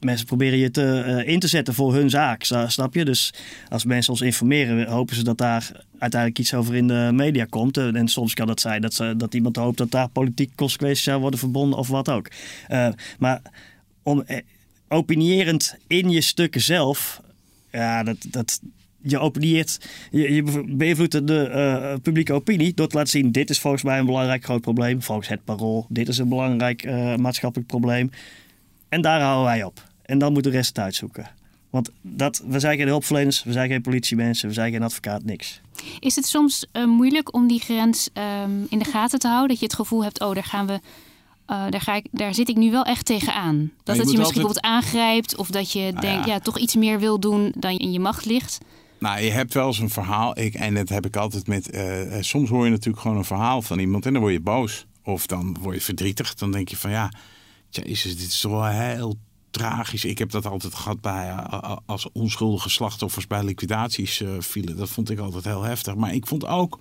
mensen 0.00 0.26
proberen 0.26 0.58
je 0.58 0.70
te, 0.70 1.04
uh, 1.06 1.32
in 1.32 1.38
te 1.38 1.48
zetten 1.48 1.74
voor 1.74 1.94
hun 1.94 2.10
zaak, 2.10 2.44
snap 2.66 2.94
je? 2.94 3.04
Dus 3.04 3.34
als 3.68 3.84
mensen 3.84 4.12
ons 4.12 4.20
informeren, 4.20 4.88
hopen 4.88 5.16
ze 5.16 5.24
dat 5.24 5.38
daar 5.38 5.70
uiteindelijk 5.98 6.40
iets 6.40 6.54
over 6.54 6.74
in 6.74 6.86
de 6.86 7.10
media 7.12 7.46
komt. 7.50 7.76
En 7.76 8.08
soms 8.08 8.34
kan 8.34 8.48
het 8.48 8.60
zijn 8.60 8.80
dat, 8.80 8.94
ze, 8.94 9.14
dat 9.16 9.34
iemand 9.34 9.56
hoopt 9.56 9.78
dat 9.78 9.90
daar 9.90 10.08
politieke 10.08 10.54
consequenties 10.54 11.04
zou 11.04 11.20
worden 11.20 11.38
verbonden 11.38 11.78
of 11.78 11.88
wat 11.88 12.08
ook. 12.08 12.30
Uh, 12.68 12.88
maar 13.18 13.42
om 14.02 14.22
eh, 14.22 14.38
opinierend 14.88 15.76
in 15.86 16.10
je 16.10 16.20
stukken 16.20 16.60
zelf, 16.60 17.20
ja, 17.72 18.02
dat, 18.02 18.16
dat, 18.28 18.60
je 19.02 19.66
je, 20.10 20.64
beïnvloedt 20.68 21.26
de 21.26 21.98
publieke 22.02 22.32
opinie 22.32 22.74
door 22.74 22.88
te 22.88 22.96
laten 22.96 23.10
zien: 23.10 23.32
dit 23.32 23.50
is 23.50 23.58
volgens 23.58 23.82
mij 23.82 23.98
een 23.98 24.06
belangrijk 24.06 24.44
groot 24.44 24.60
probleem. 24.60 25.02
Volgens 25.02 25.28
het 25.28 25.44
parool, 25.44 25.86
dit 25.88 26.08
is 26.08 26.18
een 26.18 26.28
belangrijk 26.28 26.84
maatschappelijk 27.16 27.68
probleem. 27.68 28.10
En 28.88 29.00
daar 29.00 29.20
houden 29.20 29.44
wij 29.44 29.64
op. 29.64 29.87
En 30.08 30.18
dan 30.18 30.32
moet 30.32 30.44
de 30.44 30.50
rest 30.50 30.68
het 30.68 30.78
uitzoeken. 30.78 31.30
Want 31.70 31.90
dat, 32.02 32.42
we 32.46 32.58
zijn 32.60 32.78
geen 32.78 32.86
hulpverleners, 32.86 33.42
we 33.42 33.52
zijn 33.52 33.68
geen 33.68 33.82
politiemensen, 33.82 34.48
we 34.48 34.54
zijn 34.54 34.72
geen 34.72 34.82
advocaat, 34.82 35.24
niks. 35.24 35.60
Is 36.00 36.16
het 36.16 36.26
soms 36.26 36.66
uh, 36.72 36.84
moeilijk 36.86 37.34
om 37.34 37.48
die 37.48 37.60
grens 37.60 38.08
um, 38.42 38.66
in 38.68 38.78
de 38.78 38.84
gaten 38.84 39.18
te 39.18 39.26
houden? 39.28 39.48
Dat 39.48 39.58
je 39.58 39.64
het 39.64 39.74
gevoel 39.74 40.02
hebt, 40.04 40.20
oh, 40.20 40.34
daar 40.34 40.44
gaan 40.44 40.66
we. 40.66 40.72
Uh, 40.72 40.78
daar, 41.70 41.80
ga 41.80 41.94
ik, 41.94 42.06
daar 42.10 42.34
zit 42.34 42.48
ik 42.48 42.56
nu 42.56 42.70
wel 42.70 42.84
echt 42.84 43.04
tegenaan. 43.06 43.70
Dat 43.84 43.96
je 43.96 44.02
het 44.02 44.10
je 44.10 44.18
misschien 44.18 44.42
altijd- 44.44 44.62
bijvoorbeeld 44.62 44.64
aangrijpt 44.64 45.36
of 45.36 45.48
dat 45.50 45.72
je 45.72 45.80
Nou 45.80 46.00
denkt, 46.00 46.26
ja. 46.26 46.32
ja. 46.34 46.38
toch 46.40 46.58
iets 46.58 46.74
meer 46.74 46.98
wil 46.98 47.20
doen 47.20 47.52
dan 47.56 47.70
in 47.78 47.92
je 47.92 48.00
macht 48.00 48.24
ligt. 48.24 48.58
Nou, 48.98 49.20
je 49.20 49.30
hebt 49.30 49.54
wel 49.54 49.66
eens 49.66 49.78
een 49.78 49.90
verhaal. 49.90 50.38
Ik, 50.38 50.54
en 50.54 50.74
dat 50.74 50.88
heb 50.88 51.06
ik 51.06 51.16
altijd 51.16 51.46
met. 51.46 51.70
eh, 51.70 52.16
eh, 52.16 52.22
soms 52.22 52.48
hoor 52.48 52.64
je 52.64 52.70
natuurlijk 52.70 53.02
gewoon 53.02 53.16
een 53.16 53.24
verhaal 53.24 53.62
van 53.62 53.78
iemand 53.78 54.06
en 54.06 54.12
dan 54.12 54.22
word 54.22 54.34
je 54.34 54.40
boos. 54.40 54.86
Of 55.04 55.26
dan 55.26 55.56
word 55.60 55.74
je 55.76 55.82
verdrietig. 55.82 56.34
Dan 56.34 56.50
denk 56.52 56.68
je 56.68 56.76
van 56.76 56.90
ja, 56.90 57.10
jezus, 57.70 58.16
dit 58.18 58.28
is 58.28 58.40
toch 58.40 58.52
wel 58.52 58.64
heel 58.66 59.16
tragisch. 59.50 60.04
Ik 60.04 60.18
heb 60.18 60.30
dat 60.30 60.46
altijd 60.46 60.74
gehad 60.74 61.00
bij 61.00 61.28
eh, 61.28 61.76
als 61.86 62.12
onschuldige 62.12 62.70
slachtoffers 62.70 63.26
bij 63.26 63.44
liquidaties 63.44 64.20
eh, 64.20 64.28
vielen. 64.38 64.76
Dat 64.76 64.88
vond 64.88 65.10
ik 65.10 65.18
altijd 65.18 65.44
heel 65.44 65.62
heftig. 65.62 65.94
Maar 65.94 66.14
ik 66.14 66.26
vond 66.26 66.46
ook 66.46 66.78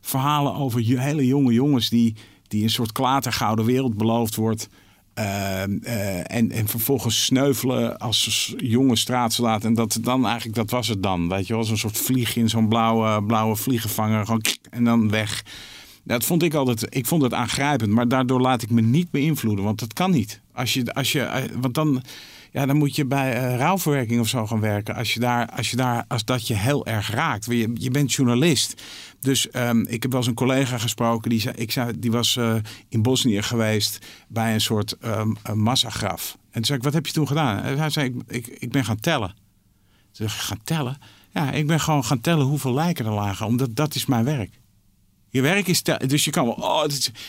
verhalen 0.00 0.54
over 0.54 0.80
hele 0.80 1.26
jonge 1.26 1.52
jongens 1.52 1.88
die, 1.88 2.16
die 2.48 2.62
een 2.62 2.70
soort 2.70 2.92
klatergouden 2.92 3.64
wereld 3.64 3.96
beloofd 3.96 4.34
wordt. 4.34 4.68
Eh, 5.14 5.62
eh, 5.62 6.18
en, 6.18 6.50
en 6.50 6.68
vervolgens 6.68 7.24
sneuvelen 7.24 7.98
als 7.98 8.54
jonge 8.56 8.96
straatsoldaat. 8.96 9.64
En 9.64 9.74
dat 9.74 9.98
dan 10.00 10.26
eigenlijk, 10.26 10.56
dat 10.56 10.70
was 10.70 10.88
het 10.88 11.02
dan. 11.02 11.28
Weet 11.28 11.46
je 11.46 11.54
als 11.54 11.70
een 11.70 11.78
soort 11.78 11.98
vlieg 11.98 12.36
in 12.36 12.48
zo'n 12.48 12.68
blauwe, 12.68 13.22
blauwe 13.22 13.56
vliegenvanger. 13.56 14.24
Gewoon 14.24 14.44
en 14.70 14.84
dan 14.84 15.10
weg. 15.10 15.44
Dat 16.04 16.24
vond 16.24 16.42
ik 16.42 16.54
altijd, 16.54 16.96
ik 16.96 17.06
vond 17.06 17.22
het 17.22 17.34
aangrijpend. 17.34 17.90
Maar 17.90 18.08
daardoor 18.08 18.40
laat 18.40 18.62
ik 18.62 18.70
me 18.70 18.80
niet 18.80 19.10
beïnvloeden. 19.10 19.64
Want 19.64 19.78
dat 19.78 19.92
kan 19.92 20.10
niet. 20.10 20.40
Als 20.54 20.74
je, 20.74 20.94
als 20.94 21.12
je, 21.12 21.20
eh, 21.20 21.44
want 21.60 21.74
dan, 21.74 22.02
ja, 22.50 22.66
dan 22.66 22.76
moet 22.76 22.96
je 22.96 23.04
bij 23.04 23.32
eh, 23.32 23.56
rouwverwerking 23.56 24.20
of 24.20 24.28
zo 24.28 24.46
gaan 24.46 24.60
werken. 24.60 24.94
Als, 24.94 25.14
je 25.14 25.20
daar, 25.20 25.48
als, 25.50 25.70
je 25.70 25.76
daar, 25.76 26.04
als 26.08 26.24
dat 26.24 26.46
je 26.46 26.54
heel 26.54 26.86
erg 26.86 27.10
raakt. 27.10 27.44
Je, 27.44 27.70
je 27.74 27.90
bent 27.90 28.12
journalist. 28.12 28.82
Dus 29.20 29.50
ehm, 29.50 29.80
ik 29.80 30.02
heb 30.02 30.10
wel 30.10 30.20
eens 30.20 30.28
een 30.28 30.34
collega 30.34 30.78
gesproken. 30.78 31.30
Die, 31.30 31.40
zei, 31.40 31.54
ik 31.56 31.72
zei, 31.72 31.98
die 31.98 32.10
was 32.10 32.36
eh, 32.36 32.54
in 32.88 33.02
Bosnië 33.02 33.42
geweest 33.42 34.06
bij 34.28 34.54
een 34.54 34.60
soort 34.60 34.96
ehm, 34.98 35.32
massagraf. 35.54 36.32
En 36.32 36.52
toen 36.52 36.64
zei 36.64 36.78
ik, 36.78 36.84
wat 36.84 36.92
heb 36.92 37.06
je 37.06 37.12
toen 37.12 37.26
gedaan? 37.26 37.78
Hij 37.78 37.90
zei, 37.90 38.06
ik, 38.06 38.14
ik, 38.26 38.46
ik 38.46 38.70
ben 38.70 38.84
gaan 38.84 39.00
tellen. 39.00 39.34
Toen 40.12 40.28
zei 40.28 40.28
ik, 40.28 40.34
gaan 40.34 40.60
tellen? 40.64 40.98
Ja, 41.32 41.50
ik 41.50 41.66
ben 41.66 41.80
gewoon 41.80 42.04
gaan 42.04 42.20
tellen 42.20 42.46
hoeveel 42.46 42.74
lijken 42.74 43.06
er 43.06 43.12
lagen. 43.12 43.46
Omdat 43.46 43.76
dat 43.76 43.94
is 43.94 44.06
mijn 44.06 44.24
werk. 44.24 44.50
Je 45.34 45.40
werk 45.40 45.68
is 45.68 45.82
dus 46.06 46.24
je 46.24 46.30
kan 46.30 46.44
wel. 46.44 46.54
Oh, 46.54 46.84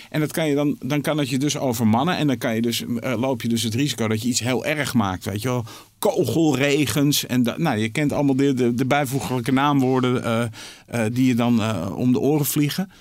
en 0.10 0.20
dat 0.20 0.32
kan 0.32 0.48
je 0.48 0.56
dan, 0.56 0.78
dan 0.80 1.02
kan 1.02 1.18
het 1.18 1.30
je 1.30 1.38
dus 1.38 1.58
overmannen. 1.58 2.18
En 2.18 2.28
dan 2.28 2.38
kan 2.38 2.56
je 2.56 2.62
dus, 2.62 2.84
eh, 3.00 3.20
loop 3.20 3.42
je 3.42 3.48
dus 3.48 3.64
het 3.64 3.76
risico 3.76 4.08
dat 4.08 4.22
je 4.22 4.28
iets 4.28 4.40
heel 4.40 4.66
erg 4.66 4.94
maakt. 4.94 5.26
Weet 5.26 5.42
je 5.42 5.48
wel, 5.48 5.66
kogelregens. 6.00 7.26
En 7.26 7.44
dat, 7.44 7.58
nou, 7.58 7.78
je 7.78 7.90
kent 7.90 8.12
allemaal 8.12 8.36
de, 8.36 8.74
de, 8.74 8.86
bijvoeglijke 8.86 9.52
naamwoorden 9.52 10.24
eh, 10.24 10.42
eh, 10.88 11.14
die 11.14 11.26
je 11.26 11.36
dan 11.36 11.62
om 11.94 12.12
de 12.12 12.20
oren 12.20 12.46
vliegen. 12.46 12.92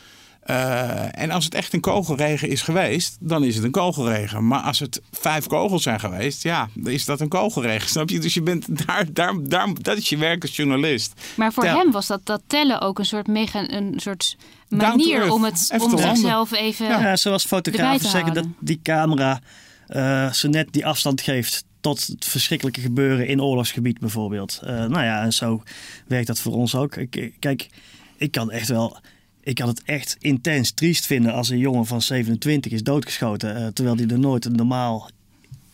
Eh, 0.44 1.20
en 1.20 1.30
als 1.30 1.44
het 1.44 1.54
echt 1.54 1.72
een 1.72 1.80
kogelregen 1.80 2.48
is 2.48 2.62
geweest, 2.62 3.16
dan 3.20 3.44
is 3.44 3.54
het 3.54 3.64
een 3.64 3.70
kogelregen. 3.70 4.46
Maar 4.46 4.60
als 4.60 4.78
het 4.78 5.00
vijf 5.10 5.46
kogels 5.46 5.82
zijn 5.82 6.00
geweest, 6.00 6.42
ja, 6.42 6.68
dan 6.74 6.92
is 6.92 7.04
dat 7.04 7.20
een 7.20 7.28
kogelregen. 7.28 7.88
Snap 7.94 8.08
je? 8.08 8.18
Dus 8.18 8.34
je 8.34 8.42
bent 8.42 8.86
daar, 8.86 9.12
daar, 9.12 9.34
daar, 9.42 9.68
dat 9.80 9.96
is 9.96 10.08
je 10.08 10.16
werk 10.16 10.42
als 10.42 10.56
journalist. 10.56 11.12
Maar 11.36 11.52
voor 11.52 11.62
Tel- 11.62 11.76
hem 11.76 11.90
was 11.90 12.06
dat, 12.06 12.20
dat 12.26 12.42
tellen 12.46 12.80
ook 12.80 12.98
een 12.98 13.04
soort, 13.04 13.26
mega, 13.26 13.70
een 13.70 13.94
soort 13.96 14.36
manier 14.68 15.32
om, 15.32 15.44
het, 15.44 15.68
Even 15.72 15.86
om 15.86 15.98
zichzelf 15.98 16.52
even... 16.52 16.86
Ja, 16.86 17.16
zoals 17.16 17.44
fotografen 17.44 18.08
zeggen 18.08 18.34
dat 18.34 18.46
die 18.60 18.80
camera 18.82 19.40
eh 19.86 20.32
zo 20.32 20.48
net 20.48 20.68
die 20.70 20.86
afstand 20.86 21.20
geeft 21.20 21.64
tot 21.80 22.06
het 22.06 22.24
verschrikkelijke 22.24 22.80
gebeuren 22.80 23.26
in 23.26 23.42
oorlogsgebied 23.42 23.98
bijvoorbeeld. 23.98 24.60
Eh, 24.62 24.68
nou 24.70 25.04
ja, 25.04 25.22
en 25.22 25.32
zo 25.32 25.62
werkt 26.06 26.26
dat 26.26 26.40
voor 26.40 26.52
ons 26.52 26.74
ook. 26.74 26.96
Ik, 26.96 27.32
kijk, 27.38 27.68
ik 28.16 28.30
kan 28.30 28.50
echt 28.50 28.68
wel... 28.68 28.98
Ik 29.44 29.54
kan 29.54 29.68
het 29.68 29.82
echt 29.84 30.16
intens 30.20 30.70
triest 30.70 31.06
vinden 31.06 31.32
als 31.32 31.48
een 31.48 31.58
jongen 31.58 31.86
van 31.86 32.02
27 32.02 32.72
is 32.72 32.82
doodgeschoten. 32.82 33.56
eh, 33.56 33.66
terwijl 33.66 33.96
hij 33.96 34.06
er 34.06 34.18
nooit 34.18 34.44
een 34.44 34.56
normaal 34.56 35.10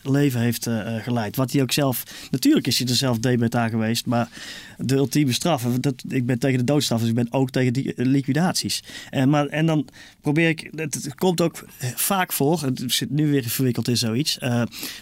leven 0.01 0.39
heeft 0.39 0.67
eh, 0.67 0.95
eh, 0.95 1.03
geleid. 1.03 1.35
Wat 1.35 1.51
hij 1.51 1.61
ook 1.61 1.71
zelf... 1.71 2.03
Natuurlijk 2.31 2.67
is 2.67 2.79
hij 2.79 2.87
er 2.87 2.95
zelf 2.95 3.19
debet 3.19 3.55
aan 3.55 3.69
geweest. 3.69 4.05
Maar 4.05 4.29
de 4.77 4.95
ultieme 4.95 5.31
straf... 5.31 5.63
Dat, 5.63 6.03
ik 6.07 6.25
ben 6.25 6.39
tegen 6.39 6.57
de 6.57 6.63
doodstraf, 6.63 6.99
dus 6.99 7.09
ik 7.09 7.15
ben 7.15 7.33
ook 7.33 7.49
tegen 7.49 7.73
die 7.73 7.93
liquidaties. 7.95 8.83
En, 9.09 9.29
maar, 9.29 9.47
en 9.47 9.65
dan 9.65 9.87
probeer 10.21 10.49
ik... 10.49 10.71
Het, 10.75 11.15
komt 11.15 11.41
ook 11.41 11.65
vaak 11.95 12.33
voor... 12.33 12.61
Het 12.61 12.83
zit 12.87 13.09
nu 13.09 13.31
weer 13.31 13.43
verwikkeld 13.43 13.87
in 13.87 13.97
zoiets... 13.97 14.37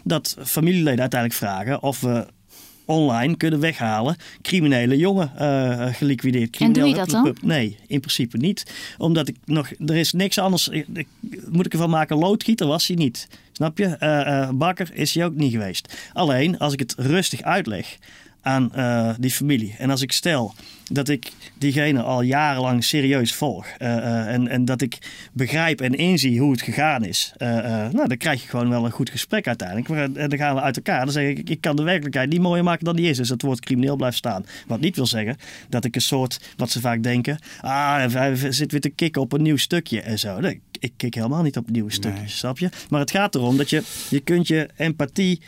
dat 0.03 0.35
familieleden 0.43 0.99
uiteindelijk 0.99 1.39
vragen 1.39 1.83
of 1.83 1.99
we 1.99 2.27
online 2.89 3.37
kunnen 3.37 3.59
weghalen 3.59 4.15
criminele 4.41 4.97
jongen 4.97 5.31
eh, 5.37 5.93
geliquideerd. 5.93 6.57
En 6.57 6.73
doe 6.73 6.87
je 6.87 6.93
dat 6.95 7.09
dan? 7.09 7.35
Nee, 7.41 7.77
in 7.87 7.99
principe 7.99 8.37
niet. 8.37 8.71
Omdat 8.97 9.27
ik 9.27 9.35
nog, 9.45 9.69
er 9.85 9.95
is 9.95 10.13
niks 10.13 10.37
anders. 10.37 10.67
Ik, 10.67 10.85
ik- 10.93 11.07
moet 11.49 11.65
ik 11.65 11.71
ervan 11.73 11.89
maken, 11.89 12.17
loodgieter 12.17 12.67
was 12.67 12.87
hij 12.87 12.95
niet. 12.95 13.27
Snap 13.51 13.77
je? 13.77 13.85
Eh, 13.85 14.41
eh, 14.41 14.49
bakker 14.53 14.89
is 14.93 15.13
hij 15.15 15.25
ook 15.25 15.35
niet 15.35 15.51
geweest. 15.51 15.93
Alleen 16.13 16.57
als 16.57 16.73
ik 16.73 16.79
het 16.79 16.93
rustig 16.97 17.41
uitleg 17.41 17.97
aan 18.41 18.73
eh, 18.73 19.09
die 19.19 19.31
familie. 19.31 19.75
En 19.77 19.89
als 19.89 20.01
ik 20.01 20.11
stel 20.11 20.53
dat 20.91 21.09
ik 21.09 21.31
diegene 21.57 22.01
al 22.01 22.21
jarenlang 22.21 22.83
serieus 22.83 23.33
volg. 23.33 23.65
eh, 23.77 23.97
eh, 23.97 24.33
en, 24.33 24.47
en 24.47 24.65
dat 24.65 24.81
ik 24.81 24.97
begrijp 25.33 25.81
en 25.81 25.93
inzie 25.93 26.39
hoe 26.39 26.51
het 26.51 26.61
gegaan 26.61 27.05
is. 27.05 27.33
nou, 27.37 28.07
dan 28.07 28.17
krijg 28.17 28.41
je 28.41 28.47
gewoon 28.47 28.69
wel 28.69 28.85
een 28.85 28.91
goed 28.91 29.09
gesprek 29.09 29.47
uiteindelijk. 29.47 29.89
Maar, 29.89 30.03
En 30.03 30.29
dan 30.29 30.37
gaan 30.37 30.55
we 30.55 30.61
uit 30.61 30.75
elkaar. 30.75 31.03
Dan 31.03 31.13
zeg 31.13 31.27
ik, 31.27 31.49
ik 31.49 31.61
kan 31.61 31.75
de 31.75 31.83
werkelijkheid 31.83 32.29
niet 32.29 32.41
mooier 32.41 32.63
maken 32.63 32.85
dan 32.85 32.95
die 32.95 33.09
is. 33.09 33.17
Dus 33.17 33.29
het 33.29 33.41
woord 33.41 33.59
crimineel 33.59 33.95
blijft 33.95 34.17
staan. 34.17 34.45
Wat 34.67 34.79
niet 34.79 34.95
wil 34.95 35.05
zeggen 35.05 35.37
dat 35.69 35.85
ik 35.85 35.95
een 35.95 36.01
soort, 36.01 36.39
wat 36.57 36.71
ze 36.71 36.79
vaak 36.79 37.03
denken. 37.03 37.39
Ah, 37.61 38.13
hij 38.13 38.35
zit 38.35 38.71
weer 38.71 38.81
te 38.81 38.89
kicken 38.89 39.21
op 39.21 39.33
een 39.33 39.41
nieuw 39.41 39.57
stukje 39.57 40.01
en 40.01 40.19
zo. 40.19 40.39
Ik 40.79 40.91
kik 40.97 41.13
helemaal 41.13 41.43
niet 41.43 41.57
op 41.57 41.69
nieuwe 41.69 41.91
stukjes, 41.91 42.37
snap 42.37 42.59
je? 42.59 42.69
Maar 42.89 42.99
het 42.99 43.11
gaat 43.11 43.35
erom 43.35 43.57
dat 43.57 43.69
je, 43.69 43.83
je 44.09 44.19
kunt 44.19 44.47
je 44.47 44.69
empathie 44.75 45.41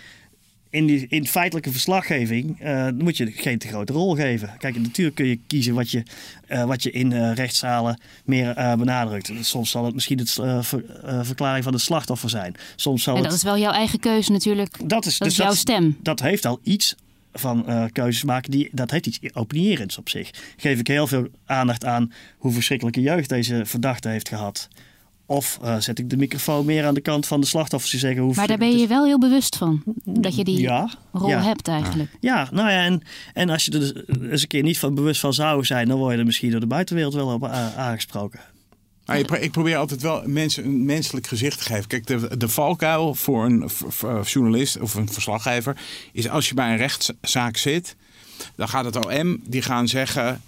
in, 0.71 0.85
die, 0.85 1.05
in 1.09 1.27
feitelijke 1.27 1.71
verslaggeving 1.71 2.59
eh, 2.59 2.87
moet 2.97 3.17
je 3.17 3.31
geen 3.31 3.57
te 3.57 3.67
grote 3.67 3.93
rol 3.93 4.15
geven. 4.15 4.53
Kijk, 4.57 4.79
natuurlijk 4.79 5.15
kun 5.15 5.25
je 5.25 5.39
kiezen 5.47 5.73
wat 5.73 5.91
je, 5.91 6.03
eh, 6.47 6.63
wat 6.63 6.83
je 6.83 6.91
in 6.91 7.11
eh, 7.11 7.33
rechtszalen 7.33 7.99
meer 8.25 8.53
benadrukt. 8.77 9.31
Soms 9.41 9.71
zal 9.71 9.85
het 9.85 9.93
misschien 9.93 10.27
ver- 10.27 10.99
eh, 11.03 11.19
verklaring 11.23 11.63
van 11.63 11.73
het 11.73 11.81
slachtoffer 11.81 12.29
zijn. 12.29 12.55
Soms 12.75 13.03
zal 13.03 13.15
En 13.15 13.21
het... 13.21 13.29
dat 13.29 13.37
is 13.37 13.45
wel 13.45 13.57
jouw 13.57 13.71
eigen 13.71 13.99
keuze 13.99 14.31
natuurlijk. 14.31 14.77
dat 14.89 15.05
is, 15.05 15.17
dat 15.17 15.27
dus 15.27 15.37
is 15.37 15.43
jouw 15.43 15.53
stem. 15.53 15.97
Dat 16.01 16.19
heeft 16.19 16.45
al 16.45 16.59
iets 16.63 16.95
van 17.33 17.89
keuzes 17.91 18.23
maken. 18.23 18.51
Die, 18.51 18.69
dat 18.71 18.91
heeft 18.91 19.05
iets 19.05 19.19
opinierends 19.33 19.97
op 19.97 20.09
zich. 20.09 20.29
Geef 20.57 20.79
ik 20.79 20.87
heel 20.87 21.07
veel 21.07 21.27
aandacht 21.45 21.85
aan 21.85 22.13
hoe 22.37 22.51
verschrikkelijke 22.51 23.01
jeugd 23.01 23.29
deze 23.29 23.61
verdachte 23.65 24.09
heeft 24.09 24.29
gehad. 24.29 24.67
Of 25.31 25.59
eh, 25.61 25.75
zet 25.79 25.99
ik 25.99 26.09
de 26.09 26.17
microfoon 26.17 26.65
meer 26.65 26.85
aan 26.85 26.93
de 26.93 27.01
kant 27.01 27.27
van 27.27 27.41
de 27.41 27.47
slachtoffers 27.47 27.91
die 27.91 27.99
zeggen 27.99 28.21
hoe 28.21 28.33
Maar 28.35 28.47
daar 28.47 28.57
ben 28.57 28.77
je 28.77 28.87
wel 28.87 29.05
heel 29.05 29.19
bewust 29.19 29.55
van. 29.55 29.83
Dat 30.03 30.35
je 30.35 30.43
die 30.43 30.59
Ja, 30.59 30.89
rol 31.11 31.27
ja. 31.29 31.41
hebt 31.41 31.67
eigenlijk. 31.67 32.09
Ja, 32.19 32.49
nou 32.51 32.69
ja, 32.71 32.83
en, 32.83 33.01
en 33.33 33.49
als 33.49 33.65
je 33.65 33.71
er 33.71 33.79
dus 33.79 33.93
eens 34.31 34.41
een 34.41 34.47
keer 34.47 34.63
niet 34.63 34.79
van 34.79 34.95
bewust 34.95 35.19
van 35.19 35.33
zou 35.33 35.65
zijn, 35.65 35.87
dan 35.87 35.97
word 35.97 36.13
je 36.13 36.19
er 36.19 36.25
misschien 36.25 36.51
door 36.51 36.59
de 36.59 36.67
buitenwereld 36.67 37.13
wel 37.13 37.27
op 37.33 37.45
aangesproken. 37.45 38.39
Maar 39.05 39.19
ik 39.41 39.51
probeer 39.51 39.77
altijd 39.77 40.01
wel 40.01 40.21
mensen 40.25 40.65
een 40.65 40.85
menselijk 40.85 41.27
gezicht 41.27 41.57
te 41.57 41.63
geven. 41.65 41.87
Kijk, 41.87 42.07
de, 42.07 42.37
de 42.37 42.47
valkuil 42.49 43.15
voor 43.15 43.45
een 43.45 43.69
v- 43.69 44.31
journalist 44.33 44.79
of 44.79 44.93
een 44.95 45.09
verslaggever 45.11 45.77
is 46.11 46.29
als 46.29 46.47
je 46.49 46.53
bij 46.53 46.71
een 46.71 46.77
rechtszaak 46.77 47.57
zit, 47.57 47.95
dan 48.55 48.69
gaat 48.69 48.85
het 48.85 49.05
OM, 49.05 49.41
die 49.47 49.61
gaan 49.61 49.87
zeggen. 49.87 50.41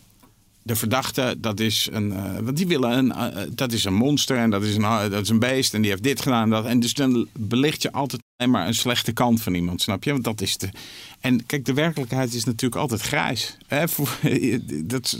De 0.66 0.76
verdachte, 0.76 1.36
dat 1.38 1.60
is 1.60 1.90
een, 1.92 2.12
eh, 2.12 2.38
want 2.42 2.58
die 2.58 2.68
willen 2.68 2.98
een, 2.98 3.12
eh, 3.12 3.42
dat 3.56 3.72
is 3.72 3.84
een 3.84 3.94
monster 3.94 4.38
en 4.38 4.50
dat 4.50 4.64
is 4.64 4.76
een, 4.76 4.84
eh, 4.84 5.10
dat 5.10 5.22
is 5.22 5.30
een 5.30 5.40
beest 5.40 5.74
en 5.74 5.82
die 5.82 5.90
heeft 5.90 6.04
dit 6.04 6.22
gedaan 6.22 6.44
en 6.44 6.50
dat. 6.50 6.66
En 6.66 6.80
dus 6.80 6.94
dan 6.94 7.28
belicht 7.34 7.82
je 7.82 7.92
altijd 7.92 8.22
alleen 8.38 8.52
maar 8.52 8.68
een 8.68 8.74
slechte 8.74 9.12
kant 9.12 9.42
van 9.42 9.54
iemand, 9.54 9.82
snap 9.82 10.04
je? 10.04 10.12
Want 10.12 10.24
dat 10.24 10.42
is 10.42 10.58
de. 10.58 10.70
En 11.20 11.46
kijk, 11.46 11.66
de 11.66 11.74
werkelijkheid 11.74 12.34
is 12.34 12.44
natuurlijk 12.44 12.82
altijd 12.82 13.02
grijs. 13.02 13.58
Hè? 13.68 13.84
Dat 14.86 15.18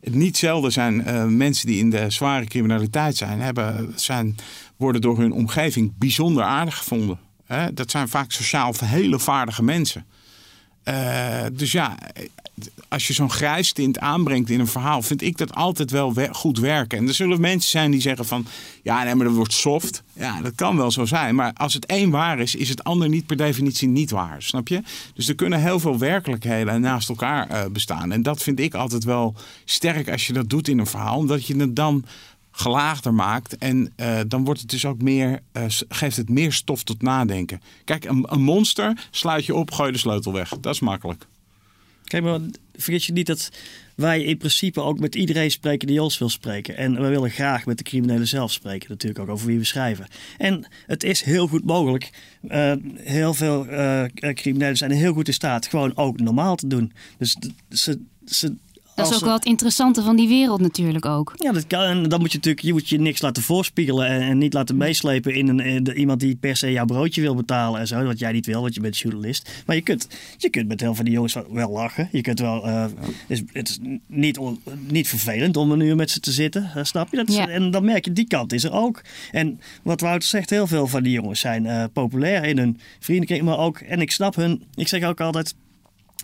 niet 0.00 0.36
zelden 0.36 0.72
zijn 0.72 1.36
mensen 1.36 1.66
die 1.66 1.78
in 1.78 1.90
de 1.90 2.10
zware 2.10 2.44
criminaliteit 2.44 3.16
zijn, 3.16 3.40
hebben, 3.40 3.92
zijn, 3.96 4.36
worden 4.76 5.00
door 5.00 5.18
hun 5.18 5.32
omgeving 5.32 5.92
bijzonder 5.98 6.42
aardig 6.42 6.76
gevonden. 6.76 7.18
Hè? 7.44 7.72
Dat 7.72 7.90
zijn 7.90 8.08
vaak 8.08 8.32
sociaal 8.32 8.74
hele 8.84 9.18
vaardige 9.18 9.62
mensen. 9.62 10.06
Dus 11.52 11.72
ja, 11.72 11.98
als 12.88 13.06
je 13.06 13.12
zo'n 13.12 13.30
grijstint 13.30 13.98
aanbrengt 13.98 14.50
in 14.50 14.60
een 14.60 14.66
verhaal, 14.66 15.02
vind 15.02 15.22
ik 15.22 15.38
dat 15.38 15.54
altijd 15.54 15.90
wel 15.90 16.14
we- 16.14 16.28
goed 16.34 16.58
werken. 16.58 16.98
En 16.98 17.08
er 17.08 17.14
zullen 17.14 17.40
mensen 17.40 17.70
zijn 17.70 17.90
die 17.90 18.00
zeggen 18.00 18.24
van, 18.24 18.46
ja, 18.82 19.02
nee, 19.04 19.14
maar 19.14 19.26
dat 19.26 19.34
wordt 19.34 19.52
soft. 19.52 20.02
Ja, 20.12 20.40
dat 20.42 20.54
kan 20.54 20.76
wel 20.76 20.90
zo 20.90 21.04
zijn. 21.04 21.34
Maar 21.34 21.52
als 21.52 21.74
het 21.74 21.86
één 21.86 22.10
waar 22.10 22.38
is, 22.38 22.54
is 22.54 22.68
het 22.68 22.84
ander 22.84 23.08
niet 23.08 23.26
per 23.26 23.36
definitie 23.36 23.88
niet 23.88 24.10
waar. 24.10 24.42
Snap 24.42 24.68
je? 24.68 24.82
Dus 25.14 25.28
er 25.28 25.34
kunnen 25.34 25.60
heel 25.60 25.80
veel 25.80 25.98
werkelijkheden 25.98 26.80
naast 26.80 27.08
elkaar 27.08 27.48
eh, 27.48 27.70
bestaan. 27.70 28.12
En 28.12 28.22
dat 28.22 28.42
vind 28.42 28.60
ik 28.60 28.74
altijd 28.74 29.04
wel 29.04 29.34
sterk 29.64 30.10
als 30.10 30.26
je 30.26 30.32
dat 30.32 30.48
doet 30.50 30.68
in 30.68 30.78
een 30.78 30.86
verhaal, 30.86 31.16
omdat 31.16 31.46
je 31.46 31.56
het 31.56 31.76
dan 31.76 32.04
gelaagder 32.50 33.14
maakt. 33.14 33.56
En 33.56 33.92
eh, 33.96 34.18
dan 34.28 34.44
wordt 34.44 34.60
het 34.60 34.70
dus 34.70 34.84
ook 34.84 35.02
meer, 35.02 35.40
eh, 35.52 35.64
geeft 35.88 36.16
het 36.16 36.28
meer 36.28 36.52
stof 36.52 36.82
tot 36.82 37.02
nadenken. 37.02 37.60
Kijk, 37.84 38.04
een, 38.04 38.26
een 38.28 38.42
monster 38.42 39.06
sluit 39.10 39.44
je 39.46 39.54
op, 39.54 39.70
gooi 39.70 39.92
de 39.92 39.98
sleutel 39.98 40.32
weg. 40.32 40.48
Dat 40.60 40.74
is 40.74 40.80
makkelijk. 40.80 41.26
Kijk, 42.08 42.22
maar 42.22 42.40
vergeet 42.74 43.04
je 43.04 43.12
niet 43.12 43.26
dat 43.26 43.50
wij 43.94 44.22
in 44.22 44.38
principe 44.38 44.80
ook 44.80 45.00
met 45.00 45.14
iedereen 45.14 45.50
spreken 45.50 45.86
die 45.86 46.02
ons 46.02 46.18
wil 46.18 46.28
spreken. 46.28 46.76
En 46.76 47.02
we 47.02 47.08
willen 47.08 47.30
graag 47.30 47.66
met 47.66 47.78
de 47.78 47.84
criminelen 47.84 48.28
zelf 48.28 48.52
spreken, 48.52 48.90
natuurlijk 48.90 49.20
ook 49.20 49.28
over 49.28 49.46
wie 49.46 49.58
we 49.58 49.64
schrijven. 49.64 50.06
En 50.38 50.68
het 50.86 51.04
is 51.04 51.22
heel 51.22 51.46
goed 51.46 51.64
mogelijk. 51.64 52.10
Uh, 52.48 52.72
heel 52.96 53.34
veel 53.34 53.66
uh, 53.66 54.04
criminelen 54.34 54.76
zijn 54.76 54.90
heel 54.90 55.12
goed 55.12 55.26
in 55.26 55.34
staat 55.34 55.66
gewoon 55.66 55.96
ook 55.96 56.20
normaal 56.20 56.56
te 56.56 56.66
doen. 56.66 56.92
Dus 57.18 57.36
ze, 57.70 58.00
ze 58.24 58.54
dat 59.02 59.10
is 59.10 59.16
ook 59.16 59.24
wel 59.24 59.34
het 59.34 59.44
interessante 59.44 60.02
van 60.02 60.16
die 60.16 60.28
wereld 60.28 60.60
natuurlijk 60.60 61.06
ook. 61.06 61.32
Ja, 61.36 61.52
dat 61.52 61.66
kan. 61.66 61.80
En 61.80 62.08
dan 62.08 62.20
moet 62.20 62.32
je 62.32 62.36
natuurlijk 62.36 62.64
je, 62.64 62.72
moet 62.72 62.88
je 62.88 63.00
niks 63.00 63.20
laten 63.20 63.42
voorspiegelen 63.42 64.06
en, 64.06 64.20
en 64.20 64.38
niet 64.38 64.52
laten 64.52 64.76
meeslepen 64.76 65.34
in, 65.34 65.48
een, 65.48 65.60
in 65.60 65.98
iemand 65.98 66.20
die 66.20 66.36
per 66.36 66.56
se 66.56 66.72
jouw 66.72 66.84
broodje 66.84 67.20
wil 67.20 67.34
betalen 67.34 67.80
en 67.80 67.86
zo. 67.86 68.04
Wat 68.04 68.18
jij 68.18 68.32
niet 68.32 68.46
wil, 68.46 68.60
want 68.60 68.74
je 68.74 68.80
bent 68.80 68.98
journalist. 68.98 69.50
Maar 69.66 69.76
je 69.76 69.82
kunt, 69.82 70.08
je 70.36 70.50
kunt 70.50 70.68
met 70.68 70.80
heel 70.80 70.88
veel 70.88 70.96
van 70.96 71.04
die 71.04 71.14
jongens 71.14 71.36
wel 71.50 71.70
lachen. 71.70 72.08
Je 72.12 72.20
kunt 72.20 72.40
wel. 72.40 72.66
Uh, 72.66 72.82
het 72.82 72.92
is, 73.26 73.42
het 73.52 73.68
is 73.68 73.78
niet, 74.06 74.40
niet 74.88 75.08
vervelend 75.08 75.56
om 75.56 75.70
een 75.70 75.80
uur 75.80 75.96
met 75.96 76.10
ze 76.10 76.20
te 76.20 76.32
zitten, 76.32 76.70
uh, 76.76 76.84
snap 76.84 77.10
je? 77.10 77.16
Dat 77.16 77.34
ja. 77.34 77.48
En 77.48 77.70
dan 77.70 77.84
merk 77.84 78.04
je, 78.04 78.12
die 78.12 78.26
kant 78.26 78.52
is 78.52 78.64
er 78.64 78.72
ook. 78.72 79.02
En 79.30 79.60
wat 79.82 80.00
Wouter 80.00 80.28
zegt, 80.28 80.50
heel 80.50 80.66
veel 80.66 80.86
van 80.86 81.02
die 81.02 81.12
jongens 81.12 81.40
zijn 81.40 81.64
uh, 81.64 81.84
populair 81.92 82.44
in 82.44 82.58
hun 82.58 82.80
vriendenkring, 82.98 83.42
maar 83.42 83.58
ook. 83.58 83.78
En 83.78 84.00
ik 84.00 84.10
snap 84.10 84.34
hun. 84.34 84.62
Ik 84.74 84.88
zeg 84.88 85.02
ook 85.02 85.20
altijd. 85.20 85.54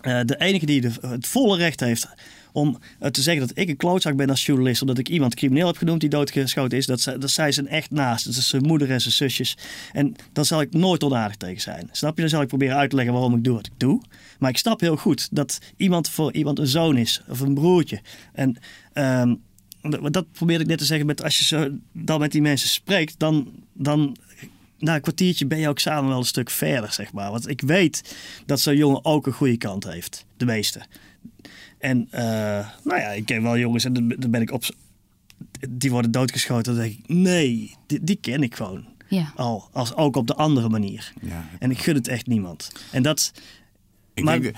De 0.05 0.35
enige 0.37 0.65
die 0.65 0.81
de, 0.81 0.91
het 1.01 1.27
volle 1.27 1.57
recht 1.57 1.79
heeft 1.79 2.07
om 2.55 2.77
eh, 2.99 3.09
te 3.09 3.21
zeggen 3.21 3.47
dat 3.47 3.57
ik 3.57 3.69
een 3.69 3.77
klootzak 3.77 4.15
ben 4.15 4.29
als 4.29 4.45
journalist, 4.45 4.81
omdat 4.81 4.97
ik 4.97 5.09
iemand 5.09 5.35
crimineel 5.35 5.67
heb 5.67 5.77
genoemd 5.77 6.01
die 6.01 6.09
doodgeschoten 6.09 6.77
is, 6.77 6.85
dat, 6.85 7.01
zij, 7.01 7.17
dat 7.17 7.29
zij 7.29 7.51
zijn 7.51 7.67
echt 7.67 7.91
naast. 7.91 8.25
Dat 8.25 8.35
is 8.35 8.49
zijn 8.49 8.65
moeder 8.65 8.91
en 8.91 9.01
zijn 9.01 9.13
zusjes. 9.13 9.57
En 9.93 10.15
dan 10.33 10.45
zal 10.45 10.61
ik 10.61 10.73
nooit 10.73 11.03
onaardig 11.03 11.37
tegen 11.37 11.61
zijn. 11.61 11.89
Snap 11.91 12.15
je? 12.15 12.21
Dan 12.21 12.29
zal 12.29 12.41
ik 12.41 12.47
proberen 12.47 12.75
uit 12.75 12.89
te 12.89 12.95
leggen 12.95 13.13
waarom 13.13 13.35
ik 13.35 13.43
doe 13.43 13.55
wat 13.55 13.65
ik 13.65 13.73
doe. 13.77 14.01
Maar 14.39 14.49
ik 14.49 14.57
snap 14.57 14.79
heel 14.79 14.95
goed 14.95 15.27
dat 15.31 15.59
iemand 15.77 16.09
voor 16.09 16.33
iemand 16.33 16.59
een 16.59 16.67
zoon 16.67 16.97
is 16.97 17.21
of 17.27 17.39
een 17.39 17.53
broertje. 17.53 18.01
En 18.33 18.57
um, 18.93 19.41
dat 20.11 20.31
probeerde 20.31 20.63
ik 20.63 20.69
net 20.69 20.77
te 20.77 20.85
zeggen 20.85 21.05
met 21.05 21.23
als 21.23 21.49
je 21.49 21.77
dan 21.91 22.19
met 22.19 22.31
die 22.31 22.41
mensen 22.41 22.69
spreekt, 22.69 23.19
dan, 23.19 23.51
dan 23.73 24.17
na 24.85 24.95
een 24.95 25.01
kwartiertje 25.01 25.45
ben 25.45 25.59
je 25.59 25.69
ook 25.69 25.79
samen 25.79 26.09
wel 26.09 26.17
een 26.17 26.25
stuk 26.25 26.49
verder, 26.49 26.91
zeg 26.91 27.13
maar. 27.13 27.31
Want 27.31 27.49
ik 27.49 27.61
weet 27.61 28.15
dat 28.45 28.59
zo'n 28.59 28.75
jongen 28.75 29.05
ook 29.05 29.27
een 29.27 29.33
goede 29.33 29.57
kant 29.57 29.83
heeft. 29.83 30.25
De 30.37 30.45
meeste. 30.45 30.81
En 31.77 32.07
uh, 32.11 32.19
nou 32.83 32.99
ja, 32.99 33.09
ik 33.09 33.25
ken 33.25 33.43
wel 33.43 33.57
jongens 33.57 33.83
en 33.83 33.93
dan 33.93 34.31
ben 34.31 34.41
ik 34.41 34.51
op. 34.51 34.63
Die 35.69 35.91
worden 35.91 36.11
doodgeschoten. 36.11 36.75
Dan 36.75 36.83
denk 36.83 36.97
ik, 36.97 37.07
nee, 37.07 37.75
die, 37.87 38.03
die 38.03 38.15
ken 38.15 38.43
ik 38.43 38.55
gewoon. 38.55 38.85
Ja. 39.07 39.33
Al, 39.35 39.69
als 39.71 39.95
ook 39.95 40.15
op 40.15 40.27
de 40.27 40.35
andere 40.35 40.69
manier. 40.69 41.13
Ja. 41.21 41.47
En 41.59 41.71
ik 41.71 41.79
gun 41.79 41.95
het 41.95 42.07
echt 42.07 42.27
niemand. 42.27 42.71
En 42.91 43.03
dat. 43.03 43.31
Ik 44.13 44.23
maar, 44.23 44.41
denk 44.41 44.55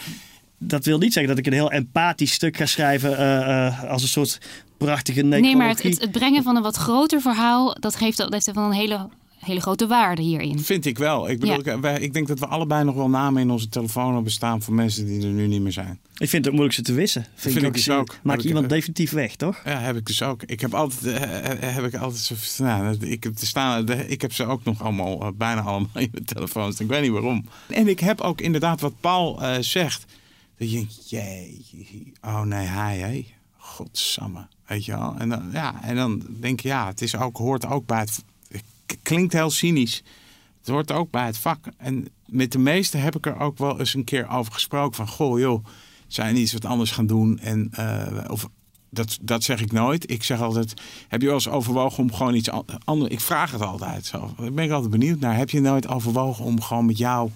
dat 0.59 0.85
wil 0.85 0.97
niet 0.97 1.13
zeggen 1.13 1.35
dat 1.35 1.45
ik 1.45 1.45
een 1.45 1.57
heel 1.57 1.71
empathisch 1.71 2.33
stuk 2.33 2.57
ga 2.57 2.65
schrijven 2.65 3.11
uh, 3.11 3.17
uh, 3.17 3.83
als 3.83 4.01
een 4.01 4.07
soort 4.07 4.39
prachtige 4.77 5.21
Nee, 5.21 5.55
maar 5.55 5.69
het, 5.69 5.83
het, 5.83 6.11
brengen 6.11 6.43
van 6.43 6.55
een 6.55 6.61
wat 6.61 6.75
groter 6.75 7.21
verhaal, 7.21 7.75
dat 7.79 7.95
geeft 7.95 8.17
dat 8.17 8.31
heeft 8.31 8.49
van 8.53 8.63
een 8.63 8.71
hele 8.71 9.09
hele 9.39 9.61
grote 9.61 9.87
waarde 9.87 10.21
hierin. 10.21 10.59
Vind 10.59 10.85
ik 10.85 10.97
wel. 10.97 11.29
Ik, 11.29 11.39
bedoel, 11.39 11.59
ik, 11.59 11.81
wij, 11.81 11.99
ik, 11.99 12.13
denk 12.13 12.27
dat 12.27 12.39
we 12.39 12.45
allebei 12.45 12.83
nog 12.83 12.95
wel 12.95 13.09
namen 13.09 13.41
in 13.41 13.51
onze 13.51 13.69
telefoon 13.69 14.13
hebben 14.13 14.31
staan 14.31 14.61
voor 14.61 14.73
mensen 14.73 15.05
die 15.05 15.21
er 15.21 15.27
nu 15.27 15.47
niet 15.47 15.61
meer 15.61 15.71
zijn. 15.71 15.99
Ik 16.17 16.29
vind 16.29 16.45
het 16.45 16.53
moeilijk 16.53 16.75
ze 16.75 16.81
te 16.81 16.93
wissen. 16.93 17.25
Vind, 17.35 17.53
vind 17.53 17.65
ik, 17.65 17.73
dus 17.73 17.89
ook. 17.89 18.15
Maak 18.23 18.41
iemand 18.41 18.63
ik, 18.63 18.69
definitief 18.69 19.11
weg, 19.11 19.35
toch? 19.35 19.61
Ja, 19.65 19.79
heb 19.79 19.95
ik 19.95 20.05
dus 20.05 20.21
ook. 20.21 20.43
Ik 20.43 20.59
heb 20.59 20.73
altijd, 20.73 21.05
uh, 21.05 21.19
heb 21.73 21.83
ik 21.83 21.95
altijd 21.95 22.21
zo, 22.21 22.63
nou, 22.63 22.97
ik, 22.99 23.23
heb 23.23 23.33
staan, 23.35 23.89
ik 23.89 24.21
heb 24.21 24.33
ze 24.33 24.45
ook 24.45 24.63
nog 24.63 24.81
allemaal, 24.81 25.23
uh, 25.23 25.29
bijna 25.35 25.61
allemaal 25.61 25.89
in 26.03 26.09
mijn 26.11 26.25
telefoon. 26.25 26.73
ik 26.77 26.87
weet 26.87 27.01
niet 27.01 27.11
waarom. 27.11 27.45
En 27.67 27.87
ik 27.87 27.99
heb 27.99 28.21
ook 28.21 28.41
inderdaad 28.41 28.81
wat 28.81 28.93
Paul 28.99 29.41
uh, 29.41 29.55
zegt. 29.59 30.05
Dat 30.57 30.71
je 30.71 30.85
jee, 31.05 32.11
oh 32.21 32.41
nee, 32.41 32.65
hij, 32.65 32.97
hé. 32.97 33.25
Godsamme. 33.57 34.47
Weet 34.67 34.85
je 34.85 34.91
wel? 34.91 35.15
En 35.17 35.29
dan, 35.29 35.49
ja, 35.53 35.83
en 35.83 35.95
dan 35.95 36.25
denk 36.27 36.59
je, 36.59 36.67
ja, 36.67 36.87
het 36.87 37.01
is 37.01 37.15
ook, 37.15 37.37
hoort 37.37 37.65
ook 37.65 37.85
bij 37.85 37.99
het 37.99 38.23
klinkt 39.01 39.33
heel 39.33 39.49
cynisch. 39.49 40.03
Het 40.59 40.67
hoort 40.67 40.91
ook 40.91 41.11
bij 41.11 41.25
het 41.25 41.37
vak. 41.37 41.65
En 41.77 42.07
met 42.25 42.51
de 42.51 42.57
meesten 42.57 43.01
heb 43.01 43.15
ik 43.15 43.25
er 43.25 43.39
ook 43.39 43.57
wel 43.57 43.79
eens 43.79 43.93
een 43.93 44.03
keer 44.03 44.29
over 44.29 44.53
gesproken. 44.53 44.95
Van, 44.95 45.07
goh 45.07 45.39
joh, 45.39 45.65
zijn 46.07 46.37
iets 46.37 46.53
wat 46.53 46.65
anders 46.65 46.91
gaan 46.91 47.07
doen? 47.07 47.39
En, 47.39 47.71
uh, 47.79 48.23
of, 48.27 48.49
dat, 48.89 49.17
dat 49.21 49.43
zeg 49.43 49.61
ik 49.61 49.71
nooit. 49.71 50.11
Ik 50.11 50.23
zeg 50.23 50.41
altijd, 50.41 50.73
heb 51.07 51.21
je 51.21 51.27
wel 51.27 51.35
eens 51.35 51.47
overwogen 51.47 52.03
om 52.03 52.13
gewoon 52.13 52.35
iets 52.35 52.49
anders... 52.83 53.11
Ik 53.11 53.19
vraag 53.19 53.51
het 53.51 53.61
altijd 53.61 54.05
zo. 54.05 54.33
Daar 54.37 54.53
ben 54.53 54.65
ik 54.65 54.71
altijd 54.71 54.91
benieuwd 54.91 55.19
naar. 55.19 55.37
Heb 55.37 55.49
je 55.49 55.59
nooit 55.59 55.87
overwogen 55.87 56.45
om 56.45 56.61
gewoon 56.61 56.85
met 56.85 56.97
jouw 56.97 57.31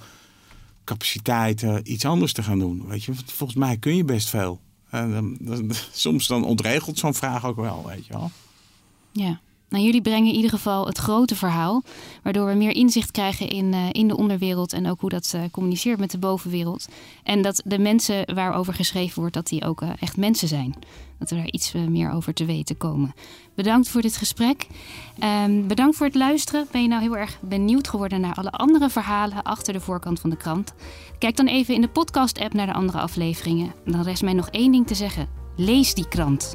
capaciteiten 0.83 1.91
iets 1.91 2.05
anders 2.05 2.33
te 2.33 2.43
gaan 2.43 2.59
doen? 2.59 2.87
Weet 2.87 3.03
je, 3.03 3.13
volgens 3.25 3.59
mij 3.59 3.77
kun 3.77 3.95
je 3.95 4.03
best 4.03 4.29
veel. 4.29 4.59
En, 4.89 5.37
soms 5.91 6.27
dan 6.27 6.43
ontregelt 6.43 6.97
zo'n 6.97 7.13
vraag 7.13 7.45
ook 7.45 7.55
wel, 7.55 7.85
weet 7.87 8.05
je 8.05 8.13
wel. 8.13 8.31
Ja. 9.11 9.39
Nou, 9.71 9.83
jullie 9.83 10.01
brengen 10.01 10.29
in 10.29 10.35
ieder 10.35 10.49
geval 10.49 10.85
het 10.85 10.97
grote 10.97 11.35
verhaal, 11.35 11.83
waardoor 12.23 12.47
we 12.47 12.53
meer 12.53 12.75
inzicht 12.75 13.11
krijgen 13.11 13.49
in, 13.49 13.73
uh, 13.73 13.85
in 13.91 14.07
de 14.07 14.17
onderwereld 14.17 14.73
en 14.73 14.89
ook 14.89 14.99
hoe 14.99 15.09
dat 15.09 15.33
uh, 15.35 15.41
communiceert 15.51 15.99
met 15.99 16.11
de 16.11 16.17
bovenwereld. 16.17 16.87
En 17.23 17.41
dat 17.41 17.61
de 17.65 17.79
mensen 17.79 18.35
waarover 18.35 18.73
geschreven 18.73 19.19
wordt, 19.19 19.33
dat 19.33 19.47
die 19.47 19.65
ook 19.65 19.81
uh, 19.81 19.89
echt 19.99 20.17
mensen 20.17 20.47
zijn. 20.47 20.75
Dat 21.19 21.29
we 21.29 21.35
daar 21.35 21.51
iets 21.51 21.71
meer 21.71 22.11
over 22.11 22.33
te 22.33 22.45
weten 22.45 22.77
komen. 22.77 23.13
Bedankt 23.55 23.89
voor 23.89 24.01
dit 24.01 24.17
gesprek. 24.17 24.67
Um, 25.45 25.67
bedankt 25.67 25.95
voor 25.95 26.05
het 26.05 26.15
luisteren. 26.15 26.67
Ben 26.71 26.81
je 26.81 26.87
nou 26.87 27.01
heel 27.01 27.17
erg 27.17 27.37
benieuwd 27.41 27.87
geworden 27.87 28.21
naar 28.21 28.35
alle 28.35 28.51
andere 28.51 28.89
verhalen 28.89 29.43
achter 29.43 29.73
de 29.73 29.79
voorkant 29.79 30.19
van 30.19 30.29
de 30.29 30.37
krant? 30.37 30.73
Kijk 31.19 31.35
dan 31.35 31.47
even 31.47 31.73
in 31.73 31.81
de 31.81 31.87
podcast-app 31.87 32.53
naar 32.53 32.67
de 32.67 32.73
andere 32.73 32.99
afleveringen. 32.99 33.73
Dan 33.85 34.01
rest 34.01 34.23
mij 34.23 34.33
nog 34.33 34.49
één 34.49 34.71
ding 34.71 34.87
te 34.87 34.95
zeggen: 34.95 35.29
lees 35.55 35.93
die 35.93 36.07
krant. 36.07 36.53